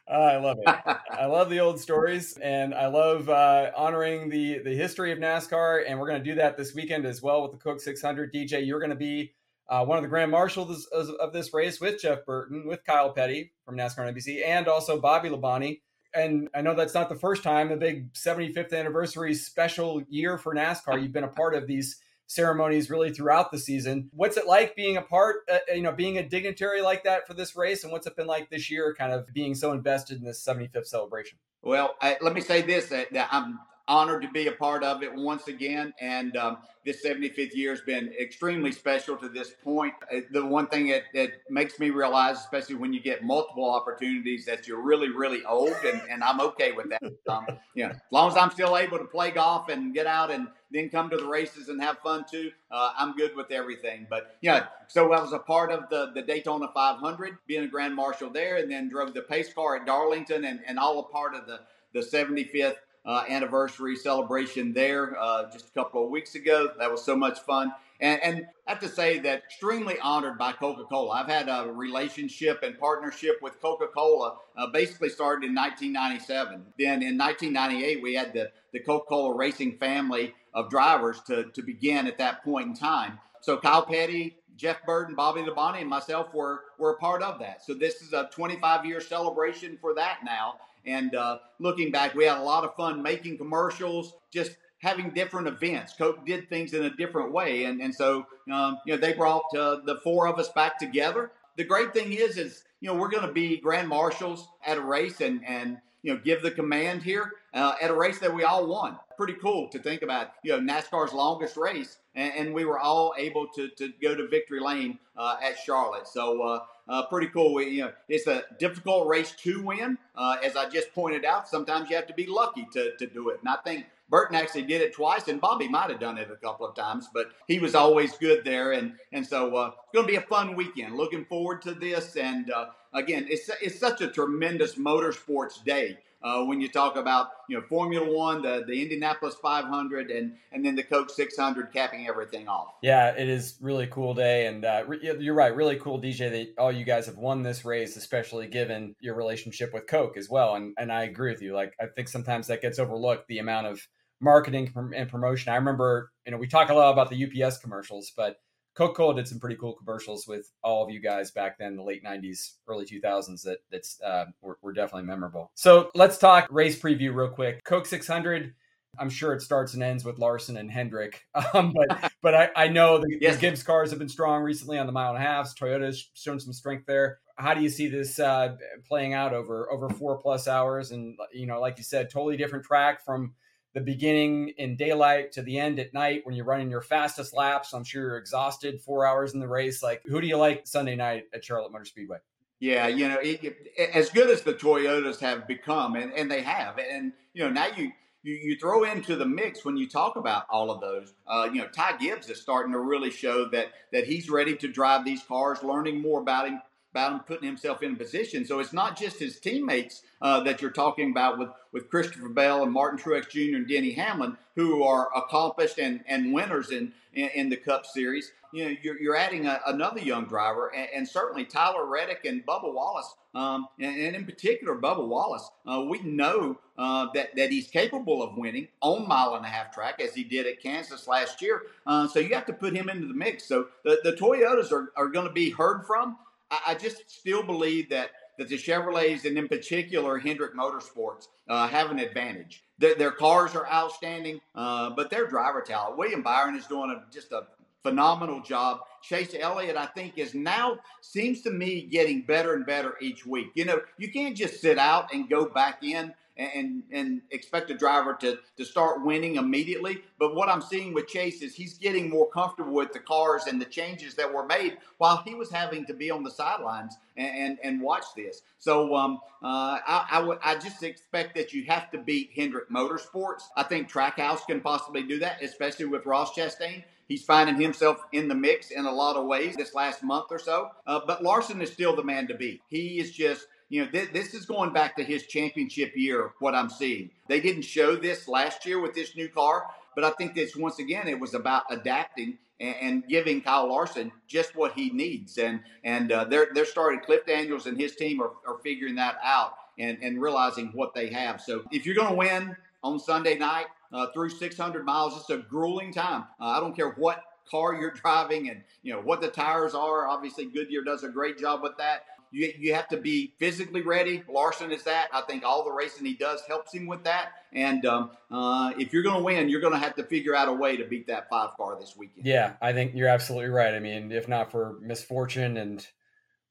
I 0.07 0.37
love 0.37 0.57
it. 0.59 0.97
I 1.11 1.27
love 1.27 1.51
the 1.51 1.59
old 1.59 1.79
stories, 1.79 2.37
and 2.37 2.73
I 2.73 2.87
love 2.87 3.29
uh, 3.29 3.71
honoring 3.75 4.29
the 4.29 4.59
the 4.59 4.75
history 4.75 5.11
of 5.11 5.19
NASCAR. 5.19 5.83
And 5.87 5.99
we're 5.99 6.07
going 6.07 6.21
to 6.21 6.29
do 6.29 6.35
that 6.35 6.57
this 6.57 6.73
weekend 6.73 7.05
as 7.05 7.21
well 7.21 7.43
with 7.43 7.51
the 7.51 7.57
Coke 7.57 7.79
600. 7.79 8.33
DJ, 8.33 8.65
you're 8.65 8.79
going 8.79 8.89
to 8.89 8.95
be 8.95 9.33
uh, 9.71 9.85
one 9.85 9.97
of 9.97 10.03
the 10.03 10.09
grand 10.09 10.29
marshals 10.29 10.85
of 10.87 11.31
this 11.31 11.53
race 11.53 11.79
with 11.79 12.01
Jeff 12.01 12.25
Burton, 12.25 12.67
with 12.67 12.83
Kyle 12.83 13.13
Petty 13.13 13.53
from 13.65 13.77
NASCAR 13.77 14.05
and 14.05 14.15
NBC, 14.15 14.45
and 14.45 14.67
also 14.67 14.99
Bobby 14.99 15.29
Labonte. 15.29 15.79
And 16.13 16.49
I 16.53 16.59
know 16.61 16.75
that's 16.75 16.93
not 16.93 17.07
the 17.07 17.15
first 17.15 17.41
time, 17.41 17.69
the 17.69 17.77
big 17.77 18.11
75th 18.13 18.73
anniversary 18.73 19.33
special 19.33 20.03
year 20.09 20.37
for 20.37 20.53
NASCAR. 20.53 21.01
You've 21.01 21.13
been 21.13 21.23
a 21.23 21.29
part 21.29 21.55
of 21.55 21.67
these 21.67 22.01
ceremonies 22.27 22.89
really 22.89 23.13
throughout 23.13 23.49
the 23.49 23.57
season. 23.57 24.09
What's 24.11 24.35
it 24.35 24.45
like 24.45 24.75
being 24.75 24.97
a 24.97 25.01
part, 25.01 25.37
uh, 25.49 25.59
you 25.73 25.81
know, 25.81 25.93
being 25.93 26.17
a 26.17 26.27
dignitary 26.27 26.81
like 26.81 27.05
that 27.05 27.25
for 27.25 27.33
this 27.33 27.55
race? 27.55 27.85
And 27.85 27.93
what's 27.93 28.05
it 28.05 28.17
been 28.17 28.27
like 28.27 28.49
this 28.49 28.69
year, 28.69 28.93
kind 28.93 29.13
of 29.13 29.25
being 29.33 29.55
so 29.55 29.71
invested 29.71 30.17
in 30.17 30.25
this 30.25 30.45
75th 30.45 30.87
celebration? 30.87 31.39
Well, 31.61 31.95
I, 32.01 32.17
let 32.19 32.33
me 32.33 32.41
say 32.41 32.61
this 32.61 32.87
that, 32.87 33.13
that 33.13 33.29
I'm 33.31 33.57
honored 33.91 34.21
to 34.21 34.29
be 34.29 34.47
a 34.47 34.51
part 34.53 34.85
of 34.85 35.03
it 35.03 35.13
once 35.13 35.49
again. 35.49 35.93
And 35.99 36.37
um, 36.37 36.59
this 36.85 37.05
75th 37.05 37.53
year 37.53 37.71
has 37.71 37.81
been 37.81 38.13
extremely 38.17 38.71
special 38.71 39.17
to 39.17 39.27
this 39.27 39.51
point. 39.65 39.93
Uh, 40.09 40.21
the 40.31 40.45
one 40.45 40.67
thing 40.67 40.87
that, 40.87 41.03
that 41.13 41.31
makes 41.49 41.77
me 41.77 41.89
realize, 41.89 42.37
especially 42.37 42.75
when 42.75 42.93
you 42.93 43.01
get 43.01 43.21
multiple 43.21 43.69
opportunities, 43.69 44.45
that 44.45 44.65
you're 44.65 44.81
really, 44.81 45.09
really 45.09 45.43
old, 45.43 45.75
and, 45.85 46.01
and 46.09 46.23
I'm 46.23 46.39
okay 46.39 46.71
with 46.71 46.89
that. 46.89 47.01
Um, 47.29 47.45
you 47.75 47.83
know, 47.83 47.91
as 47.91 47.97
long 48.11 48.29
as 48.29 48.35
I'm 48.35 48.49
still 48.51 48.77
able 48.77 48.97
to 48.97 49.05
play 49.05 49.31
golf 49.31 49.69
and 49.69 49.93
get 49.93 50.05
out 50.05 50.31
and 50.31 50.47
then 50.71 50.89
come 50.89 51.09
to 51.11 51.17
the 51.17 51.25
races 51.25 51.69
and 51.69 51.81
have 51.81 51.99
fun 51.99 52.25
too, 52.29 52.51
uh, 52.69 52.91
I'm 52.97 53.15
good 53.15 53.37
with 53.37 53.51
everything. 53.51 54.05
But 54.09 54.35
yeah, 54.41 54.65
so 54.87 55.13
I 55.13 55.21
was 55.21 55.31
a 55.31 55.39
part 55.39 55.71
of 55.71 55.87
the, 55.89 56.11
the 56.13 56.23
Daytona 56.23 56.67
500, 56.73 57.37
being 57.47 57.63
a 57.63 57.67
grand 57.67 57.95
marshal 57.95 58.29
there, 58.29 58.57
and 58.57 58.69
then 58.69 58.89
drove 58.89 59.13
the 59.13 59.21
pace 59.21 59.53
car 59.53 59.77
at 59.77 59.85
Darlington, 59.85 60.43
and, 60.43 60.59
and 60.65 60.77
all 60.77 60.99
a 60.99 61.03
part 61.03 61.35
of 61.35 61.45
the 61.45 61.59
the 61.93 61.99
75th 61.99 62.75
uh, 63.05 63.23
anniversary 63.27 63.95
celebration 63.95 64.73
there 64.73 65.19
uh, 65.19 65.49
just 65.51 65.69
a 65.69 65.71
couple 65.71 66.03
of 66.03 66.09
weeks 66.09 66.35
ago. 66.35 66.69
That 66.77 66.91
was 66.91 67.03
so 67.03 67.15
much 67.15 67.39
fun. 67.39 67.73
And, 67.99 68.21
and, 68.23 68.47
I 68.67 68.71
have 68.71 68.79
to 68.81 68.87
say 68.87 69.19
that 69.19 69.43
extremely 69.43 69.99
honored 69.99 70.37
by 70.37 70.53
Coca 70.53 70.85
Cola. 70.85 71.11
I've 71.11 71.27
had 71.27 71.49
a 71.49 71.71
relationship 71.71 72.63
and 72.63 72.79
partnership 72.79 73.39
with 73.41 73.61
Coca 73.61 73.87
Cola 73.87 74.37
uh, 74.55 74.67
basically 74.67 75.09
started 75.09 75.45
in 75.45 75.53
1997. 75.53 76.65
Then 76.79 77.03
in 77.03 77.17
1998, 77.17 78.01
we 78.01 78.13
had 78.13 78.33
the, 78.33 78.51
the 78.71 78.79
Coca 78.79 79.05
Cola 79.07 79.35
racing 79.35 79.77
family 79.77 80.33
of 80.53 80.69
drivers 80.69 81.19
to, 81.27 81.45
to 81.51 81.61
begin 81.61 82.07
at 82.07 82.17
that 82.19 82.43
point 82.43 82.67
in 82.69 82.73
time. 82.73 83.19
So 83.41 83.57
Kyle 83.57 83.85
Petty, 83.85 84.37
Jeff 84.55 84.85
Burton, 84.85 85.15
Bobby 85.15 85.41
Labonte, 85.41 85.81
and 85.81 85.89
myself 85.89 86.33
were, 86.33 86.61
were 86.77 86.91
a 86.91 86.97
part 86.97 87.21
of 87.21 87.39
that. 87.39 87.63
So 87.63 87.73
this 87.73 88.01
is 88.01 88.13
a 88.13 88.29
25 88.31 88.85
year 88.85 89.01
celebration 89.01 89.77
for 89.81 89.93
that 89.95 90.19
now. 90.23 90.55
And 90.85 91.15
uh, 91.15 91.39
looking 91.59 91.91
back, 91.91 92.15
we 92.15 92.25
had 92.25 92.37
a 92.37 92.43
lot 92.43 92.63
of 92.63 92.75
fun 92.75 93.01
making 93.01 93.37
commercials, 93.37 94.13
just 94.31 94.57
having 94.81 95.11
different 95.11 95.47
events. 95.47 95.93
Coke 95.93 96.25
did 96.25 96.49
things 96.49 96.73
in 96.73 96.83
a 96.83 96.89
different 96.89 97.31
way, 97.31 97.65
and 97.65 97.81
and 97.81 97.93
so 97.93 98.25
um, 98.51 98.79
you 98.85 98.93
know 98.93 98.97
they 98.99 99.13
brought 99.13 99.43
uh, 99.55 99.77
the 99.85 99.99
four 100.03 100.27
of 100.27 100.37
us 100.39 100.49
back 100.49 100.77
together. 100.77 101.31
The 101.57 101.63
great 101.63 101.93
thing 101.93 102.13
is, 102.13 102.37
is 102.37 102.63
you 102.79 102.87
know 102.87 102.95
we're 102.95 103.09
going 103.09 103.25
to 103.25 103.33
be 103.33 103.57
grand 103.57 103.87
marshals 103.87 104.47
at 104.65 104.77
a 104.77 104.81
race, 104.81 105.21
and 105.21 105.41
and 105.45 105.77
you 106.03 106.13
know 106.13 106.19
give 106.23 106.41
the 106.41 106.51
command 106.51 107.03
here 107.03 107.31
uh, 107.53 107.73
at 107.81 107.91
a 107.91 107.93
race 107.93 108.19
that 108.19 108.33
we 108.33 108.43
all 108.43 108.67
won. 108.67 108.97
Pretty 109.17 109.35
cool 109.41 109.69
to 109.69 109.79
think 109.79 110.01
about. 110.01 110.33
You 110.43 110.59
know 110.59 110.73
NASCAR's 110.73 111.13
longest 111.13 111.57
race, 111.57 111.97
and, 112.15 112.33
and 112.35 112.53
we 112.53 112.65
were 112.65 112.79
all 112.79 113.13
able 113.17 113.47
to 113.47 113.69
to 113.69 113.91
go 114.01 114.15
to 114.15 114.27
victory 114.27 114.59
lane 114.59 114.99
uh, 115.17 115.37
at 115.41 115.57
Charlotte. 115.57 116.07
So 116.07 116.41
uh, 116.41 116.59
uh, 116.87 117.05
pretty 117.07 117.27
cool. 117.27 117.53
We, 117.53 117.69
you 117.69 117.81
know, 117.81 117.91
it's 118.09 118.27
a 118.27 118.43
difficult 118.59 119.07
race 119.07 119.31
to 119.43 119.63
win. 119.63 119.97
Uh, 120.15 120.37
as 120.43 120.55
I 120.55 120.69
just 120.69 120.93
pointed 120.93 121.25
out, 121.25 121.47
sometimes 121.47 121.89
you 121.89 121.95
have 121.95 122.07
to 122.07 122.13
be 122.13 122.25
lucky 122.25 122.67
to, 122.73 122.95
to 122.97 123.07
do 123.07 123.29
it. 123.29 123.39
And 123.39 123.49
I 123.49 123.57
think 123.63 123.85
Burton 124.09 124.35
actually 124.35 124.63
did 124.63 124.81
it 124.81 124.93
twice, 124.93 125.29
and 125.29 125.39
Bobby 125.39 125.69
might 125.69 125.89
have 125.89 125.99
done 125.99 126.17
it 126.17 126.29
a 126.29 126.35
couple 126.35 126.67
of 126.67 126.75
times, 126.75 127.07
but 127.13 127.31
he 127.47 127.59
was 127.59 127.75
always 127.75 128.17
good 128.17 128.43
there. 128.43 128.73
And 128.73 128.93
and 129.13 129.25
so 129.25 129.55
uh, 129.55 129.71
it's 129.83 129.93
going 129.93 130.05
to 130.05 130.11
be 130.11 130.17
a 130.17 130.21
fun 130.21 130.55
weekend. 130.55 130.95
Looking 130.95 131.25
forward 131.25 131.61
to 131.63 131.73
this. 131.73 132.17
And 132.17 132.51
uh, 132.51 132.67
again, 132.93 133.25
it's 133.29 133.49
it's 133.61 133.79
such 133.79 134.01
a 134.01 134.07
tremendous 134.07 134.75
motorsports 134.75 135.63
day 135.63 135.97
uh, 136.23 136.43
when 136.43 136.61
you 136.61 136.69
talk 136.69 136.95
about 136.95 137.29
you 137.49 137.57
know 137.57 137.63
Formula 137.67 138.09
One, 138.11 138.41
the 138.41 138.63
the 138.67 138.81
Indianapolis 138.81 139.35
500, 139.41 140.11
and 140.11 140.33
and 140.51 140.65
then 140.65 140.75
the 140.75 140.83
Coke 140.83 141.09
600 141.09 141.73
capping 141.73 142.07
everything 142.07 142.47
off. 142.47 142.73
Yeah, 142.81 143.09
it 143.09 143.27
is 143.27 143.57
really 143.61 143.87
cool 143.87 144.13
day, 144.13 144.47
and 144.47 144.63
uh, 144.63 144.83
re- 144.87 144.99
you're 145.19 145.33
right, 145.33 145.55
really 145.55 145.77
cool, 145.77 146.01
DJ. 146.01 146.29
That 146.31 146.61
all 146.61 146.71
you 146.71 146.85
guys 146.85 147.07
have 147.07 147.17
won 147.17 147.43
this 147.43 147.65
race, 147.65 147.97
especially 147.97 148.47
given 148.47 148.95
your 148.99 149.15
relationship 149.15 149.73
with 149.73 149.87
Coke 149.87 150.17
as 150.17 150.29
well. 150.29 150.55
And 150.55 150.73
and 150.77 150.91
I 150.91 151.03
agree 151.03 151.31
with 151.31 151.41
you. 151.41 151.53
Like 151.53 151.73
I 151.79 151.87
think 151.87 152.07
sometimes 152.07 152.47
that 152.47 152.61
gets 152.61 152.79
overlooked 152.79 153.27
the 153.27 153.39
amount 153.39 153.67
of 153.67 153.87
marketing 154.21 154.71
and 154.95 155.09
promotion. 155.09 155.51
I 155.51 155.55
remember, 155.55 156.11
you 156.25 156.31
know, 156.31 156.37
we 156.37 156.47
talk 156.47 156.69
a 156.69 156.73
lot 156.73 156.91
about 156.91 157.09
the 157.09 157.25
UPS 157.25 157.57
commercials, 157.57 158.11
but 158.15 158.37
Coca 158.73 158.93
Cola 158.93 159.15
did 159.15 159.27
some 159.27 159.39
pretty 159.39 159.57
cool 159.57 159.73
commercials 159.73 160.27
with 160.27 160.51
all 160.63 160.83
of 160.83 160.89
you 160.89 160.99
guys 160.99 161.31
back 161.31 161.57
then, 161.57 161.75
the 161.75 161.83
late 161.83 162.03
'90s, 162.03 162.53
early 162.67 162.85
2000s. 162.85 163.43
That 163.43 163.59
that's 163.71 163.99
uh, 164.01 164.25
were, 164.41 164.57
were 164.61 164.73
definitely 164.73 165.07
memorable. 165.07 165.51
So 165.55 165.91
let's 165.93 166.17
talk 166.17 166.47
race 166.49 166.79
preview 166.79 167.13
real 167.13 167.29
quick. 167.29 167.63
Coke 167.63 167.85
600. 167.85 168.53
I'm 168.99 169.09
sure 169.09 169.33
it 169.33 169.41
starts 169.41 169.73
and 169.73 169.81
ends 169.81 170.03
with 170.03 170.19
Larson 170.19 170.57
and 170.57 170.69
Hendrick, 170.69 171.25
um, 171.53 171.73
but 171.73 172.11
but 172.21 172.35
I, 172.35 172.49
I 172.55 172.67
know 172.67 172.97
the, 172.97 173.17
yes. 173.19 173.35
the, 173.35 173.41
Gibbs 173.41 173.63
cars 173.63 173.89
have 173.89 173.99
been 173.99 174.09
strong 174.09 174.43
recently 174.43 174.77
on 174.77 174.85
the 174.85 174.91
mile 174.91 175.15
and 175.15 175.23
a 175.23 175.25
half. 175.25 175.55
Toyota's 175.55 176.09
shown 176.13 176.39
some 176.39 176.53
strength 176.53 176.85
there. 176.87 177.19
How 177.37 177.53
do 177.53 177.61
you 177.61 177.69
see 177.69 177.87
this 177.87 178.19
uh, 178.19 178.55
playing 178.87 179.13
out 179.13 179.33
over 179.33 179.71
over 179.71 179.89
four 179.89 180.17
plus 180.17 180.47
hours? 180.47 180.91
And 180.91 181.17
you 181.33 181.47
know, 181.47 181.59
like 181.59 181.77
you 181.77 181.83
said, 181.83 182.09
totally 182.09 182.37
different 182.37 182.65
track 182.65 183.03
from 183.03 183.33
the 183.73 183.81
beginning 183.81 184.49
in 184.57 184.75
daylight 184.75 185.31
to 185.33 185.41
the 185.41 185.57
end 185.57 185.79
at 185.79 185.93
night 185.93 186.21
when 186.25 186.35
you're 186.35 186.45
running 186.45 186.69
your 186.69 186.81
fastest 186.81 187.33
laps. 187.33 187.73
I'm 187.73 187.83
sure 187.83 188.01
you're 188.01 188.17
exhausted 188.17 188.81
four 188.81 189.05
hours 189.05 189.33
in 189.33 189.39
the 189.39 189.47
race. 189.47 189.81
Like, 189.81 190.01
who 190.05 190.19
do 190.19 190.27
you 190.27 190.37
like 190.37 190.67
Sunday 190.67 190.95
night 190.95 191.25
at 191.33 191.43
Charlotte 191.43 191.71
Motor 191.71 191.85
Speedway? 191.85 192.17
Yeah, 192.59 192.87
you 192.87 193.07
know, 193.07 193.17
it, 193.17 193.43
it, 193.43 193.89
as 193.91 194.11
good 194.11 194.29
as 194.29 194.43
the 194.43 194.53
Toyotas 194.53 195.19
have 195.19 195.47
become, 195.47 195.95
and, 195.95 196.13
and 196.13 196.29
they 196.29 196.43
have, 196.43 196.77
and 196.77 197.11
you 197.33 197.43
know, 197.43 197.49
now 197.49 197.67
you, 197.75 197.91
you 198.21 198.35
you 198.35 198.55
throw 198.55 198.83
into 198.83 199.15
the 199.15 199.25
mix 199.25 199.65
when 199.65 199.77
you 199.77 199.89
talk 199.89 200.15
about 200.15 200.43
all 200.47 200.69
of 200.69 200.79
those. 200.79 201.11
Uh, 201.25 201.49
you 201.51 201.59
know, 201.59 201.67
Ty 201.69 201.97
Gibbs 201.97 202.29
is 202.29 202.39
starting 202.39 202.71
to 202.73 202.79
really 202.79 203.09
show 203.09 203.49
that 203.49 203.69
that 203.91 204.05
he's 204.05 204.29
ready 204.29 204.55
to 204.57 204.67
drive 204.67 205.03
these 205.03 205.23
cars, 205.23 205.63
learning 205.63 206.01
more 206.01 206.21
about 206.21 206.47
him, 206.47 206.61
about 206.91 207.13
him 207.13 207.19
putting 207.21 207.47
himself 207.47 207.81
in 207.81 207.95
position. 207.95 208.45
So 208.45 208.59
it's 208.59 208.73
not 208.73 208.97
just 208.97 209.19
his 209.19 209.39
teammates 209.39 210.03
uh, 210.21 210.41
that 210.41 210.61
you're 210.61 210.71
talking 210.71 211.11
about 211.11 211.39
with, 211.39 211.49
with 211.71 211.89
Christopher 211.89 212.29
Bell 212.29 212.63
and 212.63 212.71
Martin 212.71 212.99
Truex 212.99 213.29
Jr. 213.29 213.55
and 213.55 213.67
Denny 213.67 213.91
Hamlin, 213.91 214.37
who 214.55 214.83
are 214.83 215.09
accomplished 215.15 215.79
and, 215.79 216.01
and 216.05 216.33
winners 216.33 216.71
in, 216.71 216.91
in, 217.13 217.29
in 217.29 217.49
the 217.49 217.55
Cup 217.55 217.85
Series. 217.85 218.31
You 218.53 218.65
know, 218.65 218.75
you're, 218.81 218.99
you're 218.99 219.15
adding 219.15 219.47
a, 219.47 219.61
another 219.67 220.01
young 220.01 220.25
driver, 220.25 220.67
and, 220.75 220.89
and, 220.93 221.07
certainly 221.07 221.45
Tyler 221.45 221.85
Reddick 221.85 222.25
and 222.25 222.45
Bubba 222.45 222.73
Wallace, 222.73 223.15
um, 223.33 223.69
and, 223.79 223.95
and, 223.95 224.13
in 224.13 224.25
particular 224.25 224.75
Bubba 224.75 225.07
Wallace. 225.07 225.49
Uh, 225.65 225.85
we 225.87 226.01
know 226.01 226.59
uh, 226.77 227.07
that 227.13 227.33
that 227.37 227.49
he's 227.49 227.69
capable 227.69 228.21
of 228.21 228.35
winning 228.35 228.67
on 228.81 229.07
mile 229.07 229.35
and 229.35 229.45
a 229.45 229.47
half 229.47 229.73
track 229.73 230.01
as 230.01 230.13
he 230.13 230.25
did 230.25 230.45
at 230.47 230.61
Kansas 230.61 231.07
last 231.07 231.41
year. 231.41 231.61
Uh, 231.87 232.09
so 232.09 232.19
you 232.19 232.35
have 232.35 232.45
to 232.47 232.53
put 232.53 232.75
him 232.75 232.89
into 232.89 233.07
the 233.07 233.13
mix. 233.13 233.45
So 233.45 233.67
the, 233.85 233.99
the 234.03 234.11
Toyotas 234.11 234.73
are, 234.73 234.91
are 234.97 235.07
going 235.07 235.27
to 235.27 235.33
be 235.33 235.51
heard 235.51 235.85
from. 235.85 236.17
I, 236.51 236.59
I 236.67 236.75
just 236.75 237.09
still 237.09 237.41
believe 237.43 237.89
that 237.89 238.11
that 238.37 238.49
the 238.49 238.57
Chevrolets 238.57 239.25
and 239.25 239.37
in 239.37 239.47
particular 239.47 240.17
Hendrick 240.17 240.55
Motorsports 240.55 241.27
uh, 241.47 241.67
have 241.67 241.91
an 241.91 241.99
advantage. 241.99 242.63
Their, 242.79 242.95
their 242.95 243.11
cars 243.11 243.55
are 243.55 243.67
outstanding, 243.67 244.39
uh, 244.55 244.91
but 244.91 245.09
their 245.09 245.27
driver 245.27 245.61
talent. 245.61 245.97
William 245.97 246.23
Byron 246.23 246.55
is 246.55 246.65
doing 246.65 246.89
a, 246.89 247.13
just 247.13 247.31
a 247.31 247.43
phenomenal 247.83 248.41
job. 248.41 248.79
Chase 249.01 249.35
Elliott, 249.39 249.75
I 249.75 249.85
think, 249.87 250.17
is 250.17 250.33
now 250.33 250.79
seems 251.01 251.41
to 251.41 251.51
me 251.51 251.83
getting 251.83 252.21
better 252.21 252.53
and 252.53 252.65
better 252.65 252.95
each 253.01 253.25
week. 253.25 253.47
You 253.55 253.65
know, 253.65 253.81
you 253.97 254.11
can't 254.11 254.35
just 254.35 254.61
sit 254.61 254.77
out 254.77 255.13
and 255.13 255.29
go 255.29 255.45
back 255.45 255.83
in 255.83 256.13
and 256.55 256.83
and 256.91 257.21
expect 257.31 257.71
a 257.71 257.75
driver 257.75 258.15
to 258.21 258.39
to 258.57 258.65
start 258.65 259.03
winning 259.05 259.35
immediately. 259.37 260.03
But 260.19 260.35
what 260.35 260.49
I'm 260.49 260.61
seeing 260.61 260.93
with 260.93 261.07
Chase 261.07 261.41
is 261.41 261.55
he's 261.55 261.75
getting 261.75 262.09
more 262.09 262.29
comfortable 262.29 262.73
with 262.73 262.93
the 262.93 262.99
cars 262.99 263.47
and 263.47 263.61
the 263.61 263.65
changes 263.65 264.15
that 264.15 264.33
were 264.33 264.45
made 264.45 264.77
while 264.97 265.23
he 265.25 265.35
was 265.35 265.51
having 265.51 265.85
to 265.87 265.93
be 265.93 266.11
on 266.11 266.23
the 266.23 266.31
sidelines 266.31 266.95
and 267.17 267.35
and, 267.37 267.59
and 267.63 267.81
watch 267.81 268.05
this. 268.15 268.41
So 268.59 268.95
um, 268.95 269.19
uh, 269.43 269.79
I, 269.87 270.07
I, 270.11 270.19
w- 270.21 270.39
I 270.43 270.55
just 270.55 270.83
expect 270.83 271.35
that 271.35 271.53
you 271.53 271.65
have 271.65 271.91
to 271.91 271.97
beat 271.99 272.31
Hendrick 272.35 272.69
Motorsports. 272.69 273.43
I 273.57 273.63
think 273.63 273.91
Trackhouse 273.91 274.45
can 274.47 274.61
possibly 274.61 275.03
do 275.03 275.19
that, 275.19 275.41
especially 275.43 275.85
with 275.85 276.05
Ross 276.05 276.33
Chastain. 276.33 276.83
He's 277.07 277.23
finding 277.23 277.59
himself 277.59 278.03
in 278.13 278.27
the 278.27 278.35
mix 278.35 278.71
in 278.71 278.85
a 278.85 278.91
lot 278.91 279.17
of 279.17 279.25
ways 279.27 279.55
this 279.57 279.75
last 279.75 280.03
month 280.03 280.27
or 280.31 280.39
so. 280.39 280.69
Uh, 280.87 281.01
but 281.05 281.23
Larson 281.23 281.61
is 281.61 281.71
still 281.71 281.95
the 281.95 282.03
man 282.03 282.27
to 282.27 282.35
beat. 282.35 282.61
He 282.67 282.99
is 282.99 283.11
just 283.11 283.47
you 283.71 283.85
know, 283.85 283.89
th- 283.89 284.11
this 284.11 284.33
is 284.33 284.45
going 284.45 284.73
back 284.73 284.97
to 284.97 285.03
his 285.03 285.25
championship 285.27 285.93
year, 285.95 286.33
what 286.39 286.53
I'm 286.53 286.69
seeing. 286.69 287.09
They 287.29 287.39
didn't 287.39 287.61
show 287.61 287.95
this 287.95 288.27
last 288.27 288.65
year 288.65 288.81
with 288.81 288.93
this 288.93 289.15
new 289.15 289.29
car, 289.29 289.65
but 289.95 290.03
I 290.03 290.09
think 290.11 290.35
this 290.35 290.57
once 290.57 290.79
again, 290.79 291.07
it 291.07 291.17
was 291.17 291.33
about 291.33 291.63
adapting 291.71 292.37
and, 292.59 292.75
and 292.81 293.07
giving 293.07 293.39
Kyle 293.39 293.69
Larson 293.69 294.11
just 294.27 294.57
what 294.57 294.73
he 294.73 294.89
needs. 294.89 295.37
And 295.37 295.61
and 295.85 296.11
uh, 296.11 296.25
they're 296.25 296.49
they're 296.53 296.65
starting. 296.65 296.99
Cliff 296.99 297.25
Daniels 297.25 297.65
and 297.65 297.79
his 297.79 297.95
team 297.95 298.21
are, 298.21 298.31
are 298.45 298.59
figuring 298.61 298.95
that 298.95 299.15
out 299.23 299.53
and 299.79 299.97
and 300.01 300.21
realizing 300.21 300.71
what 300.73 300.93
they 300.93 301.07
have. 301.07 301.39
So 301.39 301.63
if 301.71 301.85
you're 301.85 301.95
going 301.95 302.09
to 302.09 302.15
win 302.15 302.57
on 302.83 302.99
Sunday 302.99 303.37
night 303.37 303.67
uh, 303.93 304.07
through 304.13 304.31
600 304.31 304.83
miles, 304.83 305.17
it's 305.17 305.29
a 305.29 305.37
grueling 305.37 305.93
time. 305.93 306.25
Uh, 306.41 306.47
I 306.47 306.59
don't 306.59 306.75
care 306.75 306.89
what 306.89 307.23
car 307.49 307.73
you're 307.73 307.91
driving 308.03 308.49
and 308.49 308.63
you 308.83 308.91
know 308.91 308.99
what 308.99 309.21
the 309.21 309.29
tires 309.29 309.73
are. 309.73 310.07
Obviously, 310.07 310.43
Goodyear 310.43 310.83
does 310.83 311.05
a 311.05 311.09
great 311.09 311.39
job 311.39 311.63
with 311.63 311.77
that 311.77 312.03
you, 312.31 312.53
you 312.57 312.73
have 312.73 312.87
to 312.89 312.97
be 312.97 313.33
physically 313.37 313.81
ready. 313.81 314.23
Larson 314.27 314.71
is 314.71 314.83
that. 314.83 315.09
I 315.13 315.21
think 315.21 315.43
all 315.43 315.63
the 315.63 315.71
racing 315.71 316.05
he 316.05 316.13
does 316.13 316.41
helps 316.47 316.73
him 316.73 316.87
with 316.87 317.03
that. 317.03 317.33
And 317.53 317.85
um, 317.85 318.11
uh, 318.31 318.71
if 318.77 318.93
you're 318.93 319.03
going 319.03 319.17
to 319.17 319.23
win, 319.23 319.49
you're 319.49 319.61
going 319.61 319.73
to 319.73 319.79
have 319.79 319.95
to 319.95 320.03
figure 320.03 320.35
out 320.35 320.47
a 320.47 320.53
way 320.53 320.77
to 320.77 320.85
beat 320.85 321.07
that 321.07 321.29
five 321.29 321.51
car 321.57 321.77
this 321.79 321.95
weekend. 321.97 322.25
Yeah, 322.25 322.53
I 322.61 322.71
think 322.73 322.95
you're 322.95 323.09
absolutely 323.09 323.49
right. 323.49 323.73
I 323.73 323.79
mean, 323.79 324.11
if 324.11 324.27
not 324.27 324.51
for 324.51 324.77
misfortune 324.81 325.57
and 325.57 325.85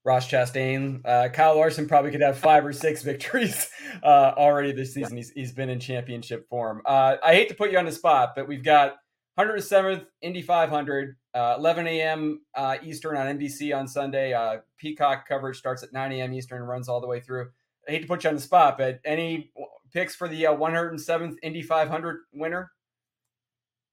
Ross 0.03 0.29
Chastain, 0.29 1.01
uh, 1.05 1.29
Kyle 1.29 1.55
Larson 1.55 1.87
probably 1.87 2.11
could 2.11 2.21
have 2.21 2.37
five 2.37 2.65
or 2.65 2.73
six 2.73 3.01
victories 3.03 3.69
uh, 4.03 4.33
already 4.37 4.71
this 4.71 4.93
season. 4.93 5.17
He's, 5.17 5.31
he's 5.31 5.51
been 5.51 5.69
in 5.69 5.79
championship 5.79 6.47
form. 6.47 6.81
Uh, 6.85 7.17
I 7.23 7.33
hate 7.33 7.49
to 7.49 7.55
put 7.55 7.71
you 7.71 7.79
on 7.79 7.85
the 7.85 7.91
spot, 7.91 8.33
but 8.35 8.47
we've 8.47 8.63
got 8.63 8.97
107th 9.39 10.05
Indy 10.21 10.41
500, 10.41 11.15
uh, 11.33 11.55
11 11.57 11.87
a.m. 11.87 12.41
Uh, 12.55 12.77
Eastern 12.83 13.17
on 13.17 13.37
NBC 13.37 13.75
on 13.75 13.87
Sunday. 13.87 14.33
Uh, 14.33 14.57
Peacock 14.77 15.27
coverage 15.27 15.57
starts 15.57 15.83
at 15.83 15.93
9 15.93 16.11
a.m. 16.11 16.33
Eastern 16.33 16.59
and 16.59 16.67
runs 16.67 16.89
all 16.89 17.01
the 17.01 17.07
way 17.07 17.19
through. 17.19 17.49
I 17.87 17.91
hate 17.91 18.01
to 18.01 18.07
put 18.07 18.23
you 18.23 18.29
on 18.29 18.35
the 18.35 18.41
spot, 18.41 18.77
but 18.77 18.99
any 19.05 19.51
picks 19.93 20.15
for 20.15 20.27
the 20.27 20.43
107th 20.43 21.31
uh, 21.31 21.35
Indy 21.41 21.61
500 21.61 22.19
winner? 22.33 22.71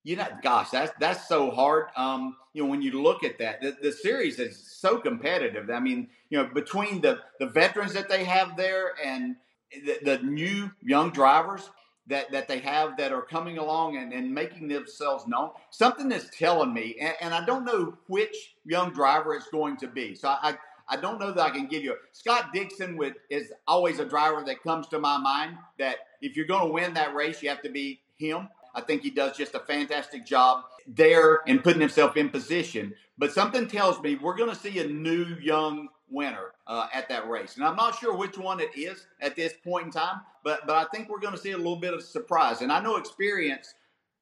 You 0.04 0.16
know, 0.16 0.26
gosh, 0.42 0.70
that's 0.70 0.92
that's 1.00 1.28
so 1.28 1.50
hard. 1.50 1.88
Um, 1.96 2.36
you 2.54 2.62
know, 2.62 2.68
when 2.70 2.80
you 2.80 3.02
look 3.02 3.24
at 3.24 3.38
that, 3.38 3.60
the, 3.60 3.76
the 3.82 3.92
series 3.92 4.38
is 4.38 4.78
so 4.80 4.98
competitive. 4.98 5.68
I 5.70 5.80
mean, 5.80 6.08
you 6.30 6.38
know, 6.38 6.48
between 6.54 7.00
the 7.00 7.18
the 7.40 7.46
veterans 7.46 7.92
that 7.94 8.08
they 8.08 8.24
have 8.24 8.56
there 8.56 8.92
and 9.04 9.36
the, 9.70 9.98
the 10.02 10.18
new 10.18 10.70
young 10.82 11.10
drivers, 11.10 11.68
that, 12.08 12.30
that 12.32 12.48
they 12.48 12.58
have 12.60 12.96
that 12.96 13.12
are 13.12 13.22
coming 13.22 13.58
along 13.58 13.96
and, 13.96 14.12
and 14.12 14.32
making 14.34 14.68
themselves 14.68 15.26
known. 15.26 15.50
Something 15.70 16.08
that's 16.08 16.28
telling 16.36 16.72
me, 16.72 16.96
and, 17.00 17.14
and 17.20 17.34
I 17.34 17.44
don't 17.44 17.64
know 17.64 17.96
which 18.06 18.54
young 18.64 18.92
driver 18.92 19.34
it's 19.34 19.48
going 19.48 19.76
to 19.78 19.86
be. 19.86 20.14
So 20.14 20.28
I, 20.28 20.56
I 20.88 20.96
don't 20.96 21.20
know 21.20 21.32
that 21.32 21.42
I 21.42 21.50
can 21.50 21.66
give 21.66 21.82
you. 21.82 21.96
Scott 22.12 22.52
Dixon 22.52 22.96
with, 22.96 23.14
is 23.30 23.52
always 23.66 23.98
a 23.98 24.04
driver 24.04 24.42
that 24.46 24.62
comes 24.62 24.88
to 24.88 24.98
my 24.98 25.18
mind 25.18 25.56
that 25.78 25.96
if 26.22 26.36
you're 26.36 26.46
going 26.46 26.66
to 26.66 26.72
win 26.72 26.94
that 26.94 27.14
race, 27.14 27.42
you 27.42 27.50
have 27.50 27.62
to 27.62 27.70
be 27.70 28.00
him. 28.16 28.48
I 28.74 28.80
think 28.80 29.02
he 29.02 29.10
does 29.10 29.36
just 29.36 29.54
a 29.54 29.60
fantastic 29.60 30.24
job 30.24 30.64
there 30.86 31.40
and 31.46 31.62
putting 31.62 31.80
himself 31.80 32.16
in 32.16 32.30
position. 32.30 32.94
But 33.18 33.32
something 33.32 33.66
tells 33.66 34.00
me 34.00 34.16
we're 34.16 34.36
going 34.36 34.50
to 34.50 34.56
see 34.56 34.78
a 34.78 34.86
new 34.86 35.36
young 35.40 35.88
winner 36.10 36.52
uh, 36.66 36.86
at 36.92 37.08
that 37.08 37.28
race. 37.28 37.56
And 37.56 37.64
I'm 37.64 37.76
not 37.76 37.98
sure 37.98 38.16
which 38.16 38.38
one 38.38 38.60
it 38.60 38.70
is 38.76 39.06
at 39.20 39.36
this 39.36 39.54
point 39.64 39.86
in 39.86 39.92
time, 39.92 40.20
but 40.44 40.66
but 40.66 40.76
I 40.76 40.84
think 40.94 41.08
we're 41.08 41.20
going 41.20 41.34
to 41.34 41.40
see 41.40 41.52
a 41.52 41.56
little 41.56 41.76
bit 41.76 41.94
of 41.94 42.02
surprise. 42.02 42.62
And 42.62 42.72
I 42.72 42.80
know 42.80 42.96
experience 42.96 43.74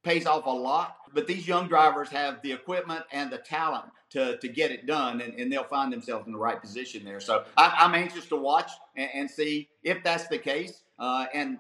pays 0.07 0.25
off 0.25 0.47
a 0.47 0.51
lot, 0.51 0.99
but 1.15 1.27
these 1.27 1.49
young 1.49 1.67
drivers 1.67 2.09
have 2.09 2.41
the 2.43 2.53
equipment 2.53 3.05
and 3.11 3.31
the 3.31 3.39
talent 3.39 3.87
to, 4.11 4.39
to 4.39 4.49
get 4.49 4.71
it 4.71 4.87
done, 4.87 5.21
and, 5.21 5.35
and 5.35 5.53
they'll 5.53 5.65
find 5.65 5.93
themselves 5.93 6.27
in 6.27 6.33
the 6.33 6.39
right 6.39 6.61
position 6.61 7.05
there. 7.05 7.19
So 7.19 7.45
I, 7.57 7.85
am 7.85 7.95
anxious 7.95 8.27
to 8.27 8.37
watch 8.37 8.71
and, 8.97 9.11
and, 9.13 9.31
see 9.31 9.69
if 9.83 10.05
that's 10.05 10.29
the 10.29 10.39
case, 10.39 10.85
uh, 11.01 11.27
and 11.35 11.59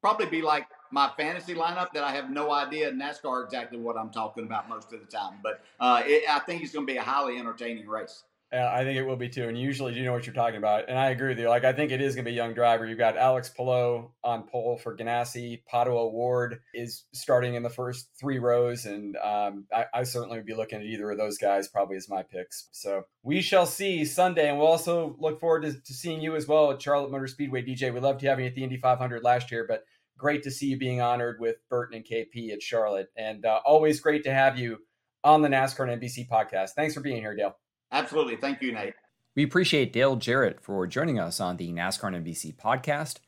probably 0.00 0.26
be 0.26 0.40
like 0.40 0.68
my 0.92 1.10
fantasy 1.16 1.54
lineup 1.54 1.92
that 1.94 2.04
I 2.04 2.12
have 2.12 2.30
no 2.30 2.52
idea 2.52 2.92
NASCAR 2.92 3.44
exactly 3.44 3.78
what 3.78 3.96
I'm 3.96 4.10
talking 4.10 4.44
about 4.44 4.68
most 4.68 4.92
of 4.92 5.00
the 5.00 5.06
time. 5.06 5.38
But 5.42 5.64
uh, 5.80 6.02
it, 6.06 6.22
I 6.30 6.38
think 6.38 6.62
it's 6.62 6.72
going 6.72 6.86
to 6.86 6.92
be 6.92 6.98
a 6.98 7.02
highly 7.02 7.38
entertaining 7.38 7.88
race. 7.88 8.22
I 8.54 8.84
think 8.84 8.98
it 8.98 9.02
will 9.02 9.16
be 9.16 9.28
too. 9.28 9.48
And 9.48 9.58
usually, 9.58 9.94
you 9.94 10.04
know 10.04 10.12
what 10.12 10.26
you're 10.26 10.34
talking 10.34 10.58
about. 10.58 10.88
And 10.88 10.96
I 10.96 11.10
agree 11.10 11.28
with 11.28 11.38
you. 11.38 11.48
Like, 11.48 11.64
I 11.64 11.72
think 11.72 11.90
it 11.90 12.00
is 12.00 12.14
going 12.14 12.24
to 12.24 12.30
be 12.30 12.34
a 12.34 12.36
young 12.36 12.54
driver. 12.54 12.86
You've 12.86 12.98
got 12.98 13.16
Alex 13.16 13.48
Palou 13.48 14.10
on 14.22 14.44
pole 14.44 14.76
for 14.76 14.96
Ganassi. 14.96 15.62
Pato 15.72 15.88
O'Ward 15.88 16.60
is 16.72 17.04
starting 17.12 17.54
in 17.54 17.62
the 17.62 17.70
first 17.70 18.08
three 18.18 18.38
rows. 18.38 18.86
And 18.86 19.16
um, 19.16 19.66
I, 19.74 19.86
I, 19.92 20.02
certainly 20.04 20.38
would 20.38 20.46
be 20.46 20.54
looking 20.54 20.78
at 20.78 20.84
either 20.84 21.10
of 21.10 21.18
those 21.18 21.38
guys 21.38 21.68
probably 21.68 21.96
as 21.96 22.08
my 22.08 22.22
picks. 22.22 22.68
So 22.72 23.04
we 23.22 23.40
shall 23.40 23.66
see 23.66 24.04
Sunday. 24.04 24.48
And 24.48 24.58
we'll 24.58 24.68
also 24.68 25.16
look 25.18 25.40
forward 25.40 25.62
to, 25.62 25.72
to 25.72 25.92
seeing 25.92 26.20
you 26.20 26.36
as 26.36 26.46
well 26.46 26.70
at 26.70 26.80
Charlotte 26.80 27.10
Motor 27.10 27.26
Speedway. 27.26 27.64
DJ, 27.64 27.92
we 27.92 28.00
loved 28.00 28.22
having 28.22 28.44
you 28.44 28.50
at 28.50 28.54
the 28.54 28.62
Indy 28.62 28.76
500 28.76 29.24
last 29.24 29.50
year, 29.50 29.64
but 29.68 29.84
great 30.16 30.44
to 30.44 30.50
see 30.50 30.66
you 30.66 30.78
being 30.78 31.00
honored 31.00 31.40
with 31.40 31.56
Burton 31.68 31.96
and 31.96 32.06
KP 32.06 32.52
at 32.52 32.62
Charlotte. 32.62 33.08
And 33.16 33.44
uh, 33.44 33.60
always 33.64 34.00
great 34.00 34.24
to 34.24 34.32
have 34.32 34.58
you 34.58 34.78
on 35.24 35.42
the 35.42 35.48
NASCAR 35.48 35.90
and 35.90 36.00
NBC 36.00 36.28
podcast. 36.28 36.70
Thanks 36.76 36.94
for 36.94 37.00
being 37.00 37.16
here, 37.16 37.34
Dale. 37.34 37.56
Absolutely. 37.94 38.36
Thank 38.36 38.60
you, 38.60 38.72
Nate. 38.72 38.94
We 39.36 39.44
appreciate 39.44 39.92
Dale 39.92 40.16
Jarrett 40.16 40.60
for 40.60 40.86
joining 40.86 41.18
us 41.20 41.40
on 41.40 41.56
the 41.56 41.72
NASCAR 41.72 42.14
and 42.14 42.26
NBC 42.26 42.56
podcast. 42.56 43.18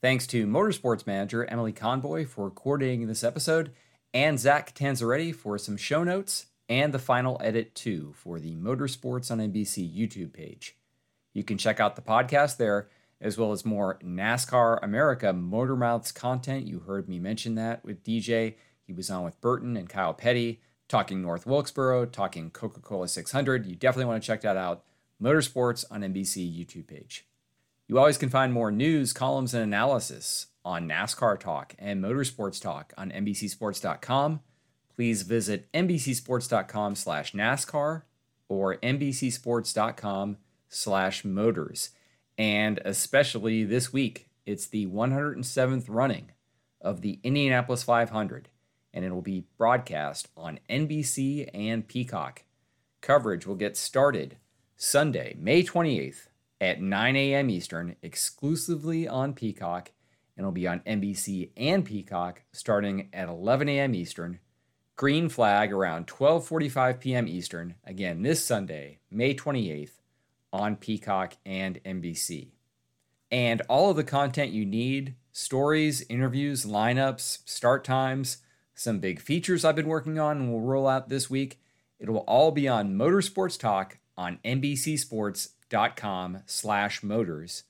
Thanks 0.00 0.26
to 0.28 0.46
Motorsports 0.46 1.06
Manager 1.06 1.44
Emily 1.44 1.72
Convoy 1.72 2.24
for 2.24 2.50
coordinating 2.50 3.06
this 3.06 3.22
episode, 3.22 3.72
and 4.12 4.40
Zach 4.40 4.74
Tanzaretti 4.74 5.34
for 5.34 5.58
some 5.58 5.76
show 5.76 6.02
notes, 6.04 6.46
and 6.70 6.92
the 6.92 6.98
final 6.98 7.38
edit 7.42 7.74
too 7.74 8.14
for 8.16 8.40
the 8.40 8.56
Motorsports 8.56 9.30
on 9.30 9.38
NBC 9.38 9.94
YouTube 9.94 10.32
page. 10.32 10.76
You 11.34 11.44
can 11.44 11.58
check 11.58 11.78
out 11.78 11.94
the 11.94 12.02
podcast 12.02 12.56
there, 12.56 12.88
as 13.20 13.36
well 13.36 13.52
as 13.52 13.64
more 13.64 13.98
NASCAR 14.02 14.78
America 14.82 15.34
Motor 15.34 15.76
Mouths 15.76 16.12
content. 16.12 16.66
You 16.66 16.80
heard 16.80 17.08
me 17.08 17.18
mention 17.18 17.56
that 17.56 17.84
with 17.84 18.02
DJ. 18.02 18.54
He 18.86 18.92
was 18.94 19.10
on 19.10 19.24
with 19.24 19.40
Burton 19.42 19.76
and 19.76 19.88
Kyle 19.88 20.14
Petty 20.14 20.60
talking 20.94 21.20
North 21.20 21.44
Wilkesboro, 21.44 22.06
talking 22.06 22.52
Coca 22.52 22.78
Cola 22.78 23.08
600. 23.08 23.66
You 23.66 23.74
definitely 23.74 24.04
want 24.04 24.22
to 24.22 24.26
check 24.28 24.42
that 24.42 24.56
out. 24.56 24.84
Motorsports 25.20 25.84
on 25.90 26.02
NBC 26.02 26.48
YouTube 26.56 26.86
page. 26.86 27.26
You 27.88 27.98
always 27.98 28.16
can 28.16 28.28
find 28.28 28.52
more 28.52 28.70
news, 28.70 29.12
columns, 29.12 29.54
and 29.54 29.64
analysis 29.64 30.46
on 30.64 30.88
NASCAR 30.88 31.40
Talk 31.40 31.74
and 31.80 32.00
Motorsports 32.00 32.62
Talk 32.62 32.94
on 32.96 33.10
NBCSports.com. 33.10 34.38
Please 34.94 35.22
visit 35.22 35.66
NBCSports.com 35.72 36.94
slash 36.94 37.32
NASCAR 37.32 38.02
or 38.48 38.76
NBCSports.com 38.76 40.36
slash 40.68 41.24
motors. 41.24 41.90
And 42.38 42.80
especially 42.84 43.64
this 43.64 43.92
week, 43.92 44.28
it's 44.46 44.68
the 44.68 44.86
107th 44.86 45.86
running 45.88 46.30
of 46.80 47.00
the 47.00 47.18
Indianapolis 47.24 47.82
500 47.82 48.48
and 48.94 49.04
it 49.04 49.12
will 49.12 49.20
be 49.20 49.44
broadcast 49.58 50.28
on 50.36 50.60
NBC 50.70 51.50
and 51.52 51.86
Peacock. 51.86 52.44
Coverage 53.02 53.46
will 53.46 53.56
get 53.56 53.76
started 53.76 54.38
Sunday, 54.76 55.36
May 55.38 55.64
28th 55.64 56.28
at 56.60 56.80
9 56.80 57.16
a.m. 57.16 57.50
Eastern, 57.50 57.96
exclusively 58.00 59.06
on 59.06 59.34
Peacock, 59.34 59.90
and 60.36 60.44
it'll 60.44 60.52
be 60.52 60.68
on 60.68 60.80
NBC 60.80 61.50
and 61.56 61.84
Peacock 61.84 62.42
starting 62.52 63.08
at 63.12 63.28
11 63.28 63.68
a.m. 63.68 63.94
Eastern. 63.94 64.38
Green 64.96 65.28
flag 65.28 65.72
around 65.72 66.06
12:45 66.06 67.00
p.m. 67.00 67.26
Eastern. 67.26 67.74
Again, 67.84 68.22
this 68.22 68.44
Sunday, 68.44 69.00
May 69.10 69.34
28th, 69.34 69.90
on 70.52 70.76
Peacock 70.76 71.36
and 71.44 71.82
NBC. 71.82 72.52
And 73.32 73.60
all 73.68 73.90
of 73.90 73.96
the 73.96 74.04
content 74.04 74.52
you 74.52 74.64
need 74.64 75.16
stories, 75.32 76.06
interviews, 76.08 76.64
lineups, 76.64 77.38
start 77.44 77.82
times 77.82 78.38
some 78.74 78.98
big 78.98 79.20
features 79.20 79.64
I've 79.64 79.76
been 79.76 79.88
working 79.88 80.18
on 80.18 80.38
and 80.38 80.52
will 80.52 80.60
roll 80.60 80.86
out 80.86 81.08
this 81.08 81.30
week. 81.30 81.60
It 81.98 82.10
will 82.10 82.18
all 82.18 82.50
be 82.50 82.68
on 82.68 82.94
Motorsports 82.94 83.58
Talk 83.58 83.98
on 84.16 84.38
NBCSports.com. 84.44 85.54
slash 86.46 87.02
motors. 87.02 87.64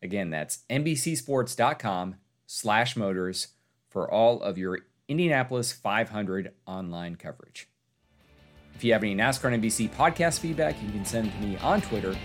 Again, 0.00 0.30
that's 0.30 0.58
nbcsports.com 0.70 2.16
slash 2.46 2.96
motors 2.96 3.48
for 3.88 4.08
all 4.08 4.40
of 4.42 4.56
your 4.56 4.80
Indianapolis 5.08 5.72
500 5.72 6.52
online 6.66 7.16
coverage. 7.16 7.68
If 8.74 8.84
you 8.84 8.92
have 8.92 9.02
any 9.02 9.16
NASCAR 9.16 9.58
NBC 9.60 9.90
podcast 9.90 10.38
feedback, 10.38 10.80
you 10.80 10.90
can 10.90 11.04
send 11.04 11.32
to 11.32 11.38
me 11.38 11.56
on 11.56 11.80
Twitter 11.80 12.16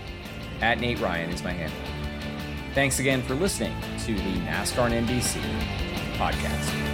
at 0.60 0.78
Nate 0.78 1.00
Ryan 1.00 1.30
is 1.30 1.42
my 1.42 1.50
handle. 1.50 1.78
Thanks 2.74 3.00
again 3.00 3.22
for 3.22 3.34
listening 3.34 3.74
to 4.04 4.14
the 4.14 4.20
NASCAR 4.20 4.90
NBC 5.04 5.40
podcast. 6.16 6.93